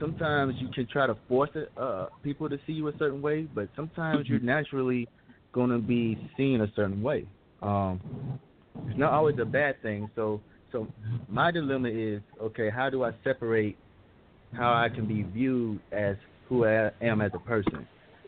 sometimes 0.00 0.54
you 0.58 0.68
can 0.68 0.86
try 0.86 1.06
to 1.06 1.16
force 1.28 1.50
it, 1.54 1.70
uh, 1.76 2.06
people 2.22 2.48
to 2.48 2.58
see 2.66 2.72
you 2.72 2.88
a 2.88 2.92
certain 2.98 3.22
way, 3.22 3.46
but 3.54 3.68
sometimes 3.76 4.28
you're 4.28 4.40
naturally 4.40 5.08
going 5.52 5.70
to 5.70 5.78
be 5.78 6.18
seen 6.36 6.60
a 6.60 6.66
certain 6.74 7.02
way. 7.02 7.26
Um, 7.62 8.00
it's 8.88 8.98
not 8.98 9.12
always 9.12 9.36
a 9.40 9.44
bad 9.44 9.80
thing. 9.82 10.10
So, 10.14 10.40
so 10.72 10.86
my 11.28 11.50
dilemma 11.50 11.88
is 11.88 12.20
okay. 12.42 12.70
How 12.70 12.90
do 12.90 13.04
I 13.04 13.12
separate 13.22 13.76
how 14.52 14.72
I 14.72 14.88
can 14.88 15.06
be 15.06 15.22
viewed 15.22 15.80
as 15.92 16.16
who 16.48 16.66
I 16.66 16.90
am 17.00 17.20
as 17.20 17.30
a 17.34 17.38
person? 17.38 17.86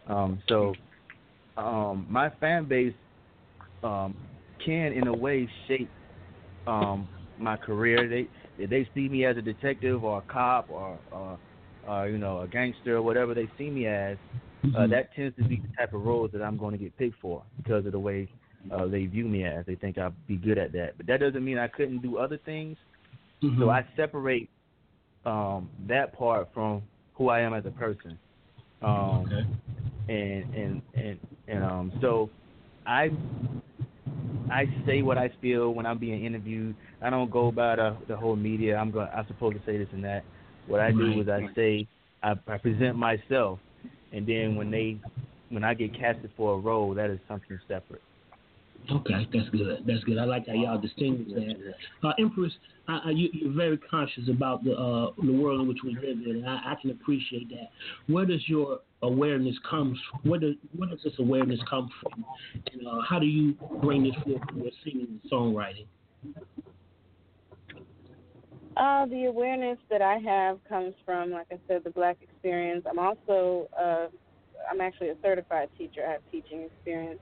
Um, 0.08 0.40
so, 0.48 0.74
um, 1.56 2.06
my 2.08 2.30
fan 2.40 2.66
base 2.66 2.94
um, 3.82 4.16
can, 4.64 4.92
in 4.92 5.06
a 5.08 5.14
way, 5.14 5.48
shape 5.66 5.90
um, 6.66 7.08
my 7.38 7.56
career. 7.56 8.08
They 8.08 8.28
if 8.62 8.70
they 8.70 8.88
see 8.94 9.08
me 9.08 9.24
as 9.24 9.36
a 9.36 9.42
detective 9.42 10.04
or 10.04 10.18
a 10.18 10.32
cop 10.32 10.70
or, 10.70 10.98
or, 11.12 11.38
or 11.88 12.08
you 12.08 12.18
know 12.18 12.40
a 12.40 12.48
gangster 12.48 12.96
or 12.96 13.02
whatever 13.02 13.34
they 13.34 13.48
see 13.58 13.70
me 13.70 13.86
as, 13.86 14.16
uh, 14.74 14.80
Mm-hmm. 14.80 14.90
that 14.90 15.14
tends 15.14 15.36
to 15.36 15.44
be 15.44 15.56
the 15.56 15.68
type 15.78 15.94
of 15.94 16.04
roles 16.04 16.30
that 16.32 16.42
I'm 16.42 16.56
going 16.56 16.72
to 16.72 16.78
get 16.82 16.96
picked 16.98 17.20
for 17.20 17.42
because 17.56 17.86
of 17.86 17.92
the 17.92 17.98
way 17.98 18.28
uh, 18.72 18.86
they 18.86 19.06
view 19.06 19.24
me 19.24 19.44
as. 19.44 19.64
They 19.66 19.76
think 19.76 19.96
I'll 19.98 20.14
be 20.26 20.36
good 20.36 20.58
at 20.58 20.72
that, 20.72 20.96
but 20.96 21.06
that 21.06 21.20
doesn't 21.20 21.44
mean 21.44 21.58
I 21.58 21.68
couldn't 21.68 22.02
do 22.02 22.18
other 22.18 22.38
things. 22.44 22.76
Mhm. 23.42 23.58
So 23.60 23.70
I 23.70 23.86
separate 23.96 24.48
um, 25.24 25.68
that 25.86 26.12
part 26.16 26.48
from 26.52 26.82
who 27.14 27.28
I 27.28 27.40
am 27.40 27.54
as 27.54 27.64
a 27.66 27.70
person. 27.70 28.18
Um, 28.82 29.26
okay. 29.26 29.46
and 30.08 30.54
and 30.54 30.82
and 30.94 31.18
and 31.48 31.64
um 31.64 31.92
so 32.00 32.30
I 32.86 33.10
I 34.50 34.64
say 34.86 35.02
what 35.02 35.18
I 35.18 35.30
feel 35.40 35.72
when 35.72 35.86
I'm 35.86 35.98
being 35.98 36.24
interviewed. 36.24 36.74
I 37.02 37.10
don't 37.10 37.30
go 37.30 37.50
by 37.50 37.76
the 37.76 37.96
the 38.08 38.16
whole 38.16 38.36
media. 38.36 38.76
I'm 38.76 38.90
going 38.90 39.08
I'm 39.14 39.26
supposed 39.26 39.56
to 39.56 39.62
say 39.66 39.78
this 39.78 39.88
and 39.92 40.04
that. 40.04 40.24
What 40.66 40.80
I 40.80 40.90
do 40.90 41.20
is 41.20 41.28
I 41.28 41.48
say 41.54 41.86
I, 42.22 42.32
I 42.46 42.58
present 42.58 42.96
myself 42.96 43.58
and 44.12 44.26
then 44.26 44.56
when 44.56 44.70
they 44.70 44.98
when 45.50 45.64
I 45.64 45.74
get 45.74 45.94
casted 45.94 46.30
for 46.36 46.54
a 46.54 46.58
role 46.58 46.94
that 46.94 47.10
is 47.10 47.20
something 47.28 47.58
separate. 47.68 48.02
Okay, 48.90 49.26
that's 49.32 49.48
good. 49.50 49.82
That's 49.86 50.04
good. 50.04 50.18
I 50.18 50.24
like 50.24 50.46
how 50.46 50.52
y'all 50.52 50.80
distinguish 50.80 51.28
that. 51.34 51.74
Uh, 52.06 52.12
Empress, 52.20 52.52
uh, 52.88 53.00
uh, 53.06 53.10
you, 53.10 53.28
you're 53.32 53.52
very 53.52 53.78
conscious 53.78 54.28
about 54.28 54.62
the 54.62 54.72
uh, 54.74 55.10
the 55.24 55.32
world 55.32 55.60
in 55.60 55.68
which 55.68 55.78
we 55.84 55.94
live 55.94 56.04
in, 56.04 56.36
and 56.36 56.48
I, 56.48 56.72
I 56.72 56.74
can 56.80 56.90
appreciate 56.90 57.48
that. 57.50 57.70
Where 58.06 58.24
does 58.24 58.48
your 58.48 58.80
awareness 59.02 59.56
come 59.68 59.98
from? 60.10 60.30
Where 60.30 60.38
does 60.38 60.54
where 60.76 60.88
does 60.88 61.00
this 61.02 61.14
awareness 61.18 61.58
come 61.68 61.90
from? 62.00 62.24
And 62.72 62.86
uh, 62.86 63.00
how 63.08 63.18
do 63.18 63.26
you 63.26 63.54
bring 63.82 64.04
this 64.04 64.14
forth 64.22 64.42
in 64.54 64.62
your 64.62 64.72
singing 64.84 65.20
and 65.22 65.30
songwriting? 65.32 65.86
Uh, 68.76 69.06
the 69.06 69.24
awareness 69.24 69.78
that 69.90 70.02
I 70.02 70.18
have 70.18 70.58
comes 70.68 70.94
from, 71.04 71.30
like 71.30 71.46
I 71.50 71.58
said, 71.66 71.82
the 71.82 71.90
Black 71.90 72.18
experience. 72.22 72.84
I'm 72.88 72.98
also, 72.98 73.68
uh, 73.76 74.06
I'm 74.70 74.80
actually 74.82 75.08
a 75.08 75.16
certified 75.22 75.70
teacher. 75.78 76.04
I 76.06 76.12
have 76.12 76.20
teaching 76.30 76.62
experience. 76.62 77.18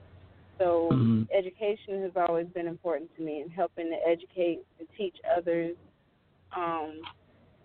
So 0.59 0.91
Mhm. 0.93 1.29
education 1.33 2.03
has 2.03 2.13
always 2.17 2.47
been 2.49 2.67
important 2.69 3.15
to 3.17 3.23
me 3.23 3.41
and 3.41 3.51
helping 3.51 3.91
to 3.91 4.09
educate 4.09 4.65
and 4.79 4.89
teach 4.97 5.17
others. 5.37 5.77
Um, 6.53 7.03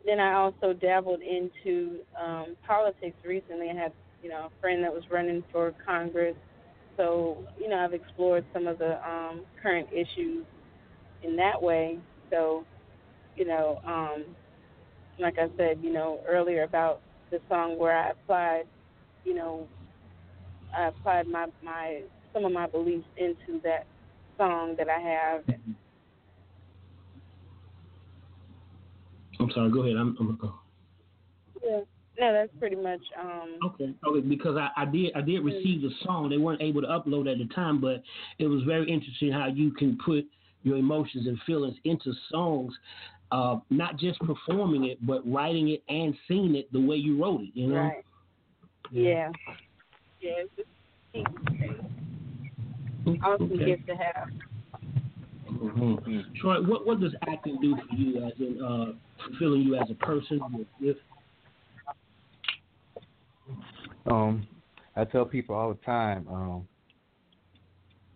then 0.06 0.20
I 0.20 0.34
also 0.34 0.74
dabbled 0.74 1.22
into 1.22 2.00
um, 2.20 2.56
politics 2.66 3.18
recently. 3.26 3.70
I 3.70 3.74
had, 3.74 3.94
you 4.24 4.30
know, 4.30 4.46
a 4.48 4.62
friend 4.62 4.84
that 4.84 4.94
was 4.94 5.04
running 5.12 5.44
for 5.52 5.74
Congress. 5.86 6.36
So, 6.98 7.38
you 7.60 7.70
know, 7.70 7.78
I've 7.78 7.94
explored 7.94 8.46
some 8.54 8.68
of 8.68 8.80
the 8.80 8.98
um, 9.08 9.46
current 9.62 9.88
issues 9.92 10.46
in 11.24 11.36
that 11.36 11.62
way. 11.62 12.00
So, 12.30 12.66
you 13.36 13.46
know, 13.46 13.80
um, 13.86 14.26
like 15.20 15.38
I 15.38 15.48
said, 15.58 15.80
you 15.82 15.92
know, 15.94 16.22
earlier 16.28 16.64
about 16.64 17.02
the 17.32 17.40
song 17.50 17.78
where 17.78 17.96
I 17.96 18.12
applied, 18.12 18.64
you 19.24 19.36
know, 19.36 19.68
I 20.76 20.88
applied 20.88 21.28
my 21.28 21.48
my 21.64 22.02
some 22.34 22.46
of 22.46 22.52
my 22.52 22.68
beliefs 22.68 23.06
into 23.18 23.62
that 23.64 23.86
song 24.38 24.76
that 24.78 24.88
I 24.90 25.00
have. 25.00 25.44
I'm 29.40 29.52
sorry. 29.52 29.72
Go 29.72 29.84
ahead. 29.84 29.96
I'm. 29.96 30.16
I'm 30.20 30.40
uh, 30.44 30.48
Yeah. 31.64 31.80
No, 32.20 32.34
that's 32.34 32.52
pretty 32.60 32.76
much 32.76 33.00
um 33.18 33.58
Okay, 33.66 33.94
okay, 34.06 34.20
because 34.28 34.58
I, 34.58 34.70
I 34.76 34.86
did 34.86 35.14
I 35.16 35.22
did 35.22 35.40
receive 35.40 35.82
the 35.82 35.92
song. 36.04 36.30
They 36.30 36.38
weren't 36.38 36.62
able 36.62 36.82
to 36.82 36.88
upload 36.88 37.32
at 37.32 37.38
the 37.38 37.48
time, 37.54 37.80
but 37.80 38.04
it 38.40 38.48
was 38.48 38.62
very 38.64 38.92
interesting 38.92 39.32
how 39.32 39.48
you 39.48 39.72
can 39.72 39.98
put 40.04 40.26
your 40.64 40.76
emotions 40.78 41.28
and 41.28 41.40
feelings 41.46 41.78
into 41.86 42.12
songs, 42.30 42.74
uh, 43.32 43.58
not 43.70 43.98
just 43.98 44.20
performing 44.20 44.86
it, 44.86 45.06
but 45.06 45.22
writing 45.30 45.70
it 45.70 45.82
and 45.88 46.14
singing 46.28 46.56
it 46.56 46.72
the 46.74 46.82
way 46.82 46.98
you 46.98 47.22
wrote 47.22 47.42
it. 47.42 47.52
You 47.54 47.68
know. 47.68 47.76
right. 47.76 48.04
Yeah. 48.92 49.32
Yeah, 50.20 50.32
it's 50.44 50.52
just 50.58 51.89
awesome 53.08 53.52
Okay. 53.52 53.66
gift 53.66 53.88
to 53.88 53.96
have. 53.96 54.30
Mm-hmm. 55.52 56.20
Troy, 56.40 56.62
what 56.62 56.86
what 56.86 57.00
does 57.00 57.14
acting 57.28 57.60
do 57.62 57.76
for 57.76 57.96
you 57.96 58.24
as 58.24 58.34
in 58.40 58.62
uh, 58.64 58.94
fulfilling 59.26 59.62
you 59.62 59.76
as 59.76 59.90
a 59.90 59.96
person? 59.96 60.68
With, 60.80 60.98
Um, 64.06 64.48
I 64.96 65.06
tell 65.06 65.26
people 65.26 65.56
all 65.56 65.70
the 65.70 65.80
time, 65.86 66.28
um, 66.30 66.68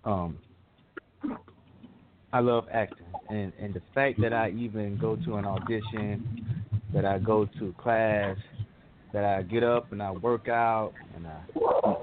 um, 0.05 0.37
I 2.31 2.39
love 2.39 2.65
acting, 2.71 3.05
and 3.29 3.51
and 3.59 3.73
the 3.73 3.81
fact 3.93 4.19
that 4.21 4.33
I 4.33 4.49
even 4.51 4.97
go 4.97 5.15
to 5.17 5.35
an 5.35 5.45
audition, 5.45 6.23
that 6.93 7.05
I 7.05 7.19
go 7.19 7.45
to 7.59 7.73
class, 7.77 8.37
that 9.13 9.23
I 9.23 9.43
get 9.43 9.63
up 9.63 9.91
and 9.91 10.01
I 10.01 10.11
work 10.11 10.47
out 10.47 10.93
and 11.15 11.27
I 11.27 11.41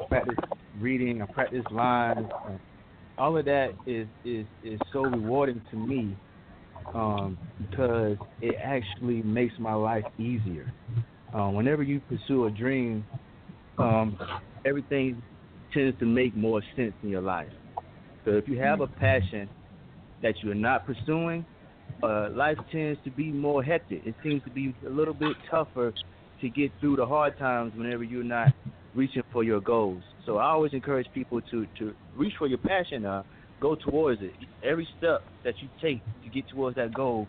practice 0.09 0.37
reading, 0.79 1.21
I 1.21 1.27
practice 1.27 1.65
lines, 1.71 2.29
and 2.49 2.61
all 3.19 3.37
of 3.37 3.45
that 3.45 3.71
is 3.87 4.07
is 4.25 4.47
is 4.63 4.79
so 4.93 5.03
rewarding 5.03 5.63
to 5.71 5.77
me 5.77 6.17
um, 6.95 7.39
because 7.59 8.17
it 8.41 8.57
actually 8.63 9.23
makes 9.23 9.55
my 9.59 9.75
life 9.75 10.05
easier. 10.19 10.73
Um, 11.33 11.55
whenever 11.55 11.83
you 11.83 12.01
pursue 12.01 12.47
a 12.47 12.51
dream, 12.51 13.05
um, 13.79 14.19
everything 14.65 15.23
tends 15.73 15.99
to 16.01 16.07
make 16.07 16.37
more 16.37 16.63
sense 16.77 16.95
in 17.03 17.09
your 17.09 17.21
life. 17.21 17.51
So 18.25 18.33
if 18.33 18.49
you 18.49 18.59
have 18.59 18.81
a 18.81 18.87
passion 18.87 19.49
that 20.23 20.35
you're 20.43 20.55
not 20.55 20.87
pursuing, 20.87 21.45
uh, 22.03 22.31
life 22.31 22.59
tends 22.73 22.99
to 23.05 23.11
be 23.11 23.31
more 23.31 23.63
hectic. 23.63 24.03
It 24.05 24.15
seems 24.23 24.43
to 24.45 24.51
be 24.51 24.75
a 24.87 24.91
little 24.91 25.15
bit 25.15 25.37
tougher 25.51 25.93
to 26.41 26.49
get 26.49 26.73
through 26.81 26.97
the 26.97 27.07
hard 27.07 27.39
times 27.39 27.73
whenever 27.77 28.03
you're 28.03 28.25
not 28.25 28.49
reaching 28.95 29.23
for 29.33 29.45
your 29.45 29.61
goals. 29.61 30.03
So 30.31 30.37
I 30.37 30.51
always 30.51 30.73
encourage 30.75 31.09
people 31.13 31.41
to, 31.51 31.67
to 31.81 31.93
reach 32.17 32.35
for 32.39 32.47
your 32.47 32.59
passion, 32.59 33.05
uh, 33.05 33.25
go 33.61 33.75
towards 33.75 34.23
it. 34.23 34.31
Every 34.63 34.87
step 34.97 35.25
that 35.43 35.55
you 35.61 35.69
take 35.83 36.01
to 36.23 36.31
get 36.31 36.49
towards 36.49 36.77
that 36.77 36.95
goal, 36.95 37.27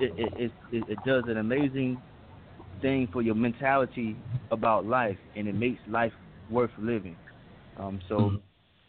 it, 0.00 0.12
it, 0.18 0.50
it, 0.72 0.84
it, 0.88 0.98
does 1.06 1.22
an 1.28 1.36
amazing 1.36 2.02
thing 2.82 3.08
for 3.12 3.22
your 3.22 3.36
mentality 3.36 4.16
about 4.50 4.84
life, 4.84 5.16
and 5.36 5.46
it 5.46 5.54
makes 5.54 5.78
life 5.88 6.10
worth 6.50 6.72
living. 6.76 7.14
Um, 7.76 8.00
so, 8.08 8.32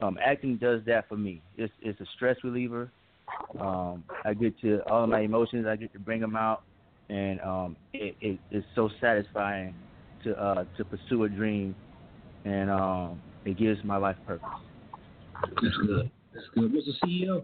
um, 0.01 0.17
acting 0.25 0.57
does 0.57 0.81
that 0.87 1.07
for 1.07 1.15
me. 1.15 1.43
It's 1.55 1.71
it's 1.83 2.01
a 2.01 2.05
stress 2.15 2.37
reliever. 2.43 2.89
Um, 3.59 4.05
I 4.25 4.33
get 4.33 4.59
to 4.61 4.79
all 4.89 5.05
my 5.05 5.19
emotions. 5.19 5.67
I 5.67 5.75
get 5.75 5.93
to 5.93 5.99
bring 5.99 6.19
them 6.19 6.35
out, 6.35 6.63
and 7.09 7.39
um, 7.41 7.75
it, 7.93 8.15
it 8.21 8.39
it's 8.49 8.65
so 8.73 8.89
satisfying 8.99 9.75
to 10.23 10.33
uh, 10.33 10.65
to 10.77 10.83
pursue 10.83 11.25
a 11.25 11.29
dream, 11.29 11.75
and 12.45 12.69
um, 12.69 13.21
it 13.45 13.57
gives 13.57 13.83
my 13.83 13.97
life 13.97 14.17
purpose. 14.25 14.47
That's 15.61 15.77
good. 15.85 16.11
That's 16.33 16.45
good. 16.53 16.71
Mr. 16.71 16.91
CEO, 17.03 17.43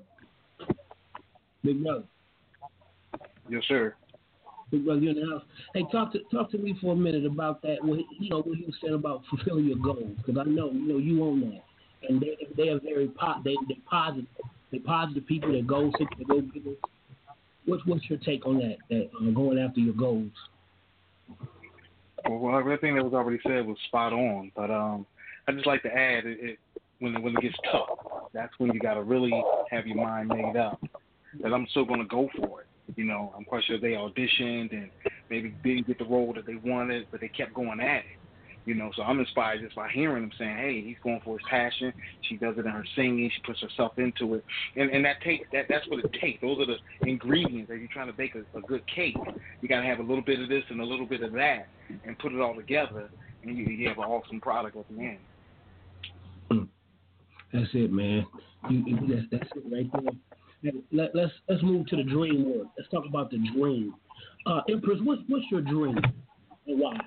Big 1.63 1.83
Brother. 1.83 2.03
Yes, 3.49 3.63
sir. 3.67 3.95
Big 4.71 4.85
Brother, 4.85 5.01
you 5.01 5.09
in 5.11 5.19
the 5.19 5.33
house. 5.33 5.43
Hey, 5.73 5.83
talk 5.91 6.11
to 6.13 6.19
talk 6.31 6.51
to 6.51 6.57
me 6.57 6.75
for 6.81 6.93
a 6.93 6.95
minute 6.95 7.25
about 7.25 7.61
that. 7.61 7.77
What 7.83 7.99
you 8.19 8.29
know 8.29 8.41
what 8.41 8.57
you 8.57 8.71
said 8.81 8.91
about 8.91 9.21
fulfilling 9.29 9.65
your 9.65 9.77
goals, 9.77 10.17
because 10.17 10.37
I 10.39 10.49
know 10.49 10.71
you 10.71 10.87
know 10.87 10.97
you 10.97 11.23
own 11.23 11.41
that, 11.41 11.63
and 12.09 12.21
they 12.21 12.37
they 12.57 12.69
are 12.69 12.79
very 12.79 13.07
po- 13.07 13.41
they 13.43 13.55
they 13.67 13.79
positive. 13.89 14.27
They 14.71 14.79
positive 14.79 15.25
people. 15.27 15.51
They're 15.51 15.61
goal 15.61 15.91
seekers. 15.97 16.17
They 16.17 16.25
go 16.25 16.41
getters. 16.41 16.77
What's 17.65 17.85
what's 17.85 18.09
your 18.09 18.19
take 18.19 18.45
on 18.45 18.57
that? 18.59 18.77
That 18.89 19.09
uh, 19.15 19.31
going 19.31 19.59
after 19.59 19.79
your 19.79 19.93
goals. 19.93 20.31
Well, 22.27 22.57
everything 22.57 22.95
that 22.95 23.03
was 23.03 23.13
already 23.13 23.39
said 23.45 23.65
was 23.65 23.77
spot 23.87 24.13
on, 24.13 24.51
but 24.55 24.71
um, 24.71 25.05
I 25.47 25.51
just 25.51 25.67
like 25.67 25.83
to 25.83 25.89
add 25.89 26.25
it, 26.25 26.37
it 26.41 26.59
when 26.99 27.21
when 27.21 27.35
it 27.35 27.41
gets 27.41 27.55
tough, 27.71 28.27
that's 28.33 28.53
when 28.57 28.73
you 28.73 28.79
got 28.79 28.95
to 28.95 29.03
really 29.03 29.43
have 29.69 29.85
your 29.85 29.97
mind 29.97 30.29
made 30.29 30.57
up 30.57 30.79
that 31.41 31.53
I'm 31.53 31.67
still 31.69 31.85
going 31.85 31.99
to 31.99 32.07
go 32.07 32.29
for 32.37 32.61
it. 32.61 32.67
You 32.95 33.03
know, 33.03 33.33
I'm 33.37 33.43
quite 33.43 33.63
sure 33.65 33.79
they 33.79 33.91
auditioned 33.91 34.71
and 34.71 34.89
maybe 35.29 35.55
didn't 35.63 35.87
get 35.87 35.97
the 35.97 36.05
role 36.05 36.33
that 36.33 36.45
they 36.45 36.55
wanted, 36.55 37.07
but 37.11 37.21
they 37.21 37.29
kept 37.29 37.53
going 37.53 37.79
at 37.79 37.97
it. 37.97 38.24
You 38.65 38.73
know, 38.73 38.91
so 38.95 39.03
I'm 39.03 39.19
inspired 39.19 39.61
just 39.61 39.75
by 39.75 39.89
hearing 39.89 40.23
him 40.23 40.31
saying, 40.39 40.57
"Hey, 40.57 40.81
he's 40.81 40.97
going 41.03 41.21
for 41.23 41.37
his 41.37 41.47
passion. 41.47 41.93
She 42.27 42.35
does 42.37 42.55
it 42.57 42.65
in 42.65 42.71
her 42.71 42.85
singing. 42.95 43.29
She 43.33 43.41
puts 43.45 43.61
herself 43.61 43.97
into 43.97 44.33
it, 44.35 44.45
and 44.75 44.89
and 44.89 45.05
that 45.05 45.21
takes 45.21 45.47
that 45.53 45.65
that's 45.69 45.87
what 45.87 46.03
it 46.03 46.11
takes. 46.19 46.41
Those 46.41 46.59
are 46.59 46.65
the 46.65 47.07
ingredients 47.07 47.69
that 47.69 47.77
you're 47.77 47.87
trying 47.93 48.07
to 48.07 48.13
bake 48.13 48.33
a, 48.35 48.57
a 48.57 48.61
good 48.61 48.81
cake. 48.87 49.15
You 49.61 49.69
got 49.69 49.81
to 49.81 49.87
have 49.87 49.99
a 49.99 50.03
little 50.03 50.23
bit 50.23 50.39
of 50.39 50.49
this 50.49 50.63
and 50.69 50.81
a 50.81 50.85
little 50.85 51.05
bit 51.05 51.21
of 51.21 51.31
that, 51.33 51.67
and 52.05 52.17
put 52.17 52.33
it 52.33 52.41
all 52.41 52.55
together, 52.55 53.09
and 53.43 53.55
you, 53.55 53.65
you 53.65 53.87
have 53.87 53.99
an 53.99 54.05
awesome 54.05 54.41
product 54.41 54.75
at 54.77 54.85
the 54.89 54.99
end. 54.99 55.19
That's 57.53 57.69
it, 57.73 57.91
man. 57.91 58.25
You, 58.69 58.97
that's, 59.07 59.27
that's 59.31 59.49
it 59.55 59.63
right 59.71 59.89
there. 60.63 60.73
Let, 60.91 61.15
let's 61.15 61.31
let's 61.47 61.61
move 61.61 61.85
to 61.87 61.95
the 61.95 62.03
dream 62.03 62.45
world. 62.49 62.67
Let's 62.77 62.89
talk 62.89 63.05
about 63.07 63.29
the 63.29 63.37
dream. 63.55 63.93
Uh, 64.45 64.61
Empress, 64.69 64.99
what's 65.03 65.21
what's 65.27 65.45
your 65.51 65.61
dream 65.61 65.97
and 66.67 66.79
why? 66.79 66.97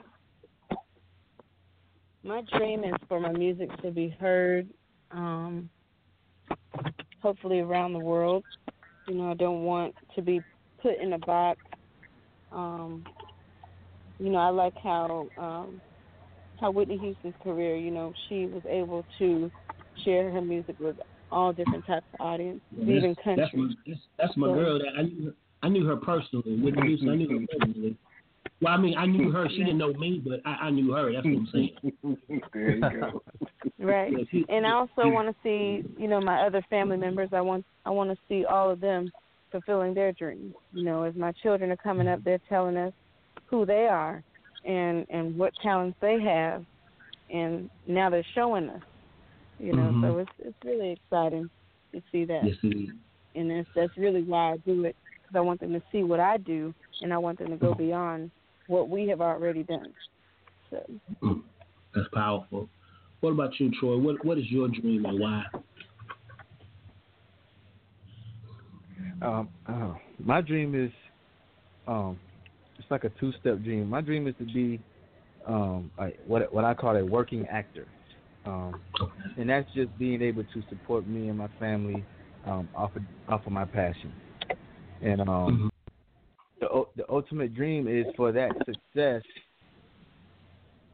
My 2.25 2.43
dream 2.57 2.85
is 2.85 2.95
for 3.09 3.21
my 3.21 3.33
music 3.33 3.71
to 3.83 3.91
be 3.91 4.09
heard, 4.21 4.69
um, 5.11 5.69
hopefully 7.23 7.61
around 7.61 7.93
the 7.93 7.99
world. 7.99 8.45
You 9.07 9.15
know, 9.15 9.31
I 9.31 9.35
don't 9.35 9.63
want 9.63 9.95
to 10.17 10.23
be 10.23 10.41
put 10.83 10.99
in 10.99 11.13
a 11.15 11.19
box. 11.19 11.61
Um, 12.53 13.05
you 14.19 14.31
know, 14.31 14.39
I 14.39 14.49
like 14.51 14.75
how 14.83 15.29
um, 15.39 15.81
how 16.61 16.71
Whitney 16.71 16.99
Houston's 16.99 17.35
career. 17.43 17.77
You 17.77 17.91
know, 17.91 18.13
she 18.29 18.47
was 18.47 18.63
able 18.69 19.05
to 19.19 19.51
share 20.05 20.31
her 20.31 20.41
music 20.41 20.77
with 20.81 20.97
all 21.31 21.53
different 21.53 21.87
types 21.87 22.07
of 22.15 22.21
audience, 22.27 22.61
Yeah, 22.77 22.97
even 22.97 23.15
that's, 23.25 23.39
that's 23.39 23.51
country. 23.53 23.61
my 23.61 23.75
that's, 23.87 24.01
that's 24.19 24.37
my 24.37 24.47
So- 24.49 24.55
girl. 24.55 24.79
That 24.79 24.89
I 24.99 25.03
knew 25.03 25.25
her, 25.27 25.35
I 25.63 25.69
knew 25.69 25.87
her 25.87 25.97
personally. 25.97 26.61
Whitney 26.61 26.89
Houston, 26.89 27.09
I 27.11 27.15
knew 27.17 27.29
her 27.41 27.47
personally. 27.59 27.97
Well, 28.61 28.73
I 28.73 28.77
mean, 28.77 28.97
I 28.99 29.07
knew 29.07 29.31
her. 29.31 29.49
She 29.49 29.59
didn't 29.59 29.79
know 29.79 29.93
me, 29.95 30.21
but 30.25 30.41
I, 30.45 30.67
I 30.67 30.71
knew 30.71 30.93
her. 30.93 31.13
That's 31.13 31.25
what 31.25 31.33
I'm 31.33 31.49
saying. 31.53 32.41
there 32.53 32.77
you 32.77 32.81
go. 32.91 33.23
Right. 33.81 34.13
And 34.49 34.67
I 34.67 34.73
also 34.73 35.09
want 35.09 35.29
to 35.29 35.35
see, 35.43 35.85
you 35.97 36.09
know, 36.09 36.21
my 36.21 36.45
other 36.45 36.65
family 36.69 36.97
members. 36.97 37.29
I 37.33 37.41
want 37.41 37.65
I 37.87 37.91
want 37.91 38.11
to 38.11 38.17
see 38.29 38.45
all 38.45 38.71
of 38.71 38.81
them 38.81 39.13
fulfilling 39.53 39.95
their 39.95 40.11
dreams. 40.13 40.53
You 40.73 40.83
know, 40.83 41.05
as 41.05 41.15
my 41.15 41.31
children 41.43 41.71
are 41.71 41.77
coming 41.77 42.09
up, 42.09 42.25
they're 42.25 42.41
telling 42.49 42.77
us 42.77 42.93
who 43.47 43.65
they 43.65 43.87
are 43.87 44.23
and 44.65 45.07
and 45.11 45.39
what 45.39 45.53
talents 45.63 45.97
they 46.01 46.21
have, 46.21 46.65
and 47.33 47.71
now 47.87 48.11
they're 48.11 48.27
showing 48.35 48.69
us. 48.69 48.83
You 49.61 49.73
know, 49.75 49.93
Mhm. 49.93 50.03
so 50.03 50.19
it's 50.19 50.31
it's 50.41 50.65
really 50.65 50.91
exciting 50.91 51.49
to 51.93 52.03
see 52.11 52.25
that, 52.25 52.45
Yes, 52.47 52.57
it 52.65 52.77
is. 52.77 52.91
and 53.37 53.49
that's 53.51 53.69
that's 53.77 53.97
really 53.97 54.23
why 54.23 54.55
I 54.55 54.57
do 54.59 54.85
it 54.87 54.97
because 55.23 55.37
I 55.37 55.41
want 55.41 55.61
them 55.61 55.73
to 55.73 55.83
see 55.93 56.03
what 56.03 56.19
I 56.19 56.37
do, 56.39 56.75
and 57.03 57.13
I 57.13 57.19
want 57.19 57.39
them 57.39 57.51
to 57.51 57.57
go 57.57 57.75
beyond 57.75 58.33
what 58.69 58.89
we 58.89 59.09
have 59.09 59.21
already 59.21 59.65
done. 59.65 59.93
So. 60.71 60.83
Mm, 61.23 61.43
That's 61.95 62.07
powerful. 62.15 62.69
What 63.21 63.31
about 63.31 63.59
you, 63.59 63.71
Troy? 63.81 63.99
What 63.99 64.25
What 64.25 64.39
is 64.39 64.45
your 64.51 64.69
dream 64.69 65.05
and 65.05 65.19
why? 65.19 65.45
Um, 69.21 69.49
uh, 69.67 69.95
my 70.25 70.41
dream 70.41 70.75
is, 70.75 70.93
um, 71.89 72.19
it's 72.79 72.89
like 72.91 73.03
a 73.03 73.09
two-step 73.19 73.59
dream. 73.63 73.89
My 73.91 74.01
dream 74.01 74.29
is 74.29 74.35
to 74.39 74.45
be, 74.45 74.81
um, 75.47 75.91
a, 75.99 76.11
what 76.27 76.53
what 76.53 76.65
I 76.65 76.75
call 76.75 76.95
a 76.97 77.05
working 77.05 77.47
actor, 77.47 77.87
um, 78.45 78.81
and 79.37 79.49
that's 79.49 79.69
just 79.75 79.97
being 79.99 80.23
able 80.23 80.45
to 80.45 80.63
support 80.69 81.07
me 81.09 81.29
and 81.29 81.39
my 81.39 81.49
family 81.59 82.05
um, 82.47 82.69
off 82.77 82.95
of 82.95 83.03
off 83.29 83.47
of 83.47 83.53
my 83.53 83.65
passion. 83.65 84.13
And 85.03 85.21
um, 85.23 85.27
Mhm. 85.29 85.71
The 86.97 87.05
ultimate 87.09 87.55
dream 87.55 87.89
is 87.89 88.07
for 88.17 88.33
that 88.33 88.51
success, 88.59 89.23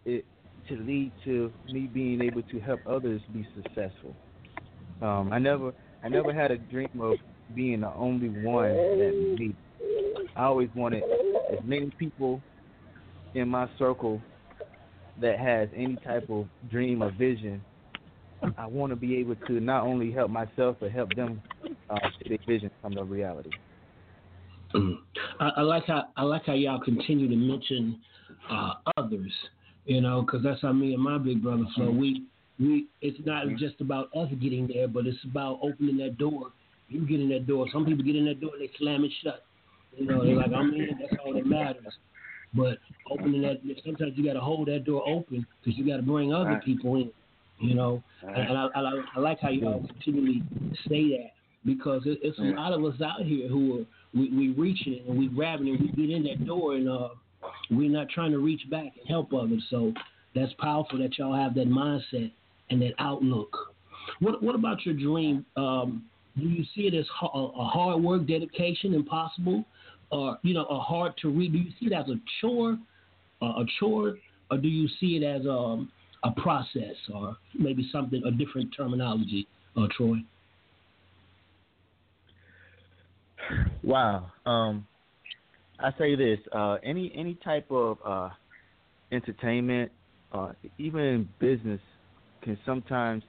it 0.05 0.25
to 0.69 0.77
lead 0.77 1.13
to 1.25 1.53
me 1.69 1.81
being 1.87 2.23
able 2.23 2.43
to 2.43 2.61
help 2.61 2.81
others 2.87 3.21
be 3.33 3.47
successful. 3.55 4.15
Um, 5.03 5.33
I 5.33 5.39
never 5.39 5.73
I 6.03 6.09
never 6.09 6.33
had 6.33 6.51
a 6.51 6.59
dream 6.59 6.89
of 7.01 7.15
being 7.55 7.81
the 7.81 7.93
only 7.95 8.29
one 8.29 8.69
that 8.75 9.37
me. 9.39 9.55
I 10.37 10.45
always 10.45 10.69
wanted 10.75 11.03
as 11.53 11.59
many 11.65 11.91
people 11.99 12.41
in 13.35 13.49
my 13.49 13.69
circle 13.79 14.21
that 15.21 15.39
has 15.39 15.69
any 15.77 15.97
type 15.97 16.29
of 16.31 16.47
dream 16.71 17.03
or 17.03 17.11
vision. 17.13 17.63
I 18.59 18.67
want 18.67 18.91
to 18.91 18.97
be 18.97 19.17
able 19.17 19.37
to 19.37 19.61
not 19.61 19.85
only 19.85 20.11
help 20.11 20.31
myself 20.31 20.77
but 20.81 20.91
help 20.91 21.15
them 21.15 21.41
uh, 21.89 21.97
see 22.19 22.31
their 22.31 22.39
vision 22.47 22.71
come 22.83 22.93
to 22.93 23.05
reality. 23.05 23.51
I, 25.41 25.51
I 25.57 25.61
like 25.63 25.87
how 25.87 26.05
I 26.17 26.23
like 26.23 26.47
how 26.47 26.55
y'all 26.55 26.81
continue 26.81 27.29
to 27.29 27.37
mention 27.37 28.01
uh, 28.51 28.75
others. 28.97 29.33
You 29.87 30.01
know, 30.01 30.23
because 30.23 30.43
that's 30.43 30.63
how 30.63 30.73
me 30.73 30.95
and 30.95 31.03
my 31.03 31.19
big 31.19 31.43
brother 31.43 31.65
flow. 31.75 31.91
We 31.91 32.25
we 32.59 32.87
it's 33.03 33.19
not 33.27 33.47
just 33.59 33.81
about 33.81 34.09
us 34.17 34.29
getting 34.41 34.67
there, 34.67 34.89
but 34.89 35.07
it's 35.07 35.23
about 35.25 35.59
opening 35.63 35.97
that 35.99 36.17
door. 36.19 36.53
You 36.89 37.07
get 37.07 37.21
in 37.21 37.29
that 37.31 37.47
door. 37.47 37.67
Some 37.73 37.85
people 37.85 38.05
get 38.05 38.17
in 38.17 38.25
that 38.27 38.41
door 38.41 38.53
and 38.55 38.63
they 38.63 38.71
slam 38.79 39.05
it 39.05 39.11
shut. 39.23 39.45
You 39.97 40.07
know, 40.07 40.25
they're 40.25 40.37
like, 40.37 40.53
I'm 40.53 40.73
in. 40.75 40.89
That's 41.01 41.15
all 41.25 41.35
that 41.35 41.47
matters. 41.47 41.93
But 42.55 42.79
opening 43.11 43.43
that, 43.43 43.61
sometimes 43.85 44.13
you 44.17 44.25
got 44.25 44.35
to 44.35 44.41
hold 44.41 44.69
that 44.69 44.85
door 44.85 45.03
open 45.09 45.47
because 45.63 45.79
you 45.79 45.87
got 45.87 45.97
to 45.97 46.03
bring 46.03 46.33
other 46.33 46.51
Right. 46.51 46.65
people 46.65 46.97
in. 46.97 47.11
You 47.61 47.75
know, 47.75 48.03
and, 48.23 48.37
and 48.37 48.59
I, 48.59 48.67
I, 48.75 49.03
I 49.17 49.21
like 49.21 49.39
how 49.41 49.49
you 49.49 49.67
all 49.69 49.87
continually 49.87 50.43
say 50.89 51.09
that 51.11 51.31
because 51.65 52.03
it, 52.05 52.19
it's 52.23 52.39
a 52.39 52.43
lot 52.43 52.73
of 52.73 52.85
us 52.85 53.01
out 53.01 53.23
here 53.23 53.49
who 53.49 53.81
are 53.81 53.85
we, 54.15 54.31
we 54.31 54.49
reaching 54.51 54.95
it 54.95 55.05
and 55.09 55.19
we 55.19 55.29
grabbing 55.29 55.69
and 55.69 55.81
we 55.81 55.89
get 55.89 56.15
in 56.15 56.23
that 56.25 56.47
door 56.47 56.75
and 56.75 56.89
uh, 56.89 57.09
we're 57.71 57.91
not 57.91 58.09
trying 58.09 58.31
to 58.33 58.39
reach 58.39 58.63
back 58.71 58.93
and 58.99 59.09
help 59.09 59.33
others. 59.33 59.63
So 59.71 59.93
that's 60.35 60.53
powerful 60.59 60.99
that 60.99 61.19
y'all 61.19 61.35
have 61.35 61.55
that 61.55 61.69
mindset 61.69 62.33
and 62.71 62.81
that 62.83 62.93
outlook. 62.99 63.75
What 64.21 64.43
What 64.43 64.55
about 64.55 64.85
your 64.85 64.95
dream? 64.95 65.45
Um, 65.57 66.05
do 66.39 66.47
you 66.47 66.65
see 66.75 66.83
it 66.83 66.95
as 66.95 67.07
ha- 67.09 67.31
a 67.33 67.61
a 67.61 67.65
hard 67.65 68.03
work, 68.03 68.27
dedication, 68.27 68.95
impossible, 68.95 69.65
or 70.11 70.39
you 70.43 70.55
know, 70.55 70.65
a 70.67 70.79
hard 70.79 71.15
to 71.23 71.31
read? 71.31 71.53
Do 71.53 71.59
you 71.59 71.71
see 71.81 71.87
it 71.87 71.93
as 71.93 72.09
a 72.09 72.17
chore, 72.41 72.79
uh, 73.41 73.47
a 73.47 73.65
chore, 73.79 74.17
or 74.51 74.59
do 74.59 74.69
you 74.69 74.89
see 75.01 75.17
it 75.17 75.23
as 75.23 75.47
um, 75.47 75.91
a 76.23 76.31
process, 76.33 76.97
or 77.13 77.37
maybe 77.59 77.89
something 77.93 78.23
a 78.25 78.31
different 78.31 78.75
terminology, 78.77 79.47
uh, 79.77 79.87
Troy? 79.97 80.19
Wow. 83.85 84.33
Um, 84.47 84.87
I 85.79 85.91
say 85.99 86.15
this: 86.15 86.39
uh, 86.53 86.79
any 86.83 87.13
any 87.15 87.35
type 87.45 87.67
of 87.71 87.99
uh, 88.05 88.31
entertainment, 89.13 89.93
uh, 90.33 90.53
even 90.79 91.29
business, 91.39 91.81
can 92.43 92.59
sometimes 92.65 93.23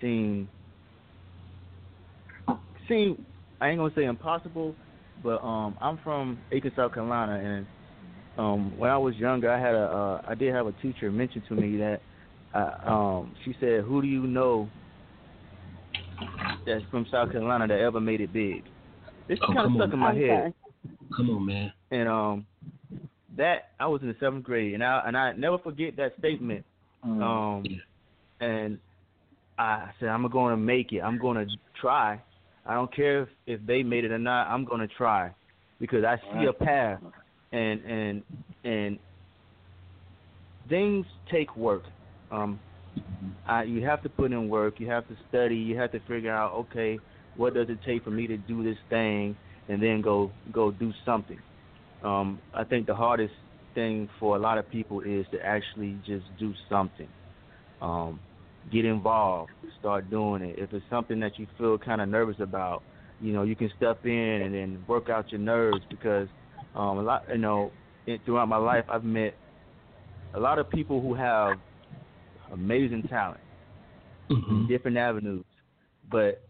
seem 0.00 0.48
seem. 2.88 3.26
I 3.60 3.68
ain't 3.68 3.78
gonna 3.78 3.92
say 3.94 4.04
impossible, 4.04 4.76
but 5.22 5.42
um, 5.42 5.76
I'm 5.80 5.98
from 5.98 6.42
Aiken, 6.52 6.72
South 6.74 6.94
Carolina, 6.94 7.38
and 7.42 7.66
um, 8.38 8.76
when 8.76 8.90
I 8.90 8.98
was 8.98 9.14
younger, 9.16 9.50
I 9.50 9.60
had 9.60 9.74
a 9.74 9.84
uh, 9.84 10.20
I 10.26 10.34
did 10.34 10.54
have 10.54 10.66
a 10.66 10.72
teacher 10.72 11.10
mention 11.10 11.42
to 11.48 11.54
me 11.54 11.76
that 11.76 12.00
uh, 12.54 12.90
um, 12.90 13.34
she 13.44 13.54
said, 13.60 13.82
"Who 13.84 14.00
do 14.00 14.08
you 14.08 14.26
know 14.26 14.70
that's 16.64 16.84
from 16.90 17.06
South 17.10 17.32
Carolina 17.32 17.66
that 17.66 17.80
ever 17.80 18.00
made 18.00 18.22
it 18.22 18.32
big?" 18.32 18.64
This 19.28 19.38
Oh, 19.42 19.52
kind 19.52 19.58
of 19.66 19.72
stuck 19.72 19.88
on. 19.88 19.92
in 19.94 19.98
my 19.98 20.10
I'm 20.10 20.16
head, 20.20 20.28
sorry. 20.28 20.54
Come 21.16 21.30
on, 21.30 21.46
man. 21.46 21.72
and 21.90 22.08
um, 22.08 22.46
that 23.36 23.70
I 23.80 23.86
was 23.86 24.02
in 24.02 24.08
the 24.08 24.16
seventh 24.20 24.44
grade, 24.44 24.74
and 24.74 24.82
I 24.84 25.02
and 25.06 25.16
I 25.16 25.32
never 25.32 25.58
forget 25.58 25.96
that 25.96 26.12
statement. 26.18 26.64
Um, 27.02 27.64
and 28.40 28.78
I 29.58 29.90
said, 30.00 30.08
I'm 30.08 30.28
going 30.28 30.52
to 30.52 30.56
make 30.56 30.92
it. 30.92 31.00
I'm 31.00 31.18
going 31.18 31.46
to 31.46 31.52
try. 31.80 32.20
I 32.66 32.74
don't 32.74 32.92
care 32.94 33.22
if, 33.22 33.28
if 33.46 33.60
they 33.66 33.82
made 33.82 34.04
it 34.04 34.10
or 34.10 34.18
not. 34.18 34.48
I'm 34.48 34.64
going 34.64 34.80
to 34.80 34.88
try 34.88 35.30
because 35.80 36.04
I 36.04 36.16
see 36.32 36.46
a 36.46 36.52
path, 36.52 37.00
and 37.52 37.80
and 37.84 38.22
and 38.64 38.98
things 40.68 41.06
take 41.30 41.56
work. 41.56 41.82
Um, 42.30 42.58
I, 43.46 43.62
you 43.62 43.84
have 43.84 44.02
to 44.02 44.08
put 44.08 44.32
in 44.32 44.48
work. 44.48 44.80
You 44.80 44.88
have 44.90 45.06
to 45.08 45.16
study. 45.28 45.56
You 45.56 45.78
have 45.78 45.92
to 45.92 46.00
figure 46.00 46.32
out, 46.32 46.52
okay, 46.54 46.98
what 47.36 47.54
does 47.54 47.68
it 47.68 47.80
take 47.84 48.04
for 48.04 48.10
me 48.10 48.26
to 48.26 48.36
do 48.36 48.62
this 48.62 48.78
thing, 48.88 49.36
and 49.68 49.82
then 49.82 50.00
go 50.00 50.32
go 50.52 50.70
do 50.70 50.92
something. 51.04 51.38
Um, 52.02 52.40
I 52.54 52.64
think 52.64 52.86
the 52.86 52.94
hardest 52.94 53.34
thing 53.74 54.08
for 54.18 54.36
a 54.36 54.38
lot 54.38 54.58
of 54.58 54.68
people 54.70 55.00
is 55.00 55.26
to 55.32 55.40
actually 55.44 56.00
just 56.06 56.24
do 56.38 56.54
something. 56.68 57.08
Um, 57.80 58.20
get 58.70 58.84
involved, 58.84 59.50
start 59.78 60.10
doing 60.10 60.42
it. 60.42 60.58
If 60.58 60.72
it's 60.72 60.84
something 60.90 61.20
that 61.20 61.38
you 61.38 61.46
feel 61.58 61.78
kind 61.78 62.00
of 62.00 62.08
nervous 62.08 62.36
about, 62.40 62.82
you 63.20 63.32
know, 63.32 63.42
you 63.42 63.54
can 63.54 63.70
step 63.76 64.04
in 64.04 64.10
and 64.12 64.54
then 64.54 64.84
work 64.86 65.08
out 65.08 65.30
your 65.30 65.40
nerves 65.40 65.84
because 65.90 66.28
um, 66.74 66.98
a 66.98 67.02
lot, 67.02 67.22
you 67.30 67.38
know, 67.38 67.72
it, 68.06 68.20
throughout 68.24 68.48
my 68.48 68.56
life, 68.56 68.84
I've 68.88 69.04
met 69.04 69.38
a 70.34 70.40
lot 70.40 70.58
of 70.58 70.68
people 70.70 71.00
who 71.00 71.14
have 71.14 71.58
amazing 72.52 73.02
talent 73.04 73.40
Mhm. 74.30 74.50
in 74.50 74.66
different 74.68 74.96
avenues, 74.96 75.44
but 76.10 76.45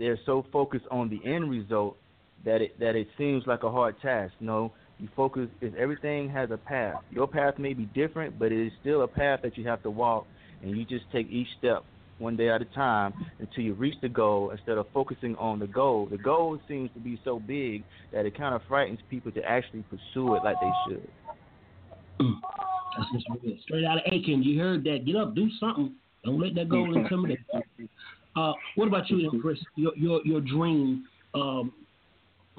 they're 0.00 0.18
so 0.24 0.44
focused 0.50 0.86
on 0.90 1.10
the 1.10 1.20
end 1.30 1.50
result 1.50 1.96
that 2.44 2.62
it 2.62 2.78
that 2.80 2.96
it 2.96 3.06
seems 3.18 3.46
like 3.46 3.62
a 3.62 3.70
hard 3.70 4.00
task. 4.00 4.32
You 4.40 4.46
know, 4.46 4.72
You 4.98 5.08
focus. 5.14 5.48
Is 5.60 5.72
everything 5.78 6.30
has 6.30 6.50
a 6.50 6.56
path. 6.56 6.96
Your 7.10 7.28
path 7.28 7.58
may 7.58 7.74
be 7.74 7.84
different, 7.94 8.38
but 8.38 8.50
it 8.50 8.66
is 8.66 8.72
still 8.80 9.02
a 9.02 9.08
path 9.08 9.40
that 9.42 9.56
you 9.58 9.68
have 9.68 9.82
to 9.82 9.90
walk, 9.90 10.26
and 10.62 10.76
you 10.76 10.84
just 10.84 11.04
take 11.12 11.30
each 11.30 11.48
step 11.58 11.84
one 12.18 12.36
day 12.36 12.50
at 12.50 12.60
a 12.60 12.66
time 12.66 13.12
until 13.38 13.64
you 13.64 13.74
reach 13.74 13.94
the 14.02 14.08
goal 14.08 14.50
instead 14.50 14.78
of 14.78 14.86
focusing 14.92 15.36
on 15.36 15.58
the 15.58 15.66
goal. 15.66 16.06
The 16.10 16.18
goal 16.18 16.58
seems 16.68 16.90
to 16.94 17.00
be 17.00 17.20
so 17.24 17.38
big 17.38 17.82
that 18.12 18.26
it 18.26 18.36
kind 18.36 18.54
of 18.54 18.60
frightens 18.68 18.98
people 19.08 19.32
to 19.32 19.42
actually 19.42 19.84
pursue 19.84 20.34
it 20.34 20.44
like 20.44 20.56
they 20.60 20.72
should. 20.88 21.08
That's 22.98 23.10
just 23.12 23.26
real. 23.42 23.56
Straight 23.62 23.84
out 23.84 23.98
of 23.98 24.02
Aiken, 24.12 24.42
you 24.42 24.58
heard 24.60 24.84
that. 24.84 25.04
Get 25.06 25.16
up, 25.16 25.34
do 25.34 25.48
something. 25.58 25.94
Don't 26.24 26.40
let 26.40 26.54
that 26.56 26.68
goal 26.68 26.94
intimidate 26.96 27.38
you. 27.78 27.88
Uh, 28.40 28.52
what 28.76 28.88
about 28.88 29.10
you, 29.10 29.30
Chris? 29.42 29.58
Your 29.76 29.92
your 29.96 30.20
your 30.24 30.40
dream. 30.40 31.04
Um, 31.34 31.72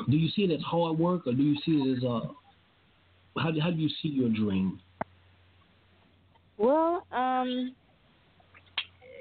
do 0.09 0.17
you 0.17 0.29
see 0.29 0.43
it 0.43 0.51
as 0.51 0.61
hard 0.61 0.97
work, 0.97 1.25
or 1.25 1.33
do 1.33 1.41
you 1.41 1.55
see 1.65 1.71
it 1.71 1.97
as 1.97 2.03
uh, 2.03 3.41
how 3.41 3.51
how 3.59 3.71
do 3.71 3.77
you 3.77 3.89
see 4.01 4.09
your 4.09 4.29
dream? 4.29 4.79
Well, 6.57 7.05
um, 7.11 7.75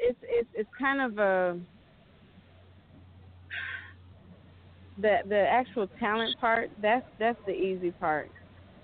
it's 0.02 0.18
it's 0.22 0.48
it's 0.54 0.70
kind 0.78 1.00
of 1.00 1.18
a 1.18 1.58
the 5.00 5.18
the 5.28 5.46
actual 5.48 5.88
talent 5.98 6.38
part. 6.40 6.70
That's 6.82 7.06
that's 7.18 7.38
the 7.46 7.52
easy 7.52 7.92
part. 7.92 8.30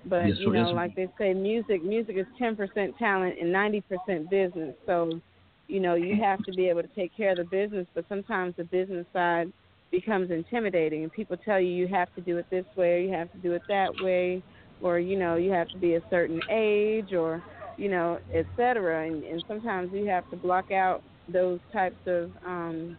But 0.07 0.29
Yes, 0.29 0.37
you 0.39 0.51
know, 0.53 0.71
like 0.71 0.95
they 0.95 1.09
say, 1.19 1.35
music 1.35 1.85
music 1.85 2.17
is 2.17 2.27
ten 2.39 2.57
percent 2.57 2.97
talent 2.99 3.35
and 3.41 3.53
ninety 3.53 3.83
percent 3.83 4.31
business. 4.31 4.75
So, 4.87 5.21
you 5.69 5.81
know, 5.81 5.95
you 5.95 6.17
have 6.23 6.43
to 6.45 6.53
be 6.53 6.69
able 6.69 6.83
to 6.83 6.89
take 6.95 7.17
care 7.17 7.31
of 7.31 7.39
the 7.39 7.45
business, 7.45 7.87
but 7.95 8.05
sometimes 8.09 8.55
the 8.57 8.65
business 8.65 9.07
side 9.13 9.53
becomes 9.91 10.31
intimidating, 10.31 11.03
and 11.03 11.13
people 11.13 11.37
tell 11.37 11.61
you 11.61 11.69
you 11.69 11.89
have 11.89 12.13
to 12.15 12.21
do 12.21 12.39
it 12.39 12.47
this 12.51 12.65
way, 12.77 12.95
or 12.95 12.99
you 12.99 13.13
have 13.13 13.31
to 13.33 13.39
do 13.39 13.53
it 13.53 13.63
that 13.69 13.91
way, 14.01 14.43
or 14.83 14.99
you 14.99 15.19
know, 15.19 15.37
you 15.37 15.51
have 15.51 15.69
to 15.69 15.79
be 15.79 15.95
a 15.95 16.01
certain 16.11 16.41
age, 16.51 17.13
or 17.13 17.43
you 17.77 17.89
know, 17.89 18.19
et 18.35 18.47
cetera. 18.57 19.07
And, 19.07 19.23
and 19.25 19.45
sometimes 19.47 19.91
you 19.93 20.07
have 20.07 20.29
to 20.31 20.37
block 20.37 20.71
out 20.73 21.03
those 21.29 21.61
types 21.73 21.97
of, 22.07 22.31
um, 22.45 22.97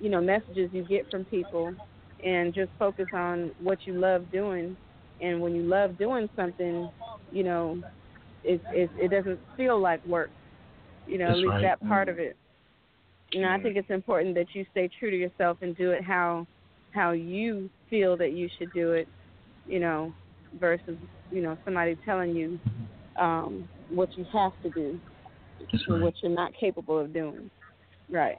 you 0.00 0.08
know, 0.08 0.20
messages 0.20 0.70
you 0.72 0.84
get 0.84 1.10
from 1.10 1.24
people, 1.26 1.74
and 2.24 2.54
just 2.54 2.70
focus 2.78 3.06
on 3.14 3.52
what 3.62 3.78
you 3.84 3.94
love 3.94 4.30
doing. 4.32 4.76
And 5.20 5.40
when 5.40 5.54
you 5.54 5.62
love 5.62 5.98
doing 5.98 6.28
something, 6.34 6.90
you 7.30 7.42
know, 7.42 7.82
it 8.42 8.60
it, 8.72 8.90
it 8.96 9.10
doesn't 9.10 9.40
feel 9.56 9.78
like 9.80 10.04
work. 10.06 10.30
You 11.10 11.18
know, 11.18 11.26
That's 11.26 11.38
at 11.38 11.42
least 11.42 11.50
right. 11.50 11.62
that 11.62 11.88
part 11.88 12.08
of 12.08 12.18
it. 12.18 12.36
You 13.32 13.42
know, 13.42 13.48
I 13.48 13.60
think 13.60 13.76
it's 13.76 13.90
important 13.90 14.34
that 14.36 14.46
you 14.54 14.64
stay 14.70 14.88
true 14.98 15.10
to 15.10 15.16
yourself 15.16 15.58
and 15.60 15.76
do 15.76 15.90
it 15.90 16.04
how 16.04 16.46
how 16.92 17.12
you 17.12 17.70
feel 17.88 18.16
that 18.16 18.32
you 18.32 18.48
should 18.58 18.72
do 18.72 18.92
it. 18.92 19.08
You 19.66 19.80
know, 19.80 20.12
versus 20.58 20.96
you 21.30 21.42
know 21.42 21.56
somebody 21.64 21.96
telling 22.04 22.34
you 22.34 22.58
um, 23.18 23.68
what 23.88 24.16
you 24.16 24.24
have 24.32 24.52
to 24.62 24.70
do 24.70 25.00
That's 25.72 25.84
or 25.88 25.94
right. 25.94 26.02
what 26.02 26.14
you're 26.22 26.32
not 26.32 26.52
capable 26.58 26.98
of 26.98 27.12
doing. 27.12 27.50
Right. 28.08 28.38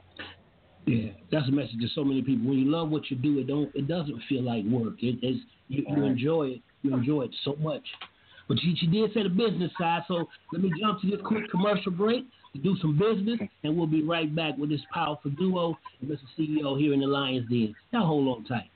Yeah, 0.86 1.10
that's 1.30 1.48
a 1.48 1.52
message 1.52 1.78
to 1.80 1.88
so 1.94 2.04
many 2.04 2.22
people. 2.22 2.48
When 2.48 2.58
you 2.58 2.70
love 2.70 2.90
what 2.90 3.10
you 3.10 3.16
do, 3.16 3.38
it 3.38 3.46
don't 3.46 3.70
it 3.74 3.86
doesn't 3.86 4.20
feel 4.28 4.42
like 4.42 4.64
work. 4.64 4.94
It 5.02 5.24
is 5.24 5.36
you, 5.68 5.84
you 5.88 6.04
enjoy 6.04 6.48
it. 6.48 6.62
You 6.82 6.94
enjoy 6.94 7.22
it 7.22 7.34
so 7.44 7.54
much. 7.60 7.84
But 8.48 8.58
she, 8.60 8.74
you 8.80 8.90
did 8.90 9.14
say 9.14 9.22
the 9.22 9.28
business 9.28 9.70
side, 9.78 10.02
so 10.08 10.28
let 10.52 10.62
me 10.62 10.70
jump 10.80 11.00
to 11.02 11.10
this 11.10 11.20
quick 11.24 11.48
commercial 11.50 11.92
break 11.92 12.26
to 12.52 12.58
do 12.58 12.76
some 12.80 12.98
business, 12.98 13.40
and 13.64 13.76
we'll 13.76 13.86
be 13.86 14.02
right 14.02 14.34
back 14.34 14.56
with 14.58 14.68
this 14.68 14.80
powerful 14.92 15.30
duo 15.30 15.78
and 16.00 16.10
Mr. 16.10 16.24
CEO 16.38 16.78
here 16.78 16.92
in 16.92 17.00
the 17.00 17.06
Lions 17.06 17.48
Den. 17.48 17.74
Now 17.92 18.04
hold 18.04 18.28
on 18.28 18.44
tight. 18.44 18.70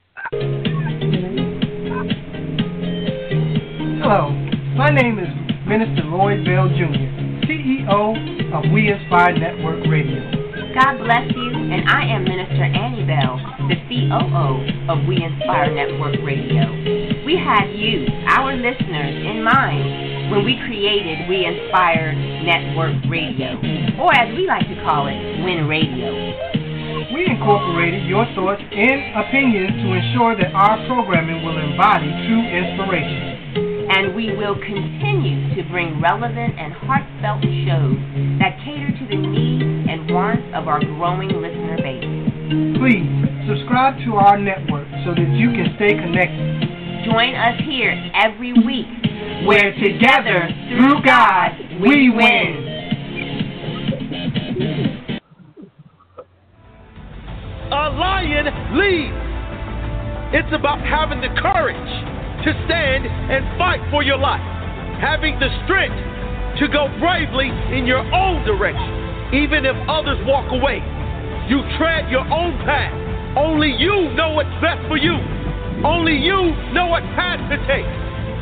Hello, 4.01 4.31
my 4.77 4.89
name 4.89 5.19
is 5.19 5.29
Minister 5.67 6.05
Lloyd 6.05 6.45
Bell 6.45 6.69
Jr., 6.69 7.45
CEO 7.45 8.55
of 8.55 8.73
We 8.73 8.91
Inspire 8.91 9.37
Network 9.37 9.85
Radio. 9.91 10.23
God 10.75 10.99
bless 10.99 11.31
you, 11.35 11.53
and 11.53 11.89
I 11.89 12.07
am 12.15 12.25
Minister 12.25 12.65
Annie 12.65 13.05
Bell, 13.05 13.37
the 13.69 13.77
COO 13.89 14.91
of 14.91 15.07
We 15.07 15.23
Inspire 15.23 15.75
Network 15.75 16.17
Radio. 16.25 17.15
We 17.27 17.35
had 17.35 17.75
you, 17.75 18.07
our 18.39 18.55
listeners, 18.55 19.19
in 19.19 19.43
mind 19.43 20.31
when 20.31 20.47
we 20.47 20.55
created 20.62 21.27
We 21.27 21.43
Inspire 21.43 22.15
Network 22.15 23.03
Radio, 23.11 23.59
or 23.99 24.15
as 24.15 24.31
we 24.31 24.47
like 24.47 24.62
to 24.71 24.79
call 24.87 25.11
it, 25.11 25.19
Win 25.43 25.67
Radio. 25.67 26.07
We 27.11 27.27
incorporated 27.27 28.07
your 28.07 28.31
thoughts 28.39 28.62
and 28.62 29.19
opinions 29.19 29.75
to 29.75 29.87
ensure 29.91 30.39
that 30.39 30.55
our 30.55 30.79
programming 30.87 31.43
will 31.43 31.59
embody 31.59 32.07
true 32.31 32.47
inspiration. 32.47 33.91
And 33.91 34.15
we 34.15 34.31
will 34.31 34.55
continue 34.62 35.51
to 35.59 35.67
bring 35.67 35.99
relevant 35.99 36.55
and 36.55 36.79
heartfelt 36.79 37.43
shows 37.67 37.99
that 38.39 38.55
cater 38.62 38.95
to 38.95 39.05
the 39.11 39.19
needs 39.19 39.91
and 39.91 40.15
wants 40.15 40.47
of 40.55 40.71
our 40.71 40.79
growing 40.79 41.35
listener 41.35 41.75
base. 41.83 42.07
Please 42.79 43.11
subscribe 43.51 43.99
to 44.07 44.15
our 44.15 44.39
network 44.39 44.87
so 45.03 45.11
that 45.11 45.27
you 45.35 45.51
can 45.51 45.75
stay 45.75 45.99
connected. 45.99 46.65
Join 47.07 47.37
us 47.37 47.61
here 47.64 47.95
every 48.14 48.53
week 48.53 48.90
Where 49.47 49.71
together, 49.79 50.51
through 50.75 51.05
God, 51.07 51.53
we 51.81 52.11
win. 52.11 52.66
A 57.71 57.87
lion 57.95 58.47
leads. 58.75 59.14
It's 60.35 60.53
about 60.53 60.83
having 60.83 61.21
the 61.21 61.31
courage 61.40 61.77
to 62.42 62.51
stand 62.66 63.07
and 63.07 63.47
fight 63.57 63.79
for 63.92 64.03
your 64.03 64.19
life, 64.19 64.42
having 64.99 65.38
the 65.38 65.47
strength 65.62 65.95
to 66.59 66.66
go 66.66 66.88
bravely 66.99 67.55
in 67.71 67.87
your 67.87 68.03
own 68.12 68.45
direction, 68.45 69.31
even 69.33 69.64
if 69.64 69.77
others 69.88 70.19
walk 70.27 70.51
away. 70.51 70.83
You 71.47 71.62
tread 71.79 72.11
your 72.11 72.27
own 72.35 72.59
path. 72.66 73.38
Only 73.38 73.71
you 73.79 74.11
know 74.14 74.31
what's 74.31 74.51
best 74.61 74.83
for 74.88 74.97
you. 74.97 75.36
Only 75.85 76.17
you 76.17 76.57
know 76.73 76.87
what 76.87 77.03
path 77.12 77.37
to 77.51 77.57
take. 77.69 77.85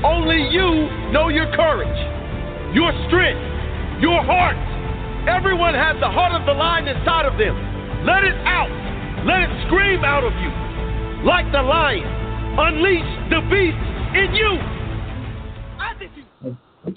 Only 0.04 0.38
you 0.54 0.86
know 1.10 1.28
your 1.28 1.50
courage, 1.56 1.98
your 2.74 2.92
strength, 3.08 3.42
your 4.00 4.22
heart. 4.22 4.54
Everyone 5.26 5.74
has 5.74 5.96
the 5.98 6.08
heart 6.08 6.38
of 6.38 6.46
the 6.46 6.52
lion 6.52 6.86
inside 6.86 7.26
of 7.26 7.38
them. 7.38 7.56
Let 8.06 8.22
it 8.22 8.36
out. 8.46 8.70
Let 9.26 9.42
it 9.42 9.50
scream 9.66 10.04
out 10.04 10.22
of 10.22 10.32
you. 10.38 10.52
Like 11.26 11.50
the 11.50 11.62
lion, 11.62 12.06
unleash 12.58 13.08
the 13.30 13.40
beast 13.50 13.82
in 14.14 14.34
you. 14.34 14.74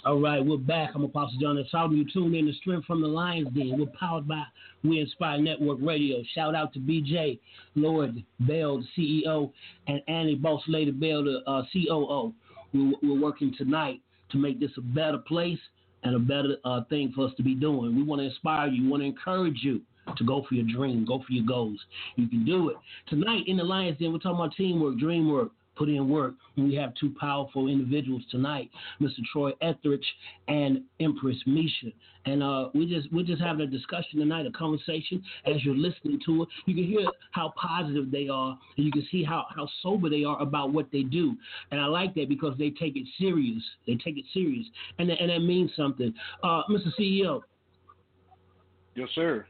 All 0.05 0.19
right, 0.19 0.45
we're 0.45 0.57
back. 0.57 0.91
I'm 0.93 1.05
Apostle 1.05 1.39
John 1.39 1.57
L. 1.57 1.63
Solomon. 1.71 1.97
You 1.97 2.05
tune 2.11 2.35
in 2.35 2.45
to 2.45 2.53
Strength 2.53 2.85
from 2.85 3.01
the 3.01 3.07
Lions 3.07 3.47
Den. 3.55 3.79
We're 3.79 3.87
powered 3.97 4.27
by 4.27 4.43
We 4.83 4.99
Inspire 4.99 5.39
Network 5.39 5.79
Radio. 5.81 6.23
Shout 6.33 6.55
out 6.55 6.73
to 6.73 6.79
BJ, 6.79 7.39
Lord 7.75 8.23
Bell, 8.41 8.83
the 8.97 9.23
CEO, 9.25 9.51
and 9.87 10.01
Annie 10.07 10.35
Boss 10.35 10.61
Lady 10.67 10.91
Bell, 10.91 11.23
the 11.23 11.41
uh, 11.47 11.63
COO. 11.73 12.33
We're, 12.73 12.93
we're 13.01 13.19
working 13.19 13.53
tonight 13.57 14.01
to 14.31 14.37
make 14.37 14.59
this 14.59 14.71
a 14.77 14.81
better 14.81 15.17
place 15.17 15.59
and 16.03 16.15
a 16.15 16.19
better 16.19 16.57
uh, 16.63 16.81
thing 16.89 17.11
for 17.15 17.25
us 17.27 17.33
to 17.37 17.43
be 17.43 17.55
doing. 17.55 17.95
We 17.95 18.03
want 18.03 18.21
to 18.21 18.25
inspire 18.25 18.67
you. 18.67 18.83
We 18.83 18.89
want 18.89 19.01
to 19.01 19.07
encourage 19.07 19.59
you 19.61 19.81
to 20.15 20.23
go 20.23 20.45
for 20.47 20.55
your 20.55 20.65
dream, 20.65 21.05
go 21.05 21.19
for 21.19 21.33
your 21.33 21.45
goals. 21.45 21.79
You 22.15 22.27
can 22.27 22.45
do 22.45 22.69
it. 22.69 22.77
Tonight 23.07 23.43
in 23.47 23.57
the 23.57 23.63
Lions 23.63 23.97
Den, 23.99 24.13
we're 24.13 24.19
talking 24.19 24.39
about 24.39 24.55
teamwork, 24.55 24.97
dream 24.97 25.29
work, 25.29 25.51
put 25.77 25.89
in 25.89 26.09
work. 26.09 26.33
We 26.55 26.75
have 26.75 26.93
two 26.95 27.13
powerful 27.19 27.67
individuals 27.67 28.23
tonight, 28.31 28.69
Mr. 29.01 29.19
Troy 29.31 29.51
Etheridge 29.61 30.05
and 30.47 30.81
Mpress 30.99 31.45
Misha. 31.45 31.93
And 32.25 32.43
uh, 32.43 32.69
we 32.73 32.85
just 32.87 33.11
we're 33.13 33.25
just 33.25 33.41
having 33.41 33.61
a 33.61 33.67
discussion 33.67 34.19
tonight, 34.19 34.45
a 34.45 34.51
conversation. 34.51 35.23
As 35.45 35.63
you're 35.63 35.75
listening 35.75 36.19
to 36.25 36.43
it, 36.43 36.49
you 36.65 36.75
can 36.75 36.83
hear 36.85 37.07
how 37.31 37.53
positive 37.55 38.11
they 38.11 38.27
are, 38.27 38.57
and 38.75 38.85
you 38.85 38.91
can 38.91 39.07
see 39.11 39.23
how 39.23 39.45
how 39.55 39.67
sober 39.81 40.09
they 40.09 40.23
are 40.23 40.41
about 40.41 40.73
what 40.73 40.91
they 40.91 41.03
do. 41.03 41.35
And 41.71 41.79
I 41.79 41.85
like 41.85 42.15
that 42.15 42.27
because 42.27 42.57
they 42.57 42.71
take 42.71 42.97
it 42.97 43.07
serious. 43.17 43.63
They 43.85 43.95
take 43.95 44.17
it 44.17 44.25
serious, 44.33 44.65
and 44.99 45.09
that, 45.09 45.21
and 45.21 45.29
that 45.29 45.39
means 45.39 45.71
something. 45.75 46.13
Uh, 46.43 46.63
Mr. 46.69 46.89
CEO, 46.99 47.41
Yes, 48.95 49.09
sir. 49.13 49.45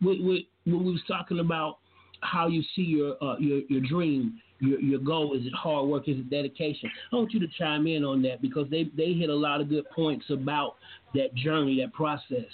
we, 0.00 0.22
we, 0.22 0.48
when 0.64 0.84
we 0.84 0.92
was 0.92 1.02
talking 1.08 1.40
about 1.40 1.78
how 2.20 2.46
you 2.46 2.62
see 2.74 2.82
your 2.82 3.22
uh, 3.22 3.36
your 3.38 3.60
your 3.68 3.80
dream, 3.80 4.40
your 4.60 4.80
your 4.80 4.98
goal, 5.00 5.34
is 5.34 5.46
it 5.46 5.52
hard 5.54 5.88
work, 5.88 6.08
is 6.08 6.18
it 6.18 6.30
dedication? 6.30 6.90
I 7.12 7.16
want 7.16 7.32
you 7.32 7.40
to 7.40 7.48
chime 7.58 7.86
in 7.86 8.04
on 8.04 8.22
that 8.22 8.40
because 8.42 8.68
they 8.70 8.90
they 8.96 9.12
hit 9.12 9.30
a 9.30 9.34
lot 9.34 9.60
of 9.60 9.68
good 9.68 9.88
points 9.90 10.26
about 10.30 10.76
that 11.14 11.34
journey, 11.34 11.80
that 11.80 11.92
process. 11.92 12.50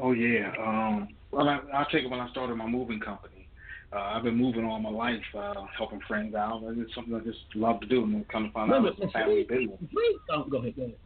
Oh 0.00 0.12
yeah. 0.12 0.52
Um, 0.60 1.08
well, 1.30 1.48
I, 1.48 1.60
I'll 1.74 1.86
take 1.86 2.04
it 2.04 2.10
when 2.10 2.20
I 2.20 2.30
started 2.30 2.56
my 2.56 2.66
moving 2.66 3.00
company. 3.00 3.48
Uh, 3.92 4.00
I've 4.00 4.22
been 4.22 4.36
moving 4.36 4.64
all 4.64 4.78
my 4.78 4.90
life, 4.90 5.22
uh, 5.36 5.64
helping 5.76 6.00
friends 6.06 6.34
out. 6.34 6.62
and 6.62 6.78
It's 6.80 6.94
something 6.94 7.14
I 7.14 7.20
just 7.20 7.38
love 7.54 7.80
to 7.80 7.86
do, 7.86 8.04
and 8.04 8.14
then 8.14 8.26
come 8.30 8.44
to 8.46 8.52
find 8.52 8.70
out 8.70 8.82
Wait 8.82 8.92
it's 8.98 9.02
a 9.02 9.18
family 9.18 9.44
please, 9.44 9.68
business. 9.70 9.90
please 9.90 10.18
don't 10.28 10.50
go 10.50 10.58
ahead. 10.58 10.76
Go 10.76 10.82
ahead. 10.82 10.96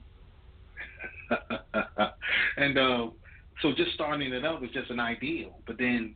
and 2.57 2.79
uh, 2.79 3.07
so 3.63 3.73
just 3.77 3.93
starting 3.95 4.33
it 4.33 4.45
up 4.45 4.61
was 4.61 4.71
just 4.73 4.91
an 4.91 4.99
ideal. 4.99 5.59
But 5.67 5.79
then 5.79 6.15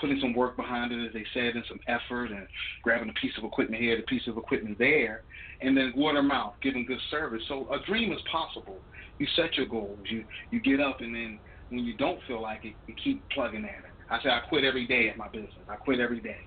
putting 0.00 0.18
some 0.20 0.34
work 0.34 0.56
behind 0.56 0.92
it, 0.92 1.06
as 1.06 1.12
they 1.12 1.24
said, 1.34 1.54
and 1.54 1.64
some 1.68 1.80
effort, 1.86 2.30
and 2.30 2.46
grabbing 2.82 3.08
a 3.08 3.20
piece 3.20 3.32
of 3.38 3.44
equipment 3.44 3.82
here, 3.82 3.98
a 3.98 4.02
piece 4.02 4.26
of 4.26 4.36
equipment 4.36 4.78
there, 4.78 5.22
and 5.60 5.76
then 5.76 5.92
word 5.96 6.16
of 6.16 6.24
mouth, 6.24 6.54
giving 6.62 6.86
good 6.86 7.00
service. 7.10 7.42
So 7.48 7.68
a 7.72 7.84
dream 7.86 8.12
is 8.12 8.20
possible. 8.30 8.82
You 9.18 9.26
set 9.36 9.56
your 9.56 9.66
goals. 9.66 10.00
You 10.10 10.24
you 10.50 10.60
get 10.60 10.80
up, 10.80 10.98
and 11.00 11.14
then 11.14 11.40
when 11.70 11.84
you 11.84 11.96
don't 11.96 12.20
feel 12.26 12.40
like 12.40 12.64
it, 12.64 12.76
you 12.86 12.94
keep 13.02 13.28
plugging 13.30 13.64
at 13.64 13.70
it. 13.70 13.94
I 14.10 14.22
say 14.22 14.30
I 14.30 14.40
quit 14.48 14.64
every 14.64 14.86
day 14.86 15.08
at 15.08 15.18
my 15.18 15.28
business. 15.28 15.52
I 15.68 15.76
quit 15.76 16.00
every 16.00 16.20
day, 16.20 16.38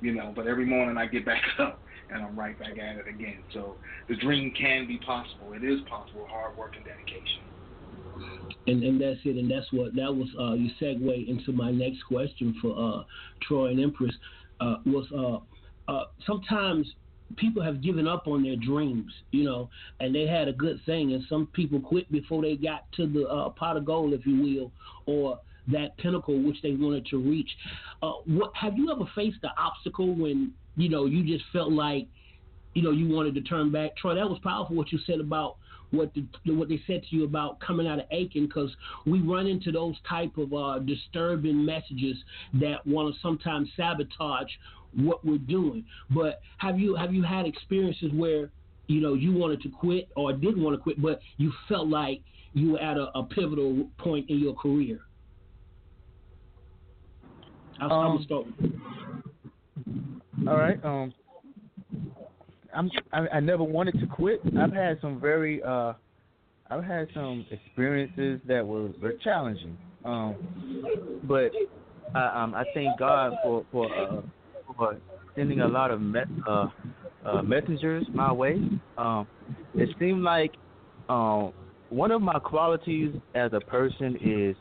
you 0.00 0.14
know. 0.14 0.32
But 0.36 0.46
every 0.46 0.66
morning 0.66 0.98
I 0.98 1.06
get 1.06 1.24
back 1.24 1.42
up 1.58 1.80
and 2.10 2.22
I'm 2.22 2.38
right 2.38 2.58
back 2.58 2.78
at 2.78 2.96
it 2.96 3.08
again. 3.08 3.42
So 3.52 3.78
the 4.08 4.16
dream 4.16 4.52
can 4.58 4.86
be 4.86 4.98
possible. 4.98 5.54
It 5.54 5.64
is 5.64 5.80
possible. 5.88 6.26
Hard 6.30 6.56
work 6.56 6.72
and 6.76 6.84
dedication. 6.84 7.55
And 8.66 8.82
and 8.82 9.00
that's 9.00 9.20
it. 9.24 9.36
And 9.36 9.50
that's 9.50 9.70
what 9.72 9.94
that 9.94 10.14
was. 10.14 10.28
Uh, 10.38 10.54
you 10.54 10.70
segue 10.80 11.28
into 11.28 11.52
my 11.52 11.70
next 11.70 12.02
question 12.04 12.54
for 12.60 12.76
uh, 12.78 13.04
Troy 13.42 13.68
and 13.68 13.92
Mpress. 13.92 14.12
Uh, 14.60 14.76
was 14.86 15.06
uh, 15.12 15.92
uh, 15.92 16.04
sometimes 16.26 16.86
people 17.36 17.62
have 17.62 17.82
given 17.82 18.08
up 18.08 18.26
on 18.26 18.42
their 18.42 18.56
dreams, 18.56 19.12
you 19.32 19.44
know, 19.44 19.68
and 20.00 20.14
they 20.14 20.26
had 20.26 20.48
a 20.48 20.52
good 20.52 20.80
thing, 20.86 21.12
and 21.12 21.24
some 21.28 21.46
people 21.52 21.80
quit 21.80 22.10
before 22.10 22.42
they 22.42 22.56
got 22.56 22.90
to 22.92 23.06
the 23.06 23.26
uh, 23.28 23.50
pot 23.50 23.76
of 23.76 23.84
gold, 23.84 24.12
if 24.12 24.24
you 24.24 24.40
will, 24.40 24.72
or 25.06 25.38
that 25.68 25.96
pinnacle 25.98 26.40
which 26.40 26.56
they 26.62 26.72
wanted 26.72 27.04
to 27.06 27.18
reach. 27.18 27.50
What 28.00 28.52
have 28.54 28.78
you 28.78 28.90
ever 28.90 29.04
faced 29.14 29.38
the 29.42 29.50
obstacle 29.58 30.14
when 30.14 30.52
you 30.76 30.88
know 30.88 31.06
you 31.06 31.24
just 31.24 31.44
felt 31.52 31.72
like 31.72 32.06
you 32.74 32.82
know 32.82 32.92
you 32.92 33.08
wanted 33.14 33.34
to 33.34 33.42
turn 33.42 33.70
back? 33.70 33.96
Troy, 33.96 34.14
that 34.14 34.28
was 34.28 34.38
powerful 34.42 34.76
what 34.76 34.92
you 34.92 34.98
said 35.06 35.20
about 35.20 35.56
what 35.90 36.12
the, 36.14 36.24
what 36.52 36.68
they 36.68 36.80
said 36.86 37.02
to 37.08 37.16
you 37.16 37.24
about 37.24 37.60
coming 37.60 37.86
out 37.86 37.98
of 37.98 38.06
Aiken 38.10 38.46
because 38.46 38.70
we 39.04 39.20
run 39.20 39.46
into 39.46 39.70
those 39.70 39.94
type 40.08 40.36
of 40.36 40.52
uh, 40.52 40.78
disturbing 40.80 41.64
messages 41.64 42.16
that 42.54 42.86
want 42.86 43.14
to 43.14 43.20
sometimes 43.20 43.68
sabotage 43.76 44.48
what 44.94 45.24
we're 45.24 45.38
doing. 45.38 45.84
But 46.10 46.40
have 46.58 46.78
you 46.78 46.94
have 46.96 47.12
you 47.12 47.22
had 47.22 47.46
experiences 47.46 48.10
where 48.12 48.50
you 48.86 49.00
know 49.00 49.14
you 49.14 49.32
wanted 49.32 49.62
to 49.62 49.68
quit 49.68 50.08
or 50.16 50.32
didn't 50.32 50.62
want 50.62 50.76
to 50.76 50.82
quit, 50.82 51.00
but 51.00 51.20
you 51.36 51.52
felt 51.68 51.88
like 51.88 52.20
you 52.52 52.72
were 52.72 52.80
at 52.80 52.96
a, 52.96 53.10
a 53.18 53.24
pivotal 53.24 53.88
point 53.98 54.28
in 54.30 54.38
your 54.38 54.54
career? 54.54 55.00
I'll, 57.80 57.92
um, 57.92 58.18
I'm 58.18 58.24
start. 58.24 58.46
All 60.48 60.56
right. 60.56 60.82
Um, 60.84 61.12
I'm 62.76 62.90
I, 63.12 63.26
I 63.34 63.40
never 63.40 63.64
wanted 63.64 63.98
to 64.00 64.06
quit. 64.06 64.40
I've 64.58 64.72
had 64.72 64.98
some 65.00 65.20
very 65.20 65.62
uh, 65.62 65.94
I've 66.70 66.84
had 66.84 67.08
some 67.14 67.46
experiences 67.50 68.40
that 68.46 68.66
were 68.66 68.90
very 69.00 69.18
challenging. 69.24 69.76
Um, 70.04 70.36
but 71.24 71.50
I 72.14 72.42
um 72.42 72.54
I 72.54 72.64
thank 72.74 72.98
God 72.98 73.32
for 73.42 73.64
for 73.72 73.86
uh, 73.94 74.22
for 74.76 74.98
sending 75.34 75.60
a 75.60 75.68
lot 75.68 75.90
of 75.90 76.00
me- 76.00 76.20
uh, 76.46 76.68
uh, 77.24 77.42
messengers 77.42 78.04
my 78.12 78.30
way. 78.32 78.60
Um, 78.98 79.26
it 79.74 79.88
seemed 79.98 80.22
like 80.22 80.52
um, 81.08 81.52
one 81.88 82.10
of 82.10 82.20
my 82.20 82.38
qualities 82.38 83.14
as 83.34 83.52
a 83.52 83.60
person 83.60 84.16
is 84.22 84.56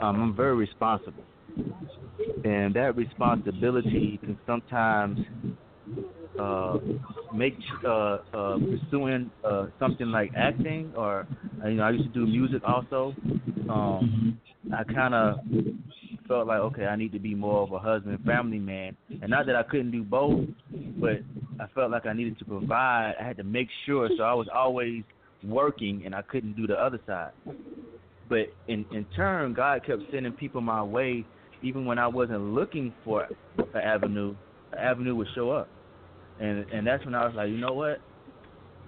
um, 0.00 0.20
I'm 0.20 0.36
very 0.36 0.54
responsible, 0.54 1.24
and 2.44 2.74
that 2.74 2.94
responsibility 2.96 4.18
can 4.22 4.38
sometimes 4.46 5.18
uh, 6.38 6.78
make 7.34 7.56
uh, 7.84 8.18
uh, 8.32 8.58
pursuing 8.58 9.30
uh, 9.44 9.66
something 9.78 10.06
like 10.08 10.30
acting 10.36 10.92
or 10.96 11.26
you 11.64 11.74
know 11.74 11.82
I 11.82 11.90
used 11.90 12.12
to 12.12 12.20
do 12.20 12.26
music 12.26 12.62
also. 12.66 13.14
Um, 13.68 14.38
I 14.76 14.84
kind 14.84 15.14
of 15.14 15.36
felt 16.26 16.46
like 16.46 16.60
okay 16.60 16.86
I 16.86 16.96
need 16.96 17.12
to 17.12 17.18
be 17.18 17.34
more 17.34 17.62
of 17.62 17.72
a 17.72 17.78
husband 17.78 18.18
family 18.24 18.58
man, 18.58 18.96
and 19.10 19.30
not 19.30 19.46
that 19.46 19.56
I 19.56 19.62
couldn't 19.62 19.90
do 19.90 20.02
both, 20.02 20.46
but 21.00 21.20
I 21.60 21.66
felt 21.74 21.90
like 21.90 22.06
I 22.06 22.12
needed 22.12 22.38
to 22.38 22.44
provide. 22.44 23.14
I 23.20 23.24
had 23.24 23.36
to 23.38 23.44
make 23.44 23.68
sure, 23.86 24.08
so 24.16 24.22
I 24.22 24.34
was 24.34 24.48
always 24.54 25.02
working 25.44 26.02
and 26.04 26.14
I 26.14 26.22
couldn't 26.22 26.56
do 26.56 26.66
the 26.66 26.74
other 26.74 27.00
side. 27.06 27.32
But 28.28 28.52
in 28.68 28.84
in 28.92 29.06
turn, 29.16 29.54
God 29.54 29.84
kept 29.86 30.02
sending 30.12 30.32
people 30.32 30.60
my 30.60 30.82
way, 30.82 31.24
even 31.62 31.84
when 31.84 31.98
I 31.98 32.06
wasn't 32.06 32.40
looking 32.54 32.92
for 33.04 33.26
an 33.56 33.80
avenue. 33.82 34.34
An 34.72 34.78
avenue 34.78 35.14
would 35.14 35.28
show 35.34 35.50
up 35.50 35.68
and 36.40 36.64
and 36.70 36.86
that's 36.86 37.04
when 37.04 37.14
I 37.14 37.26
was 37.26 37.34
like, 37.34 37.48
you 37.48 37.58
know 37.58 37.72
what? 37.72 38.00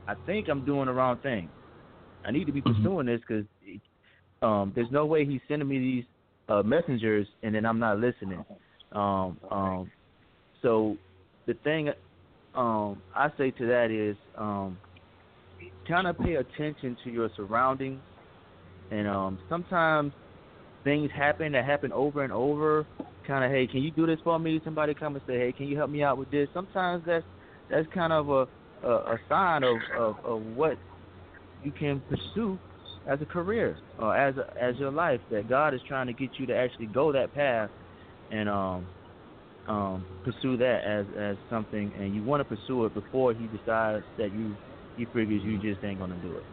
I 0.07 0.14
think 0.26 0.48
I'm 0.48 0.64
doing 0.64 0.86
the 0.86 0.92
wrong 0.92 1.18
thing. 1.22 1.48
I 2.24 2.30
need 2.30 2.46
to 2.46 2.53
be 2.53 2.61
mm-hmm. 2.61 2.82
pursuing 2.82 3.07
this 3.07 3.20
because 3.20 3.44
um, 4.42 4.72
there's 4.74 4.90
no 4.90 5.07
way 5.07 5.24
he's 5.24 5.40
sending 5.48 5.68
me 5.68 5.78
these 5.78 6.05
uh, 6.48 6.62
messengers 6.62 7.26
and 7.42 7.55
then 7.55 7.64
I'm 7.64 7.78
not 7.78 7.98
listening. 7.98 8.44
Um, 8.92 9.38
um, 9.51 9.90
so 10.62 10.96
the 11.46 11.55
thing 11.64 11.90
um, 12.55 13.01
I 13.14 13.28
say 13.38 13.51
to 13.53 13.66
that 13.66 13.90
is 13.90 14.16
um, 14.36 14.76
kind 15.86 16.07
of 16.07 16.18
pay 16.18 16.34
attention 16.34 16.96
to 17.05 17.11
your 17.11 17.30
surroundings, 17.36 18.01
and 18.90 19.07
um, 19.07 19.38
sometimes 19.48 20.12
things 20.84 21.11
happen 21.16 21.53
that 21.53 21.64
happen 21.64 21.92
over 21.92 22.24
and 22.24 22.32
over. 22.32 22.86
Kind 23.26 23.44
of, 23.44 23.51
hey, 23.51 23.66
can 23.66 23.82
you 23.82 23.90
do 23.90 24.07
this 24.07 24.18
for 24.24 24.38
me? 24.38 24.61
Somebody 24.64 24.94
come 24.94 25.14
and 25.14 25.22
say, 25.26 25.38
hey, 25.38 25.53
can 25.57 25.66
you 25.66 25.76
help 25.76 25.90
me 25.90 26.03
out 26.03 26.18
with 26.18 26.30
this? 26.30 26.48
Sometimes 26.53 27.05
that's 27.07 27.24
that's 27.70 27.86
kind 27.94 28.12
of 28.12 28.28
a 28.28 28.46
a, 28.82 28.90
a 28.90 29.18
sign 29.28 29.62
of, 29.62 29.76
of 29.98 30.16
of 30.24 30.42
what 30.56 30.78
you 31.62 31.72
can 31.72 32.02
pursue 32.08 32.58
as 33.08 33.20
a 33.20 33.26
career 33.26 33.76
or 33.98 34.16
as 34.16 34.34
a, 34.36 34.62
as 34.62 34.76
your 34.76 34.90
life 34.90 35.20
that 35.30 35.48
God 35.48 35.74
is 35.74 35.80
trying 35.86 36.06
to 36.06 36.12
get 36.12 36.30
you 36.38 36.46
to 36.46 36.56
actually 36.56 36.86
go 36.86 37.12
that 37.12 37.34
path 37.34 37.70
and 38.30 38.48
um 38.48 38.86
um 39.68 40.04
pursue 40.24 40.56
that 40.56 40.84
as 40.84 41.06
as 41.18 41.36
something 41.48 41.92
and 41.98 42.14
you 42.14 42.22
want 42.22 42.40
to 42.40 42.56
pursue 42.56 42.84
it 42.86 42.94
before 42.94 43.32
he 43.32 43.46
decides 43.46 44.04
that 44.18 44.32
you 44.32 44.54
he 44.96 45.04
figures 45.06 45.42
you 45.44 45.58
just 45.58 45.82
ain't 45.84 45.98
gonna 45.98 46.18
do 46.22 46.36
it. 46.36 46.44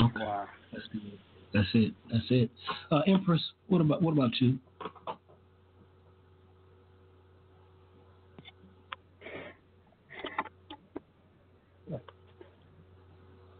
Okay. 0.00 0.24
Wow. 0.24 0.46
That's 0.72 0.84
good. 0.92 1.18
That's 1.52 1.68
it. 1.74 1.94
That's 2.12 2.24
it. 2.30 2.50
Uh, 2.90 3.00
Mpress, 3.08 3.40
what 3.68 3.80
about 3.80 4.02
what 4.02 4.12
about 4.12 4.32
you? 4.40 4.58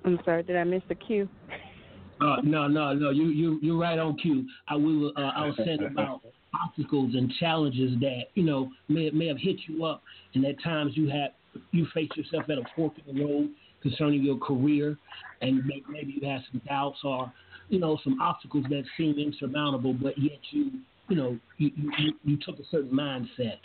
I'm 0.07 0.21
sorry, 0.25 0.45
did 0.45 0.57
I 0.57 0.65
miss 0.65 0.83
the 0.89 0.95
cue? 0.95 1.29
Uh, 2.21 2.37
no, 2.43 2.67
no, 2.69 2.95
no. 2.95 3.11
You 3.11 3.27
you 3.27 3.59
you're 3.61 3.79
right 3.79 3.99
on 3.99 4.17
cue. 4.17 4.47
I 4.69 4.77
will. 4.77 5.13
Uh, 5.17 5.33
I 5.37 5.47
was 5.47 5.55
saying 5.59 5.83
about 5.83 6.23
obstacles 6.55 7.15
and 7.15 7.31
challenges 7.39 7.99
that 8.01 8.27
you 8.35 8.45
know 8.45 8.71
may 8.89 9.11
may 9.11 9.27
have 9.27 9.39
hit 9.39 9.57
you 9.67 9.85
up, 9.85 10.03
and 10.35 10.45
at 10.47 10.63
times 10.63 10.93
you 10.95 11.09
have 11.11 11.33
you 11.73 11.87
face 11.93 12.09
yourself 12.15 12.45
at 12.49 12.57
a 12.57 12.63
fork 12.75 12.95
in 13.05 13.17
the 13.17 13.25
road 13.25 13.51
concerning 13.83 14.23
your 14.23 14.39
career, 14.39 14.97
and 15.43 15.63
maybe 15.91 16.19
you 16.21 16.29
have 16.29 16.41
some 16.51 16.63
doubts 16.67 16.99
or 17.05 17.31
you 17.69 17.79
know 17.79 17.99
some 18.03 18.19
obstacles 18.21 18.65
that 18.71 18.85
seem 18.97 19.19
insurmountable, 19.19 19.93
but 19.93 20.17
yet 20.17 20.39
you 20.53 20.71
you 21.09 21.17
know 21.17 21.39
you 21.59 21.71
you, 21.99 22.13
you 22.25 22.39
took 22.47 22.59
a 22.59 22.65
certain 22.71 22.91
mindset 22.91 23.59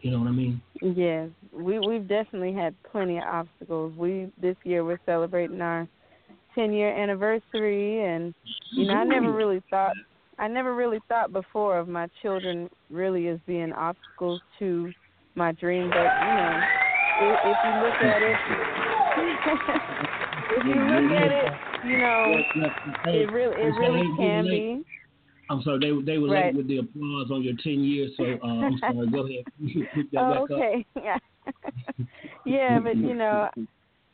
you 0.00 0.10
know 0.10 0.18
what 0.20 0.28
I 0.28 0.32
mean? 0.32 0.60
Yes, 0.80 1.28
we 1.52 1.78
we've 1.78 2.06
definitely 2.06 2.52
had 2.52 2.74
plenty 2.90 3.18
of 3.18 3.24
obstacles. 3.24 3.92
We 3.96 4.30
this 4.40 4.56
year 4.64 4.84
we're 4.84 5.00
celebrating 5.06 5.60
our 5.60 5.88
10 6.54 6.72
year 6.72 6.96
anniversary, 6.96 8.04
and 8.04 8.34
you 8.70 8.86
know 8.86 8.94
I 8.94 9.04
never 9.04 9.32
really 9.32 9.62
thought 9.70 9.92
I 10.38 10.46
never 10.46 10.74
really 10.74 11.00
thought 11.08 11.32
before 11.32 11.78
of 11.78 11.88
my 11.88 12.08
children 12.22 12.70
really 12.90 13.28
as 13.28 13.38
being 13.46 13.72
obstacles 13.72 14.40
to 14.60 14.92
my 15.34 15.52
dream. 15.52 15.88
But 15.88 15.96
you 15.98 16.34
know, 16.36 16.60
if, 17.22 17.38
if 17.44 17.58
you 17.64 17.72
look 17.80 17.94
at 18.02 18.22
it, 18.22 18.36
if 20.58 20.64
you 20.64 20.80
look 20.80 21.10
at 21.12 21.30
it, 21.32 21.52
you 21.84 21.98
know, 21.98 22.36
it 23.06 23.32
really 23.32 23.56
it 23.56 23.74
really 23.78 24.16
can 24.16 24.44
be. 24.44 24.84
I'm 25.50 25.62
sorry, 25.62 25.78
they 25.80 26.12
they 26.12 26.18
were 26.18 26.28
right. 26.28 26.46
late 26.46 26.56
with 26.56 26.68
the 26.68 26.78
applause 26.78 27.30
on 27.30 27.42
your 27.42 27.54
ten 27.62 27.82
years, 27.82 28.12
so 28.16 28.24
uh, 28.24 28.46
I'm 28.46 28.78
sorry. 28.80 29.10
Go 29.10 29.26
ahead. 29.26 29.44
oh, 30.16 30.46
okay. 30.50 30.86
Yeah. 30.96 31.18
yeah, 32.44 32.78
but 32.78 32.96
you 32.96 33.14
know, 33.14 33.48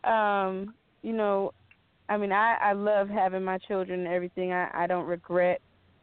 um, 0.05 0.73
you 1.03 1.13
know, 1.13 1.53
I 2.09 2.17
mean, 2.17 2.31
I 2.31 2.57
I 2.61 2.73
love 2.73 3.09
having 3.09 3.43
my 3.43 3.59
children 3.59 4.01
and 4.01 4.09
everything. 4.09 4.53
I 4.53 4.71
I 4.73 4.87
don't 4.87 5.07
regret, 5.07 5.61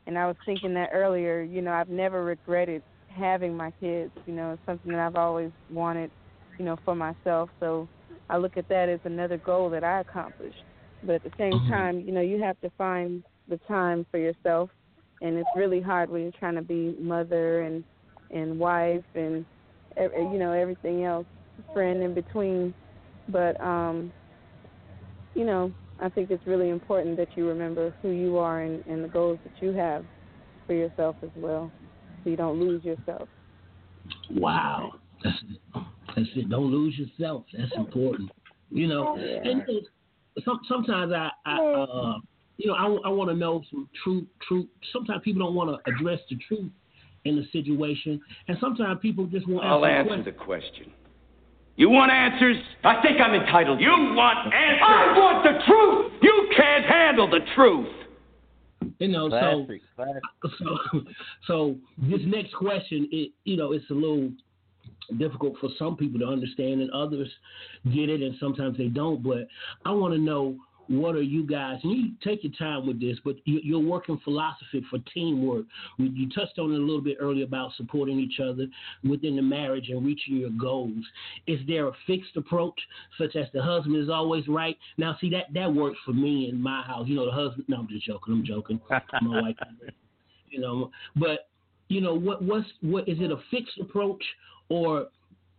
and 0.08 0.18
I 0.18 0.28
was 0.28 0.36
thinking 0.46 0.74
that 0.74 0.90
earlier. 0.92 1.42
You 1.42 1.62
know, 1.62 1.72
I've 1.72 1.90
never 1.90 2.24
regretted 2.26 2.84
having 3.08 3.56
my 3.56 3.72
kids. 3.80 4.12
You 4.26 4.34
know, 4.34 4.52
it's 4.52 4.62
something 4.66 4.92
that 4.92 5.00
I've 5.00 5.16
always 5.16 5.52
wanted. 5.72 6.12
You 6.60 6.66
know, 6.66 6.78
for 6.84 6.96
myself. 6.96 7.50
So 7.60 7.88
I 8.30 8.38
look 8.38 8.58
at 8.58 8.68
that 8.70 8.90
as 8.90 9.00
another 9.06 9.38
goal 9.38 9.70
that 9.70 9.84
I 9.84 10.02
accomplished. 10.02 10.64
But 11.04 11.16
at 11.16 11.24
the 11.24 11.32
same 11.38 11.54
mm-hmm. 11.54 11.72
time, 11.72 12.00
you 12.02 12.12
know, 12.12 12.22
you 12.22 12.42
have 12.44 12.60
to 12.62 12.70
find 12.78 13.24
the 13.48 13.58
time 13.68 14.06
for 14.12 14.18
yourself 14.18 14.70
and 15.22 15.38
it's 15.38 15.50
really 15.56 15.82
hard 15.82 16.10
when 16.10 16.24
you're 16.24 16.32
trying 16.40 16.56
to 16.56 16.62
be 16.62 16.96
mother 17.00 17.62
and 17.62 17.84
and 18.32 18.58
wife 18.58 19.04
and 19.16 19.46
you 19.98 20.38
know 20.38 20.52
everything 20.52 21.04
else 21.04 21.28
friend 21.74 22.02
in 22.02 22.14
between 22.14 22.74
but 23.28 23.60
um 23.62 24.12
you 25.36 25.46
know 25.46 25.72
i 26.00 26.10
think 26.10 26.32
it's 26.32 26.48
really 26.48 26.70
important 26.70 27.18
that 27.18 27.30
you 27.36 27.48
remember 27.48 27.94
who 28.02 28.10
you 28.10 28.38
are 28.38 28.62
and, 28.62 28.84
and 28.88 29.04
the 29.04 29.08
goals 29.10 29.40
that 29.44 29.54
you 29.60 29.74
have 29.74 30.06
for 30.66 30.74
yourself 30.74 31.16
as 31.24 31.30
well 31.36 31.72
so 32.24 32.30
you 32.30 32.38
don't 32.38 32.60
lose 32.60 32.84
yourself 32.84 33.28
Wow, 34.30 34.94
that's 35.24 35.38
it. 35.50 35.84
That's 36.16 36.30
it. 36.36 36.50
Don't 36.50 36.72
lose 36.72 36.98
yourself. 36.98 37.46
That's 37.58 37.72
important. 37.76 38.32
You 38.70 38.88
know, 38.88 39.16
and 39.16 39.64
some, 40.46 40.62
sometimes 40.68 41.14
I, 41.14 41.30
I 41.46 41.58
uh, 41.58 42.14
you 42.62 42.68
know, 42.68 42.76
I, 42.76 43.10
I 43.10 43.10
want 43.10 43.30
to 43.30 43.36
know 43.36 43.64
some 43.72 43.90
truth. 44.04 44.26
Truth. 44.48 44.68
Sometimes 44.94 45.22
people 45.24 45.46
don't 45.46 45.56
want 45.56 45.70
to 45.70 45.92
address 45.92 46.20
the 46.30 46.38
truth 46.48 46.72
in 47.26 47.36
the 47.36 47.46
situation, 47.52 48.22
and 48.48 48.58
sometimes 48.60 49.00
people 49.02 49.26
just 49.26 49.48
want. 49.48 49.66
I'll 49.66 49.86
answer 49.86 50.24
the 50.24 50.32
question. 50.32 50.92
You 51.76 51.90
want 51.90 52.12
answers? 52.12 52.58
I 52.84 53.02
think 53.02 53.20
I'm 53.20 53.34
entitled. 53.34 53.80
You 53.80 53.90
want 53.90 54.54
answers? 54.54 54.82
I 54.84 55.18
want 55.18 55.44
the 55.44 55.66
truth. 55.66 56.12
You 56.22 56.50
can't 56.56 56.86
handle 56.86 57.30
the 57.30 57.40
truth. 57.56 57.88
You 59.00 59.08
know, 59.08 59.30
Classic, 59.30 59.82
so 59.96 60.04
classic. 60.04 60.22
so 60.60 61.02
so 61.48 61.76
this 61.98 62.22
next 62.26 62.54
question, 62.54 63.10
it 63.12 63.32
you 63.46 63.58
know, 63.58 63.72
it's 63.72 63.90
a 63.90 63.94
little 63.94 64.32
difficult 65.18 65.56
for 65.60 65.70
some 65.78 65.98
people 65.98 66.20
to 66.20 66.28
understand, 66.28 66.82
and 66.82 66.92
others 66.92 67.30
get 67.94 68.10
it, 68.10 68.22
and 68.22 68.36
sometimes 68.40 68.78
they 68.78 68.88
don't. 68.88 69.24
But 69.24 69.48
I 69.86 69.92
want 69.92 70.14
to 70.14 70.20
know 70.20 70.58
what 70.88 71.16
are 71.16 71.22
you 71.22 71.46
guys? 71.46 71.80
And 71.84 71.92
you 71.94 72.12
take 72.24 72.44
your 72.44 72.54
time 72.54 72.86
with 72.86 73.00
this, 73.00 73.18
but 73.24 73.36
you, 73.46 73.60
your 73.64 73.80
working 73.82 74.20
philosophy 74.24 74.84
for 74.90 75.00
teamwork. 75.14 75.66
You- 75.98 76.10
You 76.14 76.30
touched 76.30 76.60
on 76.60 76.72
it 76.74 76.78
a 76.78 76.82
little 76.82 77.02
bit 77.02 77.18
earlier 77.20 77.46
about 77.46 77.74
supporting 77.76 78.20
each 78.20 78.40
other 78.40 78.68
within 79.04 79.36
the 79.36 79.42
marriage 79.42 79.90
and 79.90 80.06
reaching 80.06 80.36
your 80.38 80.50
goals. 80.52 81.04
Is 81.48 81.60
there 81.68 81.88
a 81.88 81.94
fixed 82.08 82.36
approach, 82.36 82.80
such 83.18 83.36
as 83.36 83.48
the 83.54 83.62
husband 83.64 83.96
is 83.96 84.10
always 84.10 84.48
right? 84.48 84.78
Now, 84.98 85.18
see 85.22 85.30
that 85.32 85.54
that 85.54 85.74
works 85.74 85.98
for 86.06 86.14
me 86.14 86.50
in 86.50 86.62
my 86.62 86.82
house. 86.82 87.08
You 87.08 87.16
know, 87.16 87.26
the 87.26 87.32
husband. 87.32 87.66
No, 87.68 87.78
I'm 87.78 87.88
just 87.88 88.06
joking. 88.06 88.34
I'm 88.34 88.46
joking. 88.46 88.82
My 89.22 89.42
wife. 89.42 89.56
You 90.50 90.60
know, 90.60 90.92
but 91.16 91.48
you 91.88 92.02
know 92.02 92.14
what? 92.16 92.42
What's 92.42 92.68
what? 92.82 93.08
Is 93.08 93.20
it 93.22 93.32
a 93.32 93.38
fixed 93.50 93.78
approach 93.80 94.24
or 94.70 95.08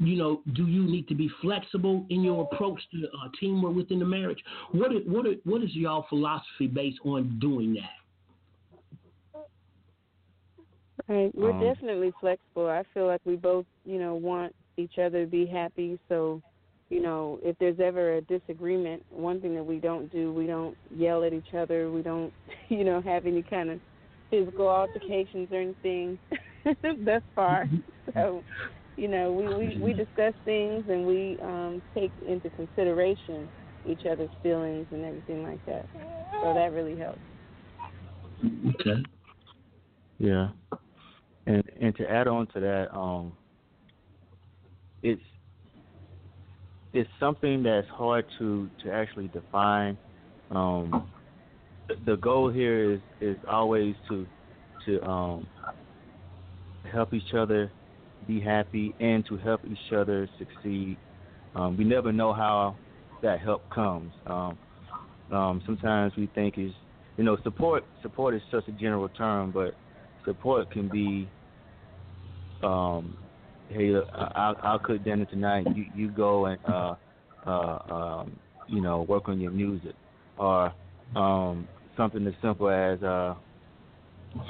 you 0.07 0.17
know, 0.17 0.43
do 0.55 0.67
you 0.67 0.85
need 0.85 1.09
to 1.09 1.15
be 1.15 1.31
flexible 1.41 2.07
in 2.11 2.23
your 2.23 2.49
approach 2.51 2.81
to 2.93 3.07
uh, 3.07 3.29
teamwork 3.39 3.75
within 3.75 3.99
the 3.99 4.05
marriage? 4.05 4.43
What 4.73 4.93
is, 4.93 5.03
what 5.07 5.27
is, 5.27 5.37
what 5.45 5.63
is 5.63 5.75
y'all 5.75 6.07
philosophy 6.09 6.67
based 6.67 6.99
on 7.05 7.39
doing 7.41 7.75
that? 7.75 9.43
Right. 11.09 11.35
We're 11.35 11.51
Um, 11.51 11.61
definitely 11.61 12.13
flexible. 12.21 12.69
I 12.69 12.85
feel 12.95 13.07
like 13.07 13.21
we 13.25 13.37
both, 13.37 13.67
you 13.85 13.99
know, 13.99 14.15
want 14.15 14.55
each 14.77 14.99
other 14.99 15.25
to 15.25 15.31
be 15.31 15.47
happy. 15.47 15.99
So, 16.09 16.41
you 16.91 17.01
know, 17.01 17.39
if 17.43 17.57
there's 17.59 17.81
ever 17.81 18.17
a 18.17 18.21
disagreement, 18.23 19.05
one 19.11 19.41
thing 19.41 19.55
that 19.55 19.65
we 19.65 19.79
don't 19.79 20.11
do, 20.13 20.33
we 20.33 20.47
don't 20.47 20.77
yell 20.95 21.25
at 21.25 21.33
each 21.33 21.55
other. 21.55 21.91
We 21.91 22.03
don't, 22.03 22.33
you 22.69 22.85
know, 22.85 23.01
have 23.01 23.27
any 23.27 23.43
kind 23.43 23.71
of 23.71 23.81
physical 24.31 24.69
altercations 24.69 25.49
or 25.51 25.61
anything 25.61 26.19
thus 27.05 27.23
far. 27.35 27.69
So, 28.15 28.43
you 28.97 29.09
know, 29.09 29.33
we, 29.33 29.47
we, 29.55 29.79
we 29.79 29.93
discuss 29.93 30.35
things 30.45 30.85
and 30.89 31.07
we 31.07 31.39
um, 31.43 31.83
take 31.95 32.13
into 32.27 32.51
consideration 32.51 33.49
each 33.85 34.03
other's 34.07 34.31
feelings 34.43 34.87
and 34.91 35.05
everything 35.05 35.43
like 35.43 35.65
that. 35.67 35.89
So 36.43 36.55
that 36.55 36.73
really 36.73 36.97
helps. 36.97 37.21
Okay. 38.81 39.03
Yeah. 40.19 40.49
And 41.47 41.63
and 41.81 41.97
to 41.97 42.09
add 42.09 42.29
on 42.29 42.47
to 42.49 42.61
that, 42.61 42.97
um 42.97 43.33
it's 45.03 45.23
it's 46.93 47.11
something 47.19 47.63
that's 47.63 47.89
hard 47.89 48.25
to 48.39 48.71
to 48.83 48.93
actually 48.93 49.29
define. 49.29 49.99
Um 50.51 51.13
the 52.07 52.17
goal 52.17 52.49
here 52.51 52.93
is 52.93 53.01
is 53.21 53.37
always 53.49 53.97
to 54.09 54.29
to 54.87 55.03
um 55.03 55.47
help 56.85 57.15
each 57.15 57.35
other 57.35 57.73
be 58.27 58.41
happy 58.41 58.95
and 59.01 59.25
to 59.27 59.37
help 59.39 59.61
each 59.65 59.93
other 59.95 60.29
succeed. 60.39 60.97
Um, 61.55 61.77
we 61.77 61.85
never 61.85 62.13
know 62.13 62.33
how 62.33 62.77
that 63.23 63.41
help 63.41 63.69
comes. 63.71 64.13
Um, 64.27 64.59
um, 65.31 65.63
sometimes 65.65 66.13
we 66.17 66.29
think 66.35 66.59
is 66.59 66.73
you 67.17 67.25
know 67.25 67.37
support 67.43 67.85
support 68.03 68.35
is 68.35 68.43
such 68.51 68.69
a 68.69 68.73
general 68.73 69.09
term, 69.11 69.51
but 69.53 69.75
support 70.25 70.71
can 70.71 70.89
be 70.89 71.29
um, 72.63 73.17
hey 73.69 73.95
I'll, 74.15 74.57
I'll 74.63 74.79
cook 74.79 75.03
dinner 75.05 75.25
tonight. 75.27 75.67
You 75.75 75.85
you 75.95 76.11
go 76.11 76.47
and 76.47 76.59
uh, 76.67 76.95
uh, 77.47 77.79
um, 77.91 78.37
you 78.69 78.81
know 78.81 79.03
work 79.03 79.29
on 79.29 79.41
your 79.41 79.53
music, 79.53 79.95
or 80.39 80.73
um, 81.17 81.69
something 81.97 82.27
as 82.27 82.35
simple 82.43 82.71
as 82.71 83.03
uh, 83.03 83.35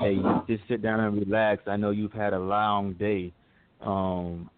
hey 0.01 0.17
just 0.49 0.63
sit 0.69 0.83
down 0.83 1.01
and 1.01 1.19
relax. 1.19 1.63
I 1.67 1.77
know 1.77 1.91
you've 1.91 2.13
had 2.13 2.33
a 2.33 2.39
long 2.39 2.95
day. 2.95 3.33
Um, 3.85 4.51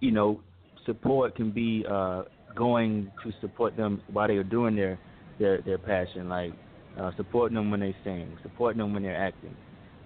you 0.00 0.10
know, 0.10 0.40
support 0.84 1.36
can 1.36 1.50
be 1.50 1.84
uh, 1.88 2.22
going 2.56 3.10
to 3.22 3.32
support 3.40 3.76
them 3.76 4.02
while 4.12 4.28
they 4.28 4.36
are 4.36 4.44
doing 4.44 4.76
their 4.76 4.98
their 5.38 5.60
their 5.62 5.78
passion, 5.78 6.28
like 6.28 6.52
uh, 6.98 7.10
supporting 7.16 7.56
them 7.56 7.70
when 7.70 7.80
they 7.80 7.94
sing, 8.04 8.36
supporting 8.42 8.78
them 8.78 8.92
when 8.92 9.02
they're 9.02 9.16
acting, 9.16 9.56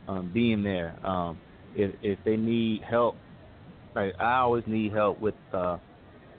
um, 0.09 0.31
being 0.33 0.63
there. 0.63 0.97
Um, 1.05 1.39
if 1.75 1.95
if 2.03 2.19
they 2.25 2.37
need 2.37 2.83
help, 2.83 3.17
like 3.95 4.15
I 4.21 4.39
always 4.39 4.65
need 4.67 4.93
help 4.93 5.21
with 5.21 5.35
uh, 5.53 5.79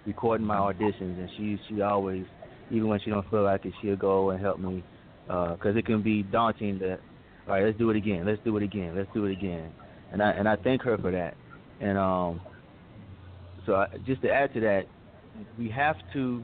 recording 0.06 0.46
my 0.46 0.58
auditions, 0.58 1.20
and 1.20 1.30
she 1.38 1.60
she 1.68 1.82
always, 1.82 2.26
even 2.72 2.88
when 2.88 3.00
she 3.04 3.10
don't 3.10 3.30
feel 3.30 3.44
like 3.44 3.66
it, 3.66 3.74
she'll 3.82 3.96
go 3.96 4.30
and 4.30 4.42
help 4.42 4.60
me, 4.60 4.84
because 5.26 5.76
it 5.76 5.86
can 5.86 6.02
be 6.02 6.24
daunting 6.24 6.80
to, 6.80 6.92
all 6.92 7.54
right, 7.54 7.66
let's 7.66 7.78
do 7.78 7.90
it 7.90 7.98
again, 7.98 8.26
let's 8.26 8.42
do 8.44 8.56
it 8.58 8.64
again, 8.64 8.96
let's 8.96 9.10
do 9.14 9.26
it 9.26 9.32
again, 9.32 9.72
and 10.12 10.22
I 10.22 10.32
and 10.32 10.48
I 10.48 10.56
thank 10.56 10.82
her 10.84 10.98
for 10.98 11.12
that, 11.12 11.36
and 11.82 11.98
um, 11.98 12.42
so 13.66 13.76
I, 13.76 13.88
just 14.06 14.22
to 14.22 14.30
add 14.30 14.54
to 14.54 14.60
that, 14.62 14.86
we 15.58 15.70
have 15.70 15.96
to 16.14 16.44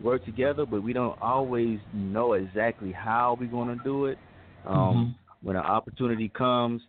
work 0.00 0.24
together, 0.24 0.66
but 0.66 0.82
we 0.82 0.92
don't 0.92 1.16
always 1.20 1.78
know 1.92 2.32
exactly 2.32 2.92
how 2.92 3.36
we're 3.38 3.46
going 3.48 3.76
to 3.76 3.84
do 3.84 4.06
it. 4.06 4.18
Um, 4.66 5.14
When 5.42 5.56
an 5.56 5.62
opportunity 5.62 6.30
comes, 6.30 6.80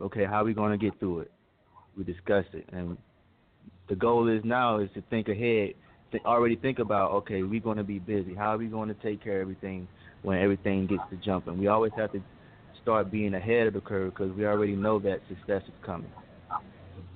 okay, 0.00 0.24
how 0.24 0.42
are 0.42 0.44
we 0.44 0.54
going 0.54 0.70
to 0.70 0.78
get 0.78 0.98
through 1.00 1.20
it? 1.20 1.32
We 1.96 2.04
discuss 2.04 2.44
it, 2.52 2.64
and 2.72 2.96
the 3.88 3.96
goal 3.96 4.28
is 4.28 4.42
now 4.44 4.78
is 4.78 4.88
to 4.94 5.02
think 5.10 5.28
ahead, 5.28 5.74
th- 6.12 6.22
already 6.24 6.56
think 6.56 6.78
about, 6.78 7.10
okay, 7.12 7.42
we're 7.42 7.60
going 7.60 7.76
to 7.76 7.84
be 7.84 7.98
busy. 7.98 8.34
How 8.34 8.54
are 8.54 8.58
we 8.58 8.66
going 8.66 8.88
to 8.88 8.94
take 8.94 9.22
care 9.22 9.40
of 9.40 9.42
everything 9.42 9.88
when 10.22 10.38
everything 10.38 10.86
gets 10.86 11.02
to 11.10 11.16
jumping? 11.16 11.58
We 11.58 11.66
always 11.66 11.92
have 11.96 12.12
to 12.12 12.22
start 12.82 13.10
being 13.10 13.34
ahead 13.34 13.66
of 13.66 13.74
the 13.74 13.80
curve 13.80 14.14
because 14.14 14.34
we 14.36 14.46
already 14.46 14.76
know 14.76 14.98
that 15.00 15.20
success 15.28 15.62
is 15.66 15.74
coming. 15.84 16.10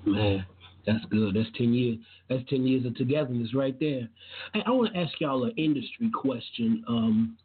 Man, 0.05 0.44
that's 0.86 1.05
good. 1.11 1.34
That's 1.34 1.48
ten 1.57 1.72
years. 1.72 1.98
That's 2.28 2.42
ten 2.48 2.66
years 2.66 2.84
of 2.86 2.96
togetherness 2.96 3.55
right 3.55 3.78
there. 3.78 4.09
Hey, 4.53 4.62
I 4.66 4.70
want 4.70 4.92
to 4.92 5.00
ask 5.00 5.12
y'all 5.20 5.44
an 5.44 5.53
industry 5.57 6.11
question. 6.12 6.84
Um, 6.88 7.36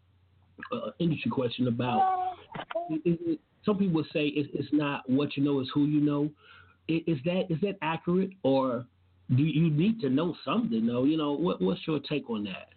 uh, 0.71 0.91
industry 0.99 1.29
question 1.29 1.67
about. 1.67 2.35
It, 2.89 3.39
some 3.65 3.77
people 3.77 4.03
say 4.13 4.27
it's, 4.27 4.49
it's 4.53 4.69
not 4.71 5.07
what 5.09 5.35
you 5.37 5.43
know, 5.43 5.59
it's 5.59 5.69
who 5.73 5.85
you 5.85 6.01
know. 6.01 6.29
Is 6.87 7.17
that 7.25 7.43
is 7.49 7.59
that 7.61 7.77
accurate, 7.81 8.31
or 8.43 8.85
do 9.35 9.43
you 9.43 9.69
need 9.69 9.99
to 10.01 10.09
know 10.09 10.35
something? 10.45 10.85
Though, 10.85 11.03
you 11.03 11.17
know, 11.17 11.33
what 11.33 11.61
what's 11.61 11.81
your 11.85 11.99
take 11.99 12.29
on 12.29 12.45
that? 12.45 12.69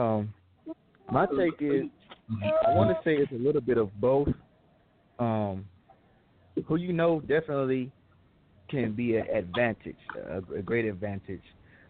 Um, 0.00 0.34
my 1.10 1.26
take 1.26 1.54
is, 1.60 1.84
I 2.66 2.74
want 2.74 2.90
to 2.90 2.96
say 3.04 3.14
it's 3.16 3.32
a 3.32 3.36
little 3.36 3.60
bit 3.60 3.78
of 3.78 3.90
both. 4.00 4.28
Um, 5.18 5.64
who 6.66 6.76
you 6.76 6.92
know 6.92 7.20
definitely 7.20 7.90
can 8.68 8.92
be 8.92 9.16
an 9.16 9.26
advantage, 9.34 9.96
a, 10.28 10.38
a 10.54 10.62
great 10.62 10.84
advantage. 10.84 11.42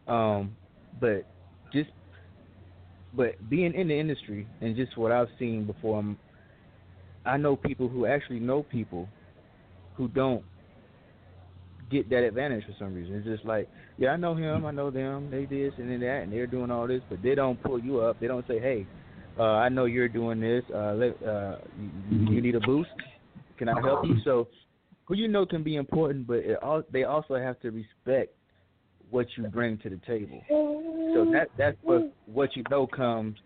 Um, 0.06 0.56
but 1.00 1.24
just, 1.72 1.90
but 3.14 3.34
being 3.48 3.74
in 3.74 3.88
the 3.88 3.98
industry 3.98 4.46
and 4.60 4.74
just 4.74 4.96
what 4.96 5.12
I've 5.12 5.28
seen 5.38 5.64
before, 5.64 5.98
I'm, 5.98 6.18
I 7.24 7.36
know 7.36 7.54
people 7.54 7.88
who 7.88 8.06
actually 8.06 8.40
know 8.40 8.62
people 8.62 9.08
who 9.96 10.08
don't 10.08 10.42
get 11.90 12.08
that 12.10 12.22
advantage 12.22 12.64
for 12.64 12.74
some 12.78 12.94
reason. 12.94 13.16
It's 13.16 13.26
just 13.26 13.44
like, 13.44 13.68
yeah, 13.98 14.10
I 14.10 14.16
know 14.16 14.34
him, 14.34 14.64
I 14.64 14.70
know 14.70 14.90
them, 14.90 15.30
they 15.30 15.44
this 15.44 15.74
and 15.76 15.90
then 15.90 16.00
that, 16.00 16.22
and 16.22 16.32
they're 16.32 16.46
doing 16.46 16.70
all 16.70 16.86
this, 16.86 17.02
but 17.10 17.22
they 17.22 17.34
don't 17.34 17.62
pull 17.62 17.78
you 17.78 18.00
up. 18.00 18.18
They 18.20 18.26
don't 18.26 18.46
say, 18.48 18.58
hey, 18.58 18.86
uh, 19.38 19.42
I 19.42 19.68
know 19.68 19.84
you're 19.84 20.08
doing 20.08 20.40
this. 20.40 20.64
Uh, 20.74 20.94
let, 20.94 21.22
uh, 21.22 21.56
you, 22.10 22.34
you 22.34 22.40
need 22.40 22.54
a 22.54 22.60
boost. 22.60 22.90
Can 23.58 23.68
I 23.68 23.78
help 23.80 24.06
you? 24.06 24.16
So, 24.24 24.48
who 25.10 25.16
you 25.16 25.26
know 25.26 25.44
can 25.44 25.64
be 25.64 25.74
important, 25.74 26.24
but 26.24 26.36
it 26.36 26.62
all, 26.62 26.84
they 26.92 27.02
also 27.02 27.34
have 27.34 27.58
to 27.60 27.70
respect 27.70 28.32
what 29.10 29.26
you 29.36 29.42
bring 29.48 29.76
to 29.78 29.90
the 29.90 30.00
table. 30.06 30.40
So 30.48 31.28
that 31.32 31.48
that's 31.58 31.76
what 31.82 32.14
what 32.26 32.54
you 32.54 32.62
know 32.70 32.86
comes 32.86 33.36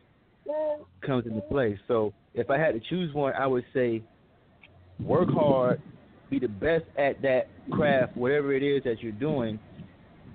comes 1.01 1.25
into 1.27 1.41
play. 1.41 1.81
So 1.89 2.13
if 2.35 2.51
I 2.51 2.59
had 2.59 2.75
to 2.75 2.81
choose 2.91 3.15
one, 3.15 3.33
I 3.33 3.47
would 3.47 3.65
say 3.73 4.03
work 5.01 5.31
hard, 5.31 5.81
be 6.29 6.39
the 6.39 6.49
best 6.49 6.85
at 6.99 7.23
that 7.23 7.49
craft, 7.71 8.15
whatever 8.15 8.53
it 8.53 8.63
is 8.63 8.85
that 8.85 9.03
you're 9.03 9.13
doing. 9.13 9.59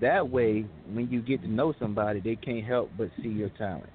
That 0.01 0.27
way, 0.27 0.65
when 0.91 1.11
you 1.11 1.21
get 1.21 1.43
to 1.43 1.47
know 1.47 1.75
somebody, 1.80 2.21
they 2.21 2.38
can't 2.38 2.65
help 2.65 2.89
but 2.97 3.11
see 3.21 3.30
your 3.30 3.49
talent. 3.49 3.89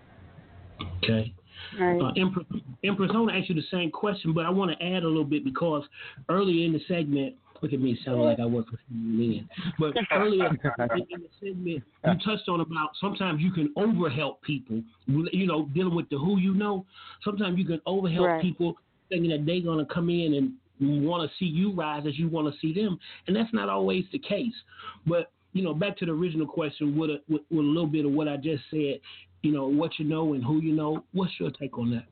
Okay. 1.03 1.35
Right. 1.79 2.01
Uh, 2.01 2.12
Mpress, 2.15 2.62
Mpress, 2.85 3.15
I 3.15 3.19
want 3.19 3.31
to 3.31 3.37
ask 3.39 3.49
you 3.49 3.55
the 3.55 3.62
same 3.71 3.91
question, 3.91 4.33
but 4.33 4.47
I 4.47 4.51
want 4.51 4.71
to 4.79 4.85
add 4.85 5.03
a 5.03 5.09
little 5.09 5.25
bit 5.25 5.45
because 5.45 5.85
earlier 6.29 6.65
in 6.65 6.73
the 6.73 6.81
segment, 6.87 7.35
look 7.62 7.73
at 7.73 7.81
me 7.81 7.99
sounding 8.05 8.25
like 8.27 8.41
I 8.41 8.47
work 8.47 8.67
for 8.69 8.79
CNN. 8.93 9.49
But 9.79 9.95
earlier 10.12 10.47
in 10.47 10.59
the 10.59 11.29
segment, 11.41 11.83
you 12.05 12.15
touched 12.25 12.49
on 12.49 12.61
about 12.61 12.91
sometimes 13.01 13.41
you 13.41 13.53
can 13.53 13.73
overhelp 13.77 14.43
people. 14.43 14.83
You 15.07 15.47
know, 15.47 15.69
dealing 15.75 15.95
with 15.95 16.09
the 16.11 16.19
who 16.19 16.39
you 16.39 16.55
know. 16.55 16.85
Sometimes 17.23 17.59
you 17.59 17.65
can 17.65 17.81
overhelp 17.87 18.27
Right. 18.27 18.43
people 18.43 18.77
thinking 19.09 19.31
that 19.31 19.47
they're 19.47 19.61
gonna 19.61 19.87
come 19.87 20.11
in 20.11 20.35
and 20.35 21.05
want 21.07 21.29
to 21.29 21.37
see 21.37 21.47
you 21.47 21.73
rise 21.73 22.05
as 22.07 22.19
you 22.19 22.29
want 22.29 22.53
to 22.53 22.61
see 22.61 22.73
them, 22.73 22.99
and 23.27 23.37
that's 23.37 23.53
not 23.53 23.69
always 23.69 24.05
the 24.12 24.19
case. 24.19 24.55
But 25.07 25.31
you 25.53 25.62
know, 25.62 25.73
back 25.73 25.97
to 25.99 26.05
the 26.07 26.12
original 26.12 26.47
question 26.47 26.97
with 26.99 27.11
a, 27.11 27.21
with, 27.29 27.43
with 27.49 27.61
a 27.61 27.69
little 27.69 27.87
bit 27.87 28.05
of 28.05 28.11
what 28.11 28.29
I 28.29 28.37
just 28.37 28.65
said. 28.71 29.01
You 29.45 29.53
know, 29.53 29.66
what 29.66 29.99
you 29.99 30.07
know 30.07 30.32
and 30.32 30.42
who 30.42 30.59
you 30.62 30.72
know. 30.72 31.05
What's 31.12 31.32
your 31.38 31.51
take 31.51 31.76
on 31.78 31.90
that? 31.90 32.07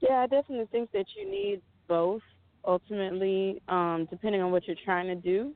Yeah, 0.00 0.20
I 0.20 0.26
definitely 0.26 0.66
think 0.72 0.90
that 0.92 1.04
you 1.14 1.30
need 1.30 1.60
both 1.88 2.22
ultimately, 2.66 3.60
um, 3.68 4.08
depending 4.10 4.40
on 4.40 4.50
what 4.50 4.66
you're 4.66 4.76
trying 4.82 5.08
to 5.08 5.14
do. 5.14 5.52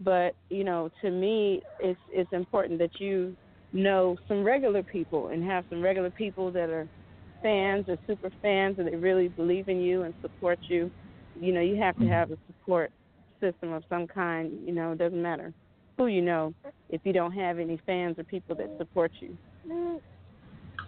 But, 0.00 0.34
you 0.50 0.64
know, 0.64 0.90
to 1.02 1.10
me 1.10 1.62
it's 1.78 2.00
it's 2.10 2.32
important 2.32 2.80
that 2.80 3.00
you 3.00 3.36
know 3.72 4.16
some 4.26 4.42
regular 4.42 4.82
people 4.82 5.28
and 5.28 5.44
have 5.44 5.64
some 5.70 5.80
regular 5.80 6.10
people 6.10 6.50
that 6.50 6.68
are 6.68 6.88
fans 7.40 7.84
or 7.86 7.96
super 8.08 8.30
fans 8.42 8.80
and 8.80 8.88
they 8.88 8.96
really 8.96 9.28
believe 9.28 9.68
in 9.68 9.80
you 9.80 10.02
and 10.02 10.14
support 10.20 10.58
you. 10.66 10.90
You 11.40 11.52
know, 11.52 11.60
you 11.60 11.76
have 11.76 11.96
to 11.98 12.06
have 12.08 12.32
a 12.32 12.38
support 12.48 12.90
system 13.40 13.72
of 13.72 13.84
some 13.88 14.08
kind, 14.08 14.50
you 14.66 14.72
know, 14.72 14.92
it 14.92 14.98
doesn't 14.98 15.22
matter 15.22 15.54
who 15.96 16.08
you 16.08 16.22
know 16.22 16.52
if 16.90 17.00
you 17.04 17.12
don't 17.12 17.32
have 17.32 17.60
any 17.60 17.78
fans 17.86 18.18
or 18.18 18.24
people 18.24 18.56
that 18.56 18.68
support 18.78 19.12
you. 19.20 19.38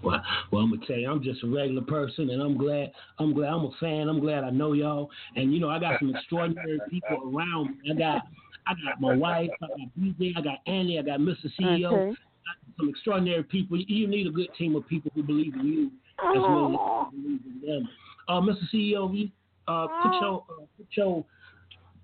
Well, 0.02 0.22
well, 0.50 0.62
I'm 0.62 0.70
gonna 0.70 0.86
tell 0.86 0.96
you, 0.96 1.10
I'm 1.10 1.22
just 1.22 1.42
a 1.44 1.46
regular 1.46 1.82
person, 1.82 2.30
and 2.30 2.42
I'm 2.42 2.56
glad. 2.58 2.92
I'm 3.18 3.32
glad. 3.32 3.48
I'm 3.50 3.64
a 3.64 3.70
fan. 3.80 4.08
I'm 4.08 4.20
glad 4.20 4.44
I 4.44 4.50
know 4.50 4.72
y'all, 4.74 5.08
and 5.36 5.52
you 5.54 5.60
know, 5.60 5.70
I 5.70 5.78
got 5.78 5.98
some 5.98 6.14
extraordinary 6.14 6.78
people 6.90 7.32
around 7.34 7.78
me. 7.82 7.92
I 7.92 7.94
got, 7.94 8.22
I 8.66 8.72
got 8.84 9.00
my 9.00 9.14
wife. 9.14 9.50
I 9.62 9.66
got 9.68 9.78
BJ. 9.98 10.32
I 10.36 10.40
got 10.42 10.58
Annie, 10.66 10.98
I 10.98 11.02
got 11.02 11.20
Mr. 11.20 11.46
CEO. 11.58 11.86
Okay. 11.86 12.02
I 12.02 12.08
got 12.10 12.76
some 12.76 12.88
extraordinary 12.90 13.44
people. 13.44 13.78
You 13.78 14.06
need 14.06 14.26
a 14.26 14.30
good 14.30 14.48
team 14.58 14.76
of 14.76 14.86
people 14.88 15.10
who 15.14 15.22
believe 15.22 15.54
in 15.54 15.66
you 15.66 15.90
as 16.20 16.36
well 16.42 16.66
as 16.66 17.12
you 17.14 17.22
believe 17.22 17.40
in 17.46 17.66
them. 17.66 17.88
Uh, 18.28 18.40
Mr. 18.40 18.62
CEO, 18.74 19.16
you 19.16 19.30
uh, 19.68 19.86
put 20.02 20.20
your 20.20 20.44
uh, 20.50 20.64
put 20.76 20.86
your 20.92 21.24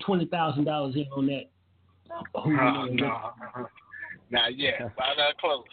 twenty 0.06 0.24
thousand 0.26 0.64
dollars 0.64 0.94
in 0.96 1.06
on 1.14 1.26
that. 1.26 1.50
Who 2.44 2.50
you 2.52 2.58
Uh, 2.58 2.72
know, 2.72 2.86
no, 2.86 3.66
not 4.30 4.56
yet. 4.56 4.80
But 4.96 5.04
not 5.18 5.36
close. 5.38 5.64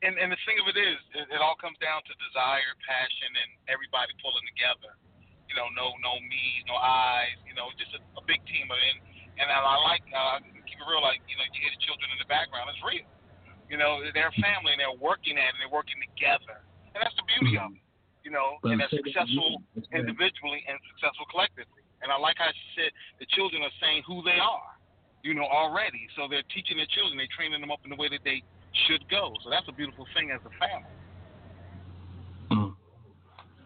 And 0.00 0.16
and 0.16 0.32
the 0.32 0.40
thing 0.48 0.56
of 0.60 0.66
it 0.72 0.78
is, 0.80 0.98
it, 1.12 1.28
it 1.28 1.40
all 1.44 1.56
comes 1.60 1.76
down 1.76 2.00
to 2.08 2.12
desire, 2.32 2.72
passion, 2.88 3.30
and 3.36 3.50
everybody 3.68 4.16
pulling 4.24 4.44
together. 4.48 4.96
You 5.44 5.54
know, 5.58 5.68
no 5.76 5.92
no 6.00 6.16
me, 6.24 6.64
no 6.64 6.76
eyes. 6.80 7.36
You 7.44 7.52
know, 7.52 7.68
just 7.76 7.92
a, 7.92 8.00
a 8.16 8.22
big 8.24 8.40
team 8.48 8.70
of 8.72 8.80
it. 8.80 8.96
And 9.36 9.48
I, 9.52 9.60
I 9.60 9.76
like 9.84 10.04
uh, 10.08 10.40
keep 10.64 10.80
it 10.80 10.86
real. 10.88 11.04
Like 11.04 11.20
you 11.28 11.36
know, 11.36 11.44
you 11.52 11.60
hear 11.60 11.72
the 11.72 11.82
children 11.84 12.08
in 12.16 12.18
the 12.20 12.30
background. 12.32 12.72
It's 12.72 12.80
real. 12.80 13.04
You 13.68 13.78
know, 13.78 14.02
they're 14.16 14.34
family 14.40 14.74
and 14.74 14.80
they're 14.82 14.98
working 14.98 15.38
at 15.38 15.52
it. 15.52 15.54
And 15.54 15.60
they're 15.62 15.74
working 15.74 16.00
together, 16.00 16.64
and 16.96 16.98
that's 17.04 17.14
the 17.14 17.26
beauty 17.36 17.60
of 17.60 17.70
it. 17.76 17.84
You 18.24 18.32
know, 18.32 18.60
Well, 18.60 18.72
and 18.72 18.80
they're 18.80 18.92
successful 18.92 19.60
again. 19.60 19.84
That's 19.84 19.88
right. 19.92 20.00
individually 20.00 20.60
and 20.68 20.76
successful 20.96 21.24
collectively. 21.28 21.84
And 22.00 22.08
I 22.12 22.16
like 22.16 22.36
how 22.40 22.48
she 22.52 22.66
said 22.76 22.90
the 23.20 23.28
children 23.36 23.60
are 23.64 23.72
saying 23.80 24.04
who 24.08 24.24
they 24.24 24.40
are, 24.40 24.72
you 25.24 25.32
know, 25.36 25.48
already. 25.48 26.08
So 26.16 26.28
they're 26.28 26.44
teaching 26.52 26.76
their 26.80 26.88
children, 26.92 27.16
they're 27.20 27.32
training 27.32 27.60
them 27.60 27.72
up 27.72 27.80
in 27.84 27.92
the 27.92 27.96
way 28.00 28.08
that 28.12 28.24
they 28.24 28.40
should 28.86 29.08
go. 29.08 29.34
So 29.44 29.50
that's 29.50 29.66
a 29.68 29.72
beautiful 29.72 30.06
thing 30.14 30.30
as 30.30 30.40
a 30.46 30.50
family. 30.58 30.90
Mm. 32.50 32.74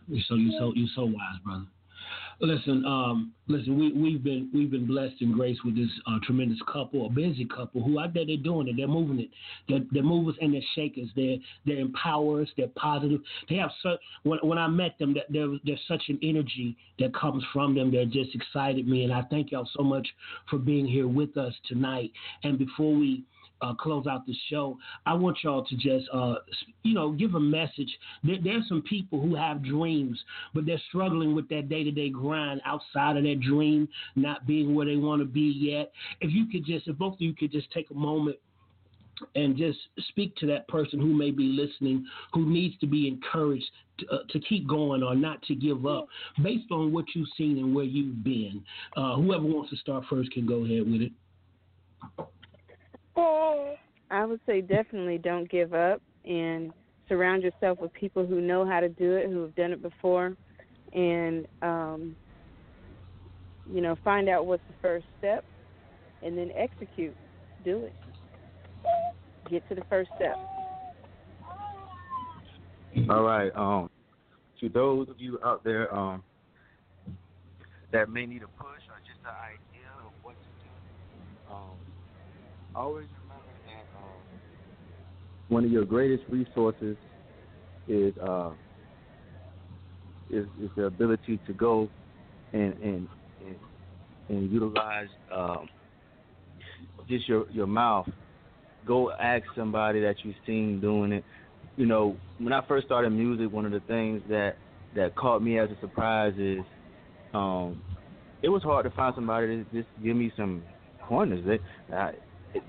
You're 0.09 0.24
so 0.28 0.34
you 0.34 0.59
so 0.59 0.72
you 0.74 0.86
so 0.94 1.05
wise, 1.05 1.38
brother. 1.44 1.64
Listen, 2.40 2.84
um, 2.84 3.32
listen. 3.46 3.78
We 3.78 3.92
we've 3.92 4.22
been 4.22 4.50
we've 4.52 4.70
been 4.70 4.86
blessed 4.86 5.14
and 5.20 5.32
graced 5.32 5.64
with 5.64 5.76
this 5.76 5.88
uh, 6.07 6.18
tremendous 6.24 6.59
couple, 6.70 7.07
a 7.07 7.09
busy 7.09 7.44
couple 7.44 7.82
who 7.82 8.00
out 8.00 8.12
there 8.12 8.26
they're 8.26 8.36
doing 8.36 8.68
it. 8.68 8.74
They're 8.76 8.88
moving 8.88 9.20
it. 9.20 9.28
They're, 9.68 9.80
they're 9.92 10.02
movers 10.02 10.34
and 10.40 10.52
they're 10.52 10.61
shakers. 10.74 11.09
They're 11.14 11.36
they're 11.64 11.84
empowerers. 11.84 12.48
They're 12.57 12.68
positive. 12.74 13.20
They 13.48 13.55
have 13.57 13.70
such. 13.82 14.00
When 14.24 14.40
when 14.42 14.59
I 14.59 14.66
met 14.66 14.98
them, 14.98 15.14
that 15.14 15.26
there 15.30 15.46
there's 15.64 15.80
such 15.86 16.02
an 16.09 16.18
energy 16.22 16.76
that 16.98 17.14
comes 17.14 17.44
from 17.52 17.74
them. 17.74 17.92
That 17.92 18.11
just 18.11 18.34
excited 18.34 18.88
me, 18.88 19.05
and 19.05 19.12
I 19.12 19.22
thank 19.30 19.52
y'all 19.52 19.68
so 19.76 19.84
much 19.84 20.07
for 20.50 20.59
being 20.59 20.86
here 20.86 21.09
with 21.09 21.36
us 21.36 21.55
tonight. 21.68 22.11
And 22.42 22.59
before 22.59 22.94
we 22.94 23.24
uh, 23.65 23.75
close 23.75 24.07
out 24.07 24.27
the 24.27 24.37
show, 24.51 24.77
I 25.07 25.15
want 25.15 25.39
y'all 25.43 25.65
to 25.65 25.77
just, 25.77 26.07
uh, 26.12 26.37
you 26.83 26.95
know, 26.95 27.12
give 27.12 27.35
a 27.35 27.41
message. 27.41 27.93
There, 28.23 28.37
there's 28.43 28.69
some 28.69 28.83
people 28.83 29.21
who 29.21 29.35
have 29.35 29.65
dreams, 29.65 30.19
but 30.55 30.67
they're 30.67 30.81
struggling 30.89 31.35
with 31.35 31.49
that 31.49 31.69
day-to-day 31.69 32.11
grind 32.11 32.61
outside 32.65 33.17
of 33.17 33.25
that 33.25 33.41
dream, 33.41 33.89
not 34.17 34.47
being 34.47 34.75
where 34.75 34.87
they 34.87 34.97
want 34.97 35.23
to 35.23 35.27
be 35.27 35.49
yet. 35.71 35.93
If 36.21 36.33
you 36.33 36.47
could 36.47 36.65
just, 36.65 36.89
if 36.89 36.99
both 36.99 37.15
of 37.15 37.21
you 37.21 37.35
could 37.35 37.53
just 37.53 37.71
take 37.73 37.91
a 37.91 37.95
moment 37.95 38.37
and 39.37 39.57
just 39.57 39.79
speak 40.09 40.35
to 40.37 40.47
that 40.47 40.67
person 40.69 40.99
who 40.99 41.15
may 41.15 41.31
be 41.31 41.45
listening, 41.45 42.05
who 42.33 42.49
needs 42.51 42.77
to 42.81 42.87
be 42.87 43.07
encouraged 43.07 43.71
to, 43.99 44.07
uh, 44.09 44.19
to 44.31 44.41
keep 44.41 44.69
going 44.69 45.03
or 45.03 45.15
not 45.15 45.41
to 45.43 45.55
give 45.55 45.87
up, 45.87 46.09
based 46.43 46.71
on 46.71 46.93
what 46.93 47.05
you've 47.15 47.29
seen 47.39 47.59
and 47.59 47.75
where 47.75 47.85
you've 47.85 48.25
been. 48.25 48.62
Uh, 48.97 49.15
whoever 49.17 49.45
wants 49.45 49.71
to 49.71 49.77
start 49.77 50.05
first 50.11 50.31
can 50.33 50.47
go 50.47 50.65
ahead 50.65 50.85
with 50.91 51.03
it. 51.03 51.12
I 53.17 54.25
would 54.25 54.41
say 54.47 54.61
definitely 54.61 55.19
don't 55.19 55.51
give 55.51 55.75
up 55.75 56.01
and 56.25 56.73
surround 57.09 57.43
yourself 57.43 57.81
with 57.81 57.93
people 57.93 58.25
who 58.25 58.41
know 58.41 58.65
how 58.65 58.81
to 58.81 58.89
do 58.89 59.17
it, 59.17 59.27
who 59.27 59.43
have 59.43 59.55
done 59.57 59.73
it 59.73 59.83
before, 59.83 60.37
and 60.93 61.47
um, 61.62 62.17
you 63.73 63.81
know 63.81 63.97
find 64.05 64.29
out 64.29 64.47
what's 64.47 64.62
the 64.69 64.75
first 64.81 65.05
step, 65.19 65.45
and 66.23 66.39
then 66.39 66.51
execute. 66.57 67.15
Do 67.65 67.85
it. 67.85 67.93
Get 69.51 69.69
to 69.69 69.75
the 69.75 69.85
first 69.91 70.11
step. 70.17 70.37
All 73.11 73.23
right. 73.23 73.51
Um, 73.57 73.91
to 74.61 74.69
those 74.69 75.09
of 75.09 75.17
you 75.19 75.39
out 75.45 75.65
there 75.65 75.93
um, 75.95 76.23
that 77.93 78.09
may 78.09 78.27
need 78.27 78.43
a 78.43 78.62
push 78.62 78.83
or 78.89 79.01
just 79.05 79.21
an 79.25 79.33
idea 79.45 79.89
of 80.07 80.12
what 80.23 80.37
to 80.43 80.49
do, 80.62 81.53
um, 81.53 81.77
always 82.75 83.07
remember 83.22 83.53
that 83.66 83.87
um, 83.99 84.41
one 85.49 85.64
of 85.64 85.70
your 85.70 85.85
greatest 85.85 86.25
resources 86.29 86.97
is 87.89 88.14
uh, 88.18 88.51
is, 90.31 90.47
is 90.62 90.70
the 90.77 90.85
ability 90.85 91.39
to 91.47 91.53
go 91.53 91.89
and 92.53 92.75
and 92.83 93.09
and, 93.47 93.57
and 94.29 94.51
utilize 94.51 95.09
um, 95.33 95.68
just 97.09 97.29
your 97.29 97.51
your 97.51 97.66
mouth. 97.66 98.09
Go 98.87 99.12
ask 99.12 99.45
somebody 99.57 100.01
that 100.03 100.16
you've 100.22 100.35
seen 100.47 100.81
doing 100.81 101.12
it 101.12 101.25
you 101.77 101.87
know, 101.87 102.16
when 102.39 102.53
I 102.53 102.64
first 102.66 102.87
started 102.87 103.11
music, 103.11 103.53
one 103.53 103.64
of 103.64 103.72
the 103.72 103.81
things 103.81 104.22
that 104.29 104.57
that 104.95 105.14
caught 105.16 105.43
me 105.43 105.59
as 105.59 105.68
a 105.70 105.81
surprise 105.81 106.35
is, 106.39 106.61
um, 107.33 107.83
it 108.43 108.49
was 108.49 108.62
hard 108.62 108.85
to 108.85 108.91
find 108.91 109.12
somebody 109.14 109.47
to 109.49 109.64
just 109.72 109.89
give 110.05 110.16
me 110.16 110.33
some 110.37 110.62
pointers. 111.09 111.61
I, 111.93 112.12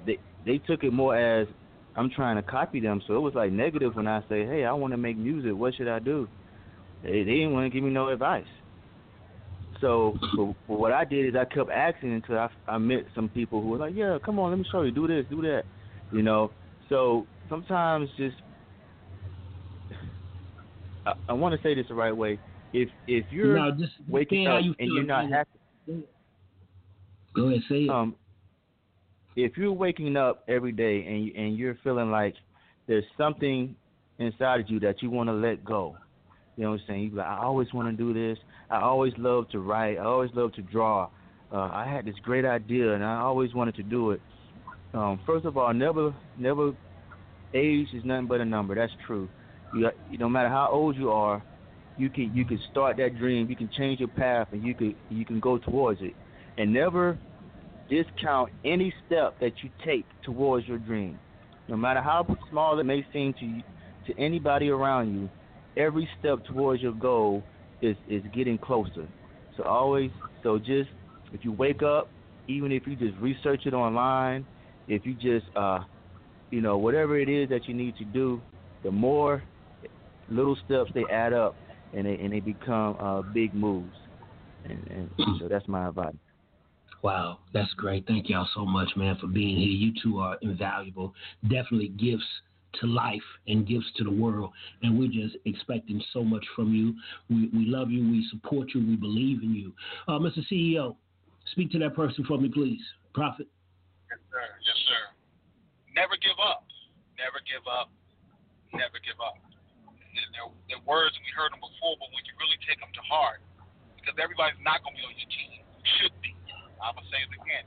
they 0.05 0.17
they 0.45 0.57
took 0.59 0.83
it 0.83 0.93
more 0.93 1.15
as 1.17 1.47
I'm 1.95 2.09
trying 2.09 2.35
to 2.35 2.43
copy 2.43 2.79
them, 2.79 3.01
so 3.07 3.15
it 3.15 3.19
was 3.19 3.33
like 3.35 3.51
negative 3.51 3.95
when 3.95 4.07
I 4.07 4.21
say, 4.29 4.45
"Hey, 4.45 4.65
I 4.65 4.73
want 4.73 4.93
to 4.93 4.97
make 4.97 5.17
music. 5.17 5.53
What 5.55 5.75
should 5.75 5.87
I 5.87 5.99
do?" 5.99 6.27
They, 7.03 7.23
they 7.23 7.23
didn't 7.23 7.53
want 7.53 7.65
to 7.65 7.69
give 7.69 7.83
me 7.83 7.91
no 7.91 8.09
advice. 8.09 8.45
So, 9.81 10.17
what 10.67 10.91
I 10.91 11.03
did 11.03 11.27
is 11.27 11.35
I 11.35 11.45
kept 11.45 11.69
asking 11.69 12.13
until 12.13 12.39
I, 12.39 12.49
I 12.67 12.77
met 12.77 13.05
some 13.13 13.29
people 13.29 13.61
who 13.61 13.69
were 13.69 13.77
like, 13.77 13.93
"Yeah, 13.95 14.17
come 14.25 14.39
on, 14.39 14.49
let 14.49 14.59
me 14.59 14.65
show 14.71 14.81
you. 14.83 14.91
Do 14.91 15.07
this, 15.07 15.25
do 15.29 15.41
that." 15.43 15.63
You 16.11 16.21
know. 16.21 16.51
So 16.89 17.25
sometimes 17.49 18.09
just 18.17 18.35
I, 21.05 21.13
I 21.29 21.33
want 21.33 21.55
to 21.55 21.61
say 21.67 21.75
this 21.75 21.85
the 21.87 21.95
right 21.95 22.15
way. 22.15 22.39
If 22.73 22.89
if 23.07 23.25
you're 23.31 23.55
Now, 23.57 23.71
just 23.71 23.93
waking 24.09 24.47
up 24.47 24.63
you 24.63 24.75
and 24.79 24.93
you're 24.93 25.03
not 25.03 25.29
happy, 25.29 25.49
Go 27.35 27.47
ahead, 27.47 27.61
say 27.67 27.83
it. 27.83 27.89
um, 27.89 28.15
if 29.35 29.57
you're 29.57 29.71
waking 29.71 30.15
up 30.17 30.43
every 30.47 30.71
day 30.71 31.05
and 31.05 31.35
and 31.35 31.57
you're 31.57 31.77
feeling 31.83 32.11
like 32.11 32.35
there's 32.87 33.05
something 33.17 33.75
inside 34.19 34.61
of 34.61 34.69
you 34.69 34.79
that 34.79 35.01
you 35.01 35.09
want 35.09 35.27
to 35.29 35.33
let 35.33 35.63
go, 35.65 35.97
you 36.55 36.63
know 36.63 36.71
what 36.71 36.79
I'm 36.81 36.85
saying? 36.87 37.01
You 37.03 37.17
like, 37.17 37.27
I 37.27 37.43
always 37.43 37.73
want 37.73 37.89
to 37.89 38.03
do 38.03 38.13
this. 38.13 38.37
I 38.69 38.81
always 38.81 39.13
love 39.17 39.49
to 39.49 39.59
write. 39.59 39.97
I 39.97 40.03
always 40.03 40.31
love 40.33 40.53
to 40.53 40.61
draw. 40.61 41.09
Uh, 41.51 41.69
I 41.71 41.87
had 41.87 42.05
this 42.05 42.15
great 42.23 42.45
idea 42.45 42.93
and 42.93 43.03
I 43.03 43.17
always 43.17 43.53
wanted 43.53 43.75
to 43.75 43.83
do 43.83 44.11
it. 44.11 44.21
Um, 44.93 45.19
first 45.25 45.45
of 45.45 45.57
all, 45.57 45.73
never, 45.73 46.15
never. 46.37 46.73
Age 47.53 47.87
is 47.93 48.03
nothing 48.03 48.27
but 48.27 48.41
a 48.41 48.45
number. 48.45 48.75
That's 48.75 48.91
true. 49.05 49.29
You, 49.73 49.89
you 50.09 50.17
no 50.17 50.27
matter 50.27 50.49
how 50.49 50.69
old 50.71 50.95
you 50.95 51.11
are, 51.11 51.43
you 51.97 52.09
can 52.09 52.35
you 52.35 52.45
can 52.45 52.59
start 52.71 52.97
that 52.97 53.17
dream. 53.17 53.49
You 53.49 53.55
can 53.55 53.69
change 53.77 53.99
your 53.99 54.09
path 54.09 54.47
and 54.51 54.63
you 54.63 54.73
can 54.73 54.95
you 55.09 55.25
can 55.25 55.39
go 55.39 55.57
towards 55.57 56.01
it. 56.01 56.13
And 56.57 56.73
never 56.73 57.17
discount 57.89 58.51
any 58.63 58.93
step 59.05 59.39
that 59.39 59.53
you 59.61 59.69
take 59.85 60.05
towards 60.23 60.67
your 60.67 60.77
dream. 60.79 61.19
No 61.67 61.77
matter 61.77 62.01
how 62.01 62.25
small 62.49 62.79
it 62.79 62.83
may 62.83 63.05
seem 63.11 63.33
to 63.39 63.45
you, 63.45 63.63
to 64.07 64.19
anybody 64.19 64.69
around 64.69 65.13
you, 65.13 65.29
every 65.81 66.07
step 66.19 66.43
towards 66.45 66.81
your 66.81 66.93
goal 66.93 67.43
is 67.81 67.95
is 68.07 68.23
getting 68.33 68.57
closer. 68.57 69.07
So 69.57 69.63
always, 69.63 70.11
so 70.43 70.57
just 70.57 70.89
if 71.33 71.43
you 71.43 71.51
wake 71.51 71.81
up, 71.81 72.09
even 72.47 72.71
if 72.71 72.85
you 72.85 72.95
just 72.95 73.17
research 73.19 73.65
it 73.65 73.73
online, 73.73 74.45
if 74.87 75.05
you 75.05 75.13
just 75.13 75.45
uh, 75.55 75.79
you 76.51 76.61
know, 76.61 76.77
whatever 76.77 77.17
it 77.17 77.29
is 77.29 77.49
that 77.49 77.67
you 77.67 77.73
need 77.73 77.97
to 77.97 78.05
do, 78.05 78.41
the 78.83 78.91
more 78.91 79.43
little 80.29 80.57
steps 80.65 80.91
they 80.93 81.03
add 81.11 81.33
up 81.33 81.55
and 81.93 82.05
they 82.05 82.15
and 82.15 82.31
they 82.31 82.39
become 82.39 82.95
uh, 82.99 83.21
big 83.33 83.53
moves. 83.53 83.95
And, 84.63 84.87
and 84.89 85.09
so 85.39 85.47
that's 85.47 85.67
my 85.67 85.87
advice. 85.89 86.15
Wow, 87.01 87.39
that's 87.53 87.71
great. 87.73 88.07
Thank 88.07 88.29
y'all 88.29 88.47
so 88.55 88.65
much, 88.65 88.89
man, 88.95 89.17
for 89.21 89.27
being 89.27 89.57
here. 89.57 89.67
You 89.67 89.93
two 90.01 90.19
are 90.19 90.37
invaluable. 90.41 91.13
Definitely 91.43 91.89
gifts 91.89 92.25
to 92.81 92.87
life 92.87 93.23
and 93.47 93.67
gifts 93.67 93.87
to 93.97 94.03
the 94.03 94.11
world. 94.11 94.51
And 94.81 94.97
we're 94.97 95.11
just 95.11 95.37
expecting 95.45 96.01
so 96.11 96.23
much 96.23 96.43
from 96.55 96.73
you. 96.73 96.95
We, 97.29 97.49
we 97.53 97.69
love 97.69 97.91
you. 97.91 98.01
We 98.03 98.27
support 98.31 98.69
you. 98.73 98.81
We 98.81 98.95
believe 98.95 99.43
in 99.43 99.53
you. 99.53 99.73
Uh, 100.07 100.19
Mr. 100.19 100.39
CEO, 100.51 100.95
speak 101.51 101.71
to 101.71 101.79
that 101.79 101.95
person 101.95 102.25
for 102.25 102.37
me, 102.37 102.49
please. 102.49 102.81
Prophet. 103.13 103.47
Yes, 104.09 104.19
sir. 104.31 104.45
Yes, 104.65 104.79
sir. 104.87 105.03
Never 105.95 106.19
give 106.19 106.35
up. 106.41 106.65
Never 107.15 107.39
give 107.47 107.63
up. 107.69 107.87
Never 108.73 108.99
give 108.99 109.15
up. 109.23 109.39
They're, 110.35 110.51
they're 110.67 110.83
words, 110.87 111.15
we 111.23 111.31
heard 111.35 111.51
them 111.51 111.63
before, 111.63 111.95
but 111.99 112.07
when 112.11 112.23
you 112.23 112.35
really 112.39 112.59
take 112.63 112.79
them 112.79 112.91
to 112.91 113.03
heart, 113.07 113.43
because 113.99 114.15
everybody's 114.19 114.59
not 114.63 114.83
going 114.83 114.95
to 114.95 114.99
be 114.99 115.05
on 115.07 115.15
your 115.15 115.31
team. 115.31 115.59
You 115.59 115.91
should. 115.99 116.13
I'm 116.81 116.95
gonna 116.95 117.07
say 117.11 117.21
it 117.23 117.31
again. 117.31 117.65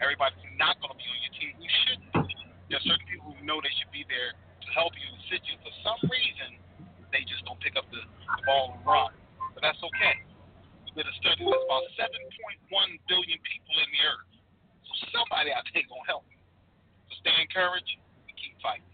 Everybody's 0.00 0.40
not 0.56 0.80
gonna 0.80 0.96
be 0.96 1.06
on 1.06 1.20
your 1.24 1.34
team. 1.36 1.54
You 1.60 1.70
shouldn't. 1.86 2.10
There 2.68 2.78
are 2.78 2.86
certain 2.86 3.06
people 3.08 3.34
who 3.34 3.40
know 3.44 3.58
they 3.60 3.72
should 3.80 3.90
be 3.90 4.06
there 4.06 4.32
to 4.32 4.68
help 4.76 4.94
you, 4.96 5.08
assist 5.26 5.44
you. 5.48 5.56
For 5.60 5.74
some 5.82 6.00
reason, 6.06 6.60
they 7.10 7.26
just 7.26 7.42
don't 7.44 7.58
pick 7.58 7.74
up 7.74 7.86
the, 7.90 8.02
the 8.02 8.42
ball 8.46 8.78
and 8.78 8.82
run. 8.86 9.12
But 9.54 9.66
that's 9.66 9.80
okay. 9.82 10.16
We 10.86 11.02
did 11.02 11.06
a 11.06 11.14
study. 11.18 11.42
There's 11.42 11.66
about 11.66 11.86
7.1 11.98 12.10
billion 13.06 13.38
people 13.42 13.74
in 13.78 13.88
the 13.90 14.02
earth. 14.06 14.30
So 14.86 14.92
somebody 15.14 15.50
out 15.54 15.66
there 15.70 15.86
gonna 15.86 16.06
help 16.06 16.26
you. 16.30 16.38
So 17.10 17.18
stay 17.22 17.34
encouraged 17.38 17.94
and 18.26 18.34
keep 18.38 18.54
fighting. 18.62 18.89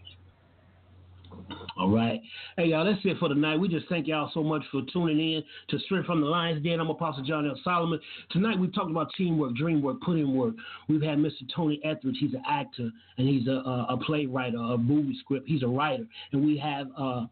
All 1.77 1.91
right. 1.91 2.19
Hey, 2.57 2.67
y'all, 2.67 2.83
that's 2.83 2.99
it 3.03 3.17
for 3.19 3.29
tonight. 3.29 3.57
We 3.57 3.67
just 3.67 3.87
thank 3.87 4.07
y'all 4.07 4.31
so 4.33 4.41
much 4.41 4.63
for 4.71 4.81
tuning 4.91 5.19
in 5.19 5.43
to 5.69 5.77
Strength 5.85 6.07
from 6.07 6.21
the 6.21 6.27
Lions 6.27 6.63
Den. 6.63 6.79
I'm 6.79 6.89
Apostle 6.89 7.23
John 7.23 7.45
L. 7.45 7.55
Solomon. 7.63 7.99
Tonight, 8.31 8.57
we've 8.57 8.73
talked 8.73 8.89
about 8.89 9.11
teamwork, 9.15 9.55
dream 9.55 9.83
work, 9.83 10.01
put 10.01 10.17
in 10.17 10.33
work. 10.33 10.55
We've 10.89 11.03
had 11.03 11.19
Mr. 11.19 11.43
Tony 11.55 11.79
Etheridge. 11.83 12.17
He's 12.19 12.33
an 12.33 12.41
actor 12.49 12.89
and 13.19 13.27
he's 13.27 13.47
a, 13.47 13.51
a, 13.51 13.87
a 13.91 13.97
playwright, 13.97 14.55
a 14.55 14.77
movie 14.77 15.15
script. 15.19 15.47
He's 15.47 15.61
a 15.61 15.67
writer. 15.67 16.05
And 16.31 16.43
we 16.43 16.57
have 16.57 16.87
uh, 16.97 17.25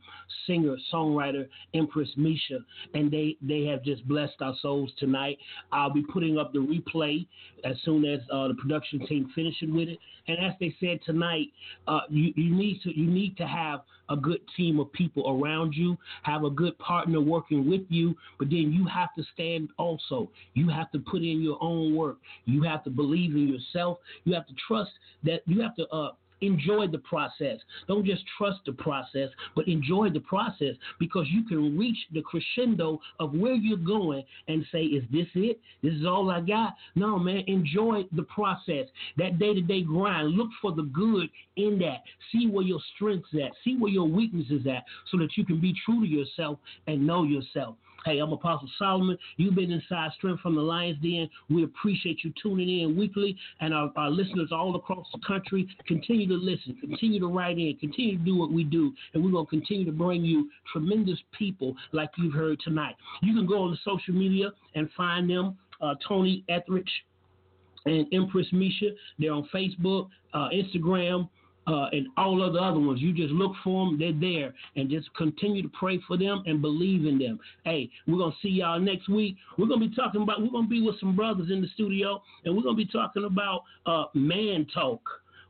singer, 0.46 0.76
songwriter, 0.94 1.48
Mpress 1.74 2.16
Misha. 2.16 2.60
And 2.94 3.10
they, 3.10 3.38
they 3.42 3.64
have 3.66 3.84
just 3.84 4.08
blessed 4.08 4.36
our 4.42 4.54
souls 4.62 4.92
tonight. 5.00 5.40
I'll 5.72 5.94
be 5.94 6.04
putting 6.04 6.38
up 6.38 6.54
the 6.54 6.60
replay 6.60 7.26
as 7.64 7.78
soon 7.84 8.06
as 8.06 8.20
uh, 8.32 8.50
the 8.50 8.54
production 8.54 9.08
team 9.08 9.32
finishes 9.34 9.70
with 9.72 9.90
it. 9.90 9.98
And 10.28 10.38
as 10.40 10.54
they 10.60 10.76
said 10.80 11.00
tonight, 11.06 11.48
uh, 11.88 12.02
you, 12.10 12.34
you 12.36 12.56
need 12.56 12.82
to 12.84 12.98
you 12.98 13.06
need 13.06 13.38
to 13.38 13.48
have 13.48 13.82
a 14.10 14.16
good 14.16 14.40
team 14.56 14.80
of 14.80 14.92
people 14.94 15.40
around 15.40 15.74
you, 15.74 15.98
have 16.24 16.44
a 16.44 16.50
good 16.50 16.78
partner 16.78 17.20
working 17.20 17.70
with 17.70 17.82
you, 17.90 18.16
but 18.38 18.50
then 18.50 18.72
you 18.72 18.86
have 18.86 19.10
to 19.18 19.24
stand 19.34 19.70
also. 19.78 20.30
You 20.54 20.70
have 20.70 20.92
to 20.92 21.00
put 21.00 21.22
in 21.22 21.42
your 21.42 21.58
own 21.62 21.96
work. 21.96 22.18
You 22.46 22.62
have 22.64 22.84
to 22.84 22.90
believe 22.90 23.36
in 23.36 23.48
yourself. 23.48 23.98
You 24.24 24.34
have 24.36 24.48
to 24.48 24.54
trust 24.68 24.92
that 25.24 25.42
you 25.46 25.62
have 25.62 25.76
to 25.76 25.88
uh, 25.90 26.12
enjoy 26.42 26.88
the 26.88 27.00
process. 27.00 27.60
Don't 27.88 28.06
just 28.06 28.24
trust 28.38 28.60
the 28.66 28.74
process, 28.74 29.30
but 29.56 29.68
enjoy 29.68 30.10
the 30.10 30.20
process 30.20 30.76
because 31.00 31.28
you 31.30 31.44
can 31.44 31.78
reach 31.78 31.98
the 32.14 32.22
crescendo 32.22 33.00
of 33.20 33.34
where 33.34 33.54
you're 33.54 33.78
going 33.78 34.24
and 34.48 34.66
say, 34.72 34.84
Is 34.84 35.04
this 35.12 35.28
it? 35.36 35.60
This 35.82 35.94
is 35.94 36.06
all 36.06 36.30
I 36.30 36.42
got? 36.42 36.76
No, 36.96 37.18
man, 37.18 37.44
enjoy 37.48 38.04
the 38.16 38.24
process. 38.24 38.88
That 39.18 39.40
day 39.40 39.54
to 39.54 39.62
day 39.62 39.82
grind. 39.82 40.32
Look 40.32 40.50
for 40.62 40.72
the 40.72 40.84
good 40.84 41.30
in 41.56 41.80
that. 41.80 42.04
See 42.32 42.48
where 42.48 42.64
your 42.64 42.80
strengths 42.96 43.30
at. 43.34 43.52
See 43.64 43.78
where 43.78 43.92
your 43.92 44.08
weaknesses 44.08 44.66
at 44.68 44.84
so 45.12 45.18
that 45.18 45.38
you 45.38 45.46
can 45.46 45.60
be 45.60 45.74
true 45.86 46.02
to 46.02 46.08
yourself 46.08 46.60
and 46.88 47.06
know 47.06 47.24
yourself. 47.24 47.76
Hey, 48.06 48.20
I'm 48.20 48.32
Apostle 48.32 48.70
Solomon. 48.78 49.18
You've 49.38 49.56
been 49.56 49.72
inside 49.72 50.12
Strength 50.16 50.42
from 50.42 50.54
the 50.54 50.62
Lions 50.62 51.00
Den. 51.02 51.28
We 51.50 51.64
appreciate 51.64 52.24
you 52.24 52.32
tuning 52.40 52.82
in 52.82 52.96
weekly, 52.96 53.36
and 53.62 53.74
our, 53.74 53.92
our 53.96 54.12
listeners 54.12 54.50
all 54.52 54.76
across 54.76 55.08
the 55.12 55.20
country 55.26 55.68
continue 55.88 56.28
to 56.28 56.36
listen, 56.36 56.78
continue 56.80 57.20
to 57.20 57.26
write 57.26 57.58
in, 57.58 57.76
continue 57.80 58.20
to 58.20 58.24
do 58.24 58.38
what 58.38 58.52
we 58.52 58.64
do, 58.64 58.94
and 59.16 59.26
we're 59.26 59.32
going 59.32 59.48
to 59.48 59.50
continue 59.50 59.86
to 59.86 59.92
bring 59.92 60.24
you 60.24 60.52
tremendous 60.72 61.18
people 61.36 61.76
like 61.94 62.12
you've 62.20 62.36
heard 62.36 62.60
tonight. 62.60 62.94
You 63.24 63.34
can 63.34 63.48
go 63.48 63.64
on 63.64 63.72
the 63.72 63.78
social 63.84 64.14
media 64.14 64.52
and 64.76 64.88
find 64.96 65.28
them, 65.28 65.58
uh, 65.82 65.96
Tony 66.08 66.44
Etheridge 66.48 66.92
and 67.88 68.06
Mpress 68.12 68.54
Misha. 68.54 68.92
They're 69.18 69.34
on 69.34 69.50
Facebook, 69.52 70.10
uh, 70.32 70.50
Instagram, 70.50 71.28
uh, 71.68 71.88
and 71.92 72.08
all 72.18 72.44
of 72.44 72.54
the 72.54 72.60
other 72.60 72.80
ones. 72.80 73.02
You 73.02 73.14
just 73.14 73.34
look 73.34 73.54
for 73.64 73.86
them, 73.86 74.00
they're 74.00 74.14
there, 74.14 74.54
and 74.76 74.90
just 74.90 75.14
continue 75.16 75.62
to 75.62 75.70
pray 75.70 76.00
for 76.08 76.18
them 76.18 76.44
and 76.46 76.62
believe 76.62 77.06
in 77.06 77.18
them. 77.18 77.40
Hey, 77.64 77.90
we're 78.08 78.18
gonna 78.18 78.36
see 78.42 78.50
y'all 78.50 78.80
next 78.80 79.10
week. 79.10 79.36
We're 79.58 79.68
gonna 79.68 79.88
be 79.88 79.96
talking 79.96 80.22
about. 80.22 80.42
We're 80.42 80.52
gonna 80.52 80.68
be 80.68 80.82
with 80.82 81.00
some 81.00 81.16
brothers 81.16 81.50
in 81.52 81.62
the 81.62 81.68
studio, 81.74 82.22
and 82.44 82.56
we're 82.56 82.64
gonna 82.64 82.76
be 82.76 82.86
talking 82.86 83.26
about 83.26 83.64
uh, 83.86 84.06
man 84.14 84.68
talk. 84.74 85.02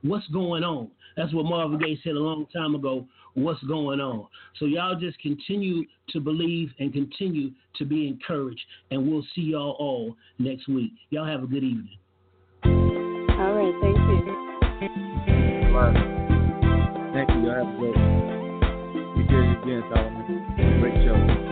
What's 0.02 0.28
going 0.28 0.64
on? 0.64 0.90
That's 1.18 1.34
what 1.34 1.46
Marvin 1.46 1.80
Gaye 1.80 2.00
said 2.04 2.14
a 2.14 2.20
long 2.20 2.46
time 2.54 2.76
ago. 2.76 3.08
What's 3.34 3.64
going 3.64 4.00
on? 4.00 4.28
So 4.60 4.66
y'all 4.66 4.98
just 4.98 5.20
continue 5.20 5.84
to 6.10 6.20
believe 6.20 6.72
and 6.80 6.94
continue 6.94 7.52
to 7.78 7.86
be 7.86 8.08
encouraged, 8.08 8.62
and 8.92 9.10
we'll 9.10 9.26
see 9.36 9.42
y'all 9.42 9.76
all 9.80 10.16
next 10.40 10.68
week. 10.68 10.92
Y'all 11.10 11.26
have 11.26 11.44
a 11.44 11.48
good 11.48 11.64
evening. 11.64 11.98
All 13.38 13.54
right, 13.54 13.95
thank 17.14 17.30
you. 17.30 17.42
Y'all 17.44 17.56
have 17.56 17.68
a 17.68 17.78
great. 17.78 17.96
We 19.16 19.24
did 19.24 19.44
it 19.44 19.64
again, 19.64 19.84
Solomon. 19.92 20.80
Great 20.80 21.04
show. 21.04 21.45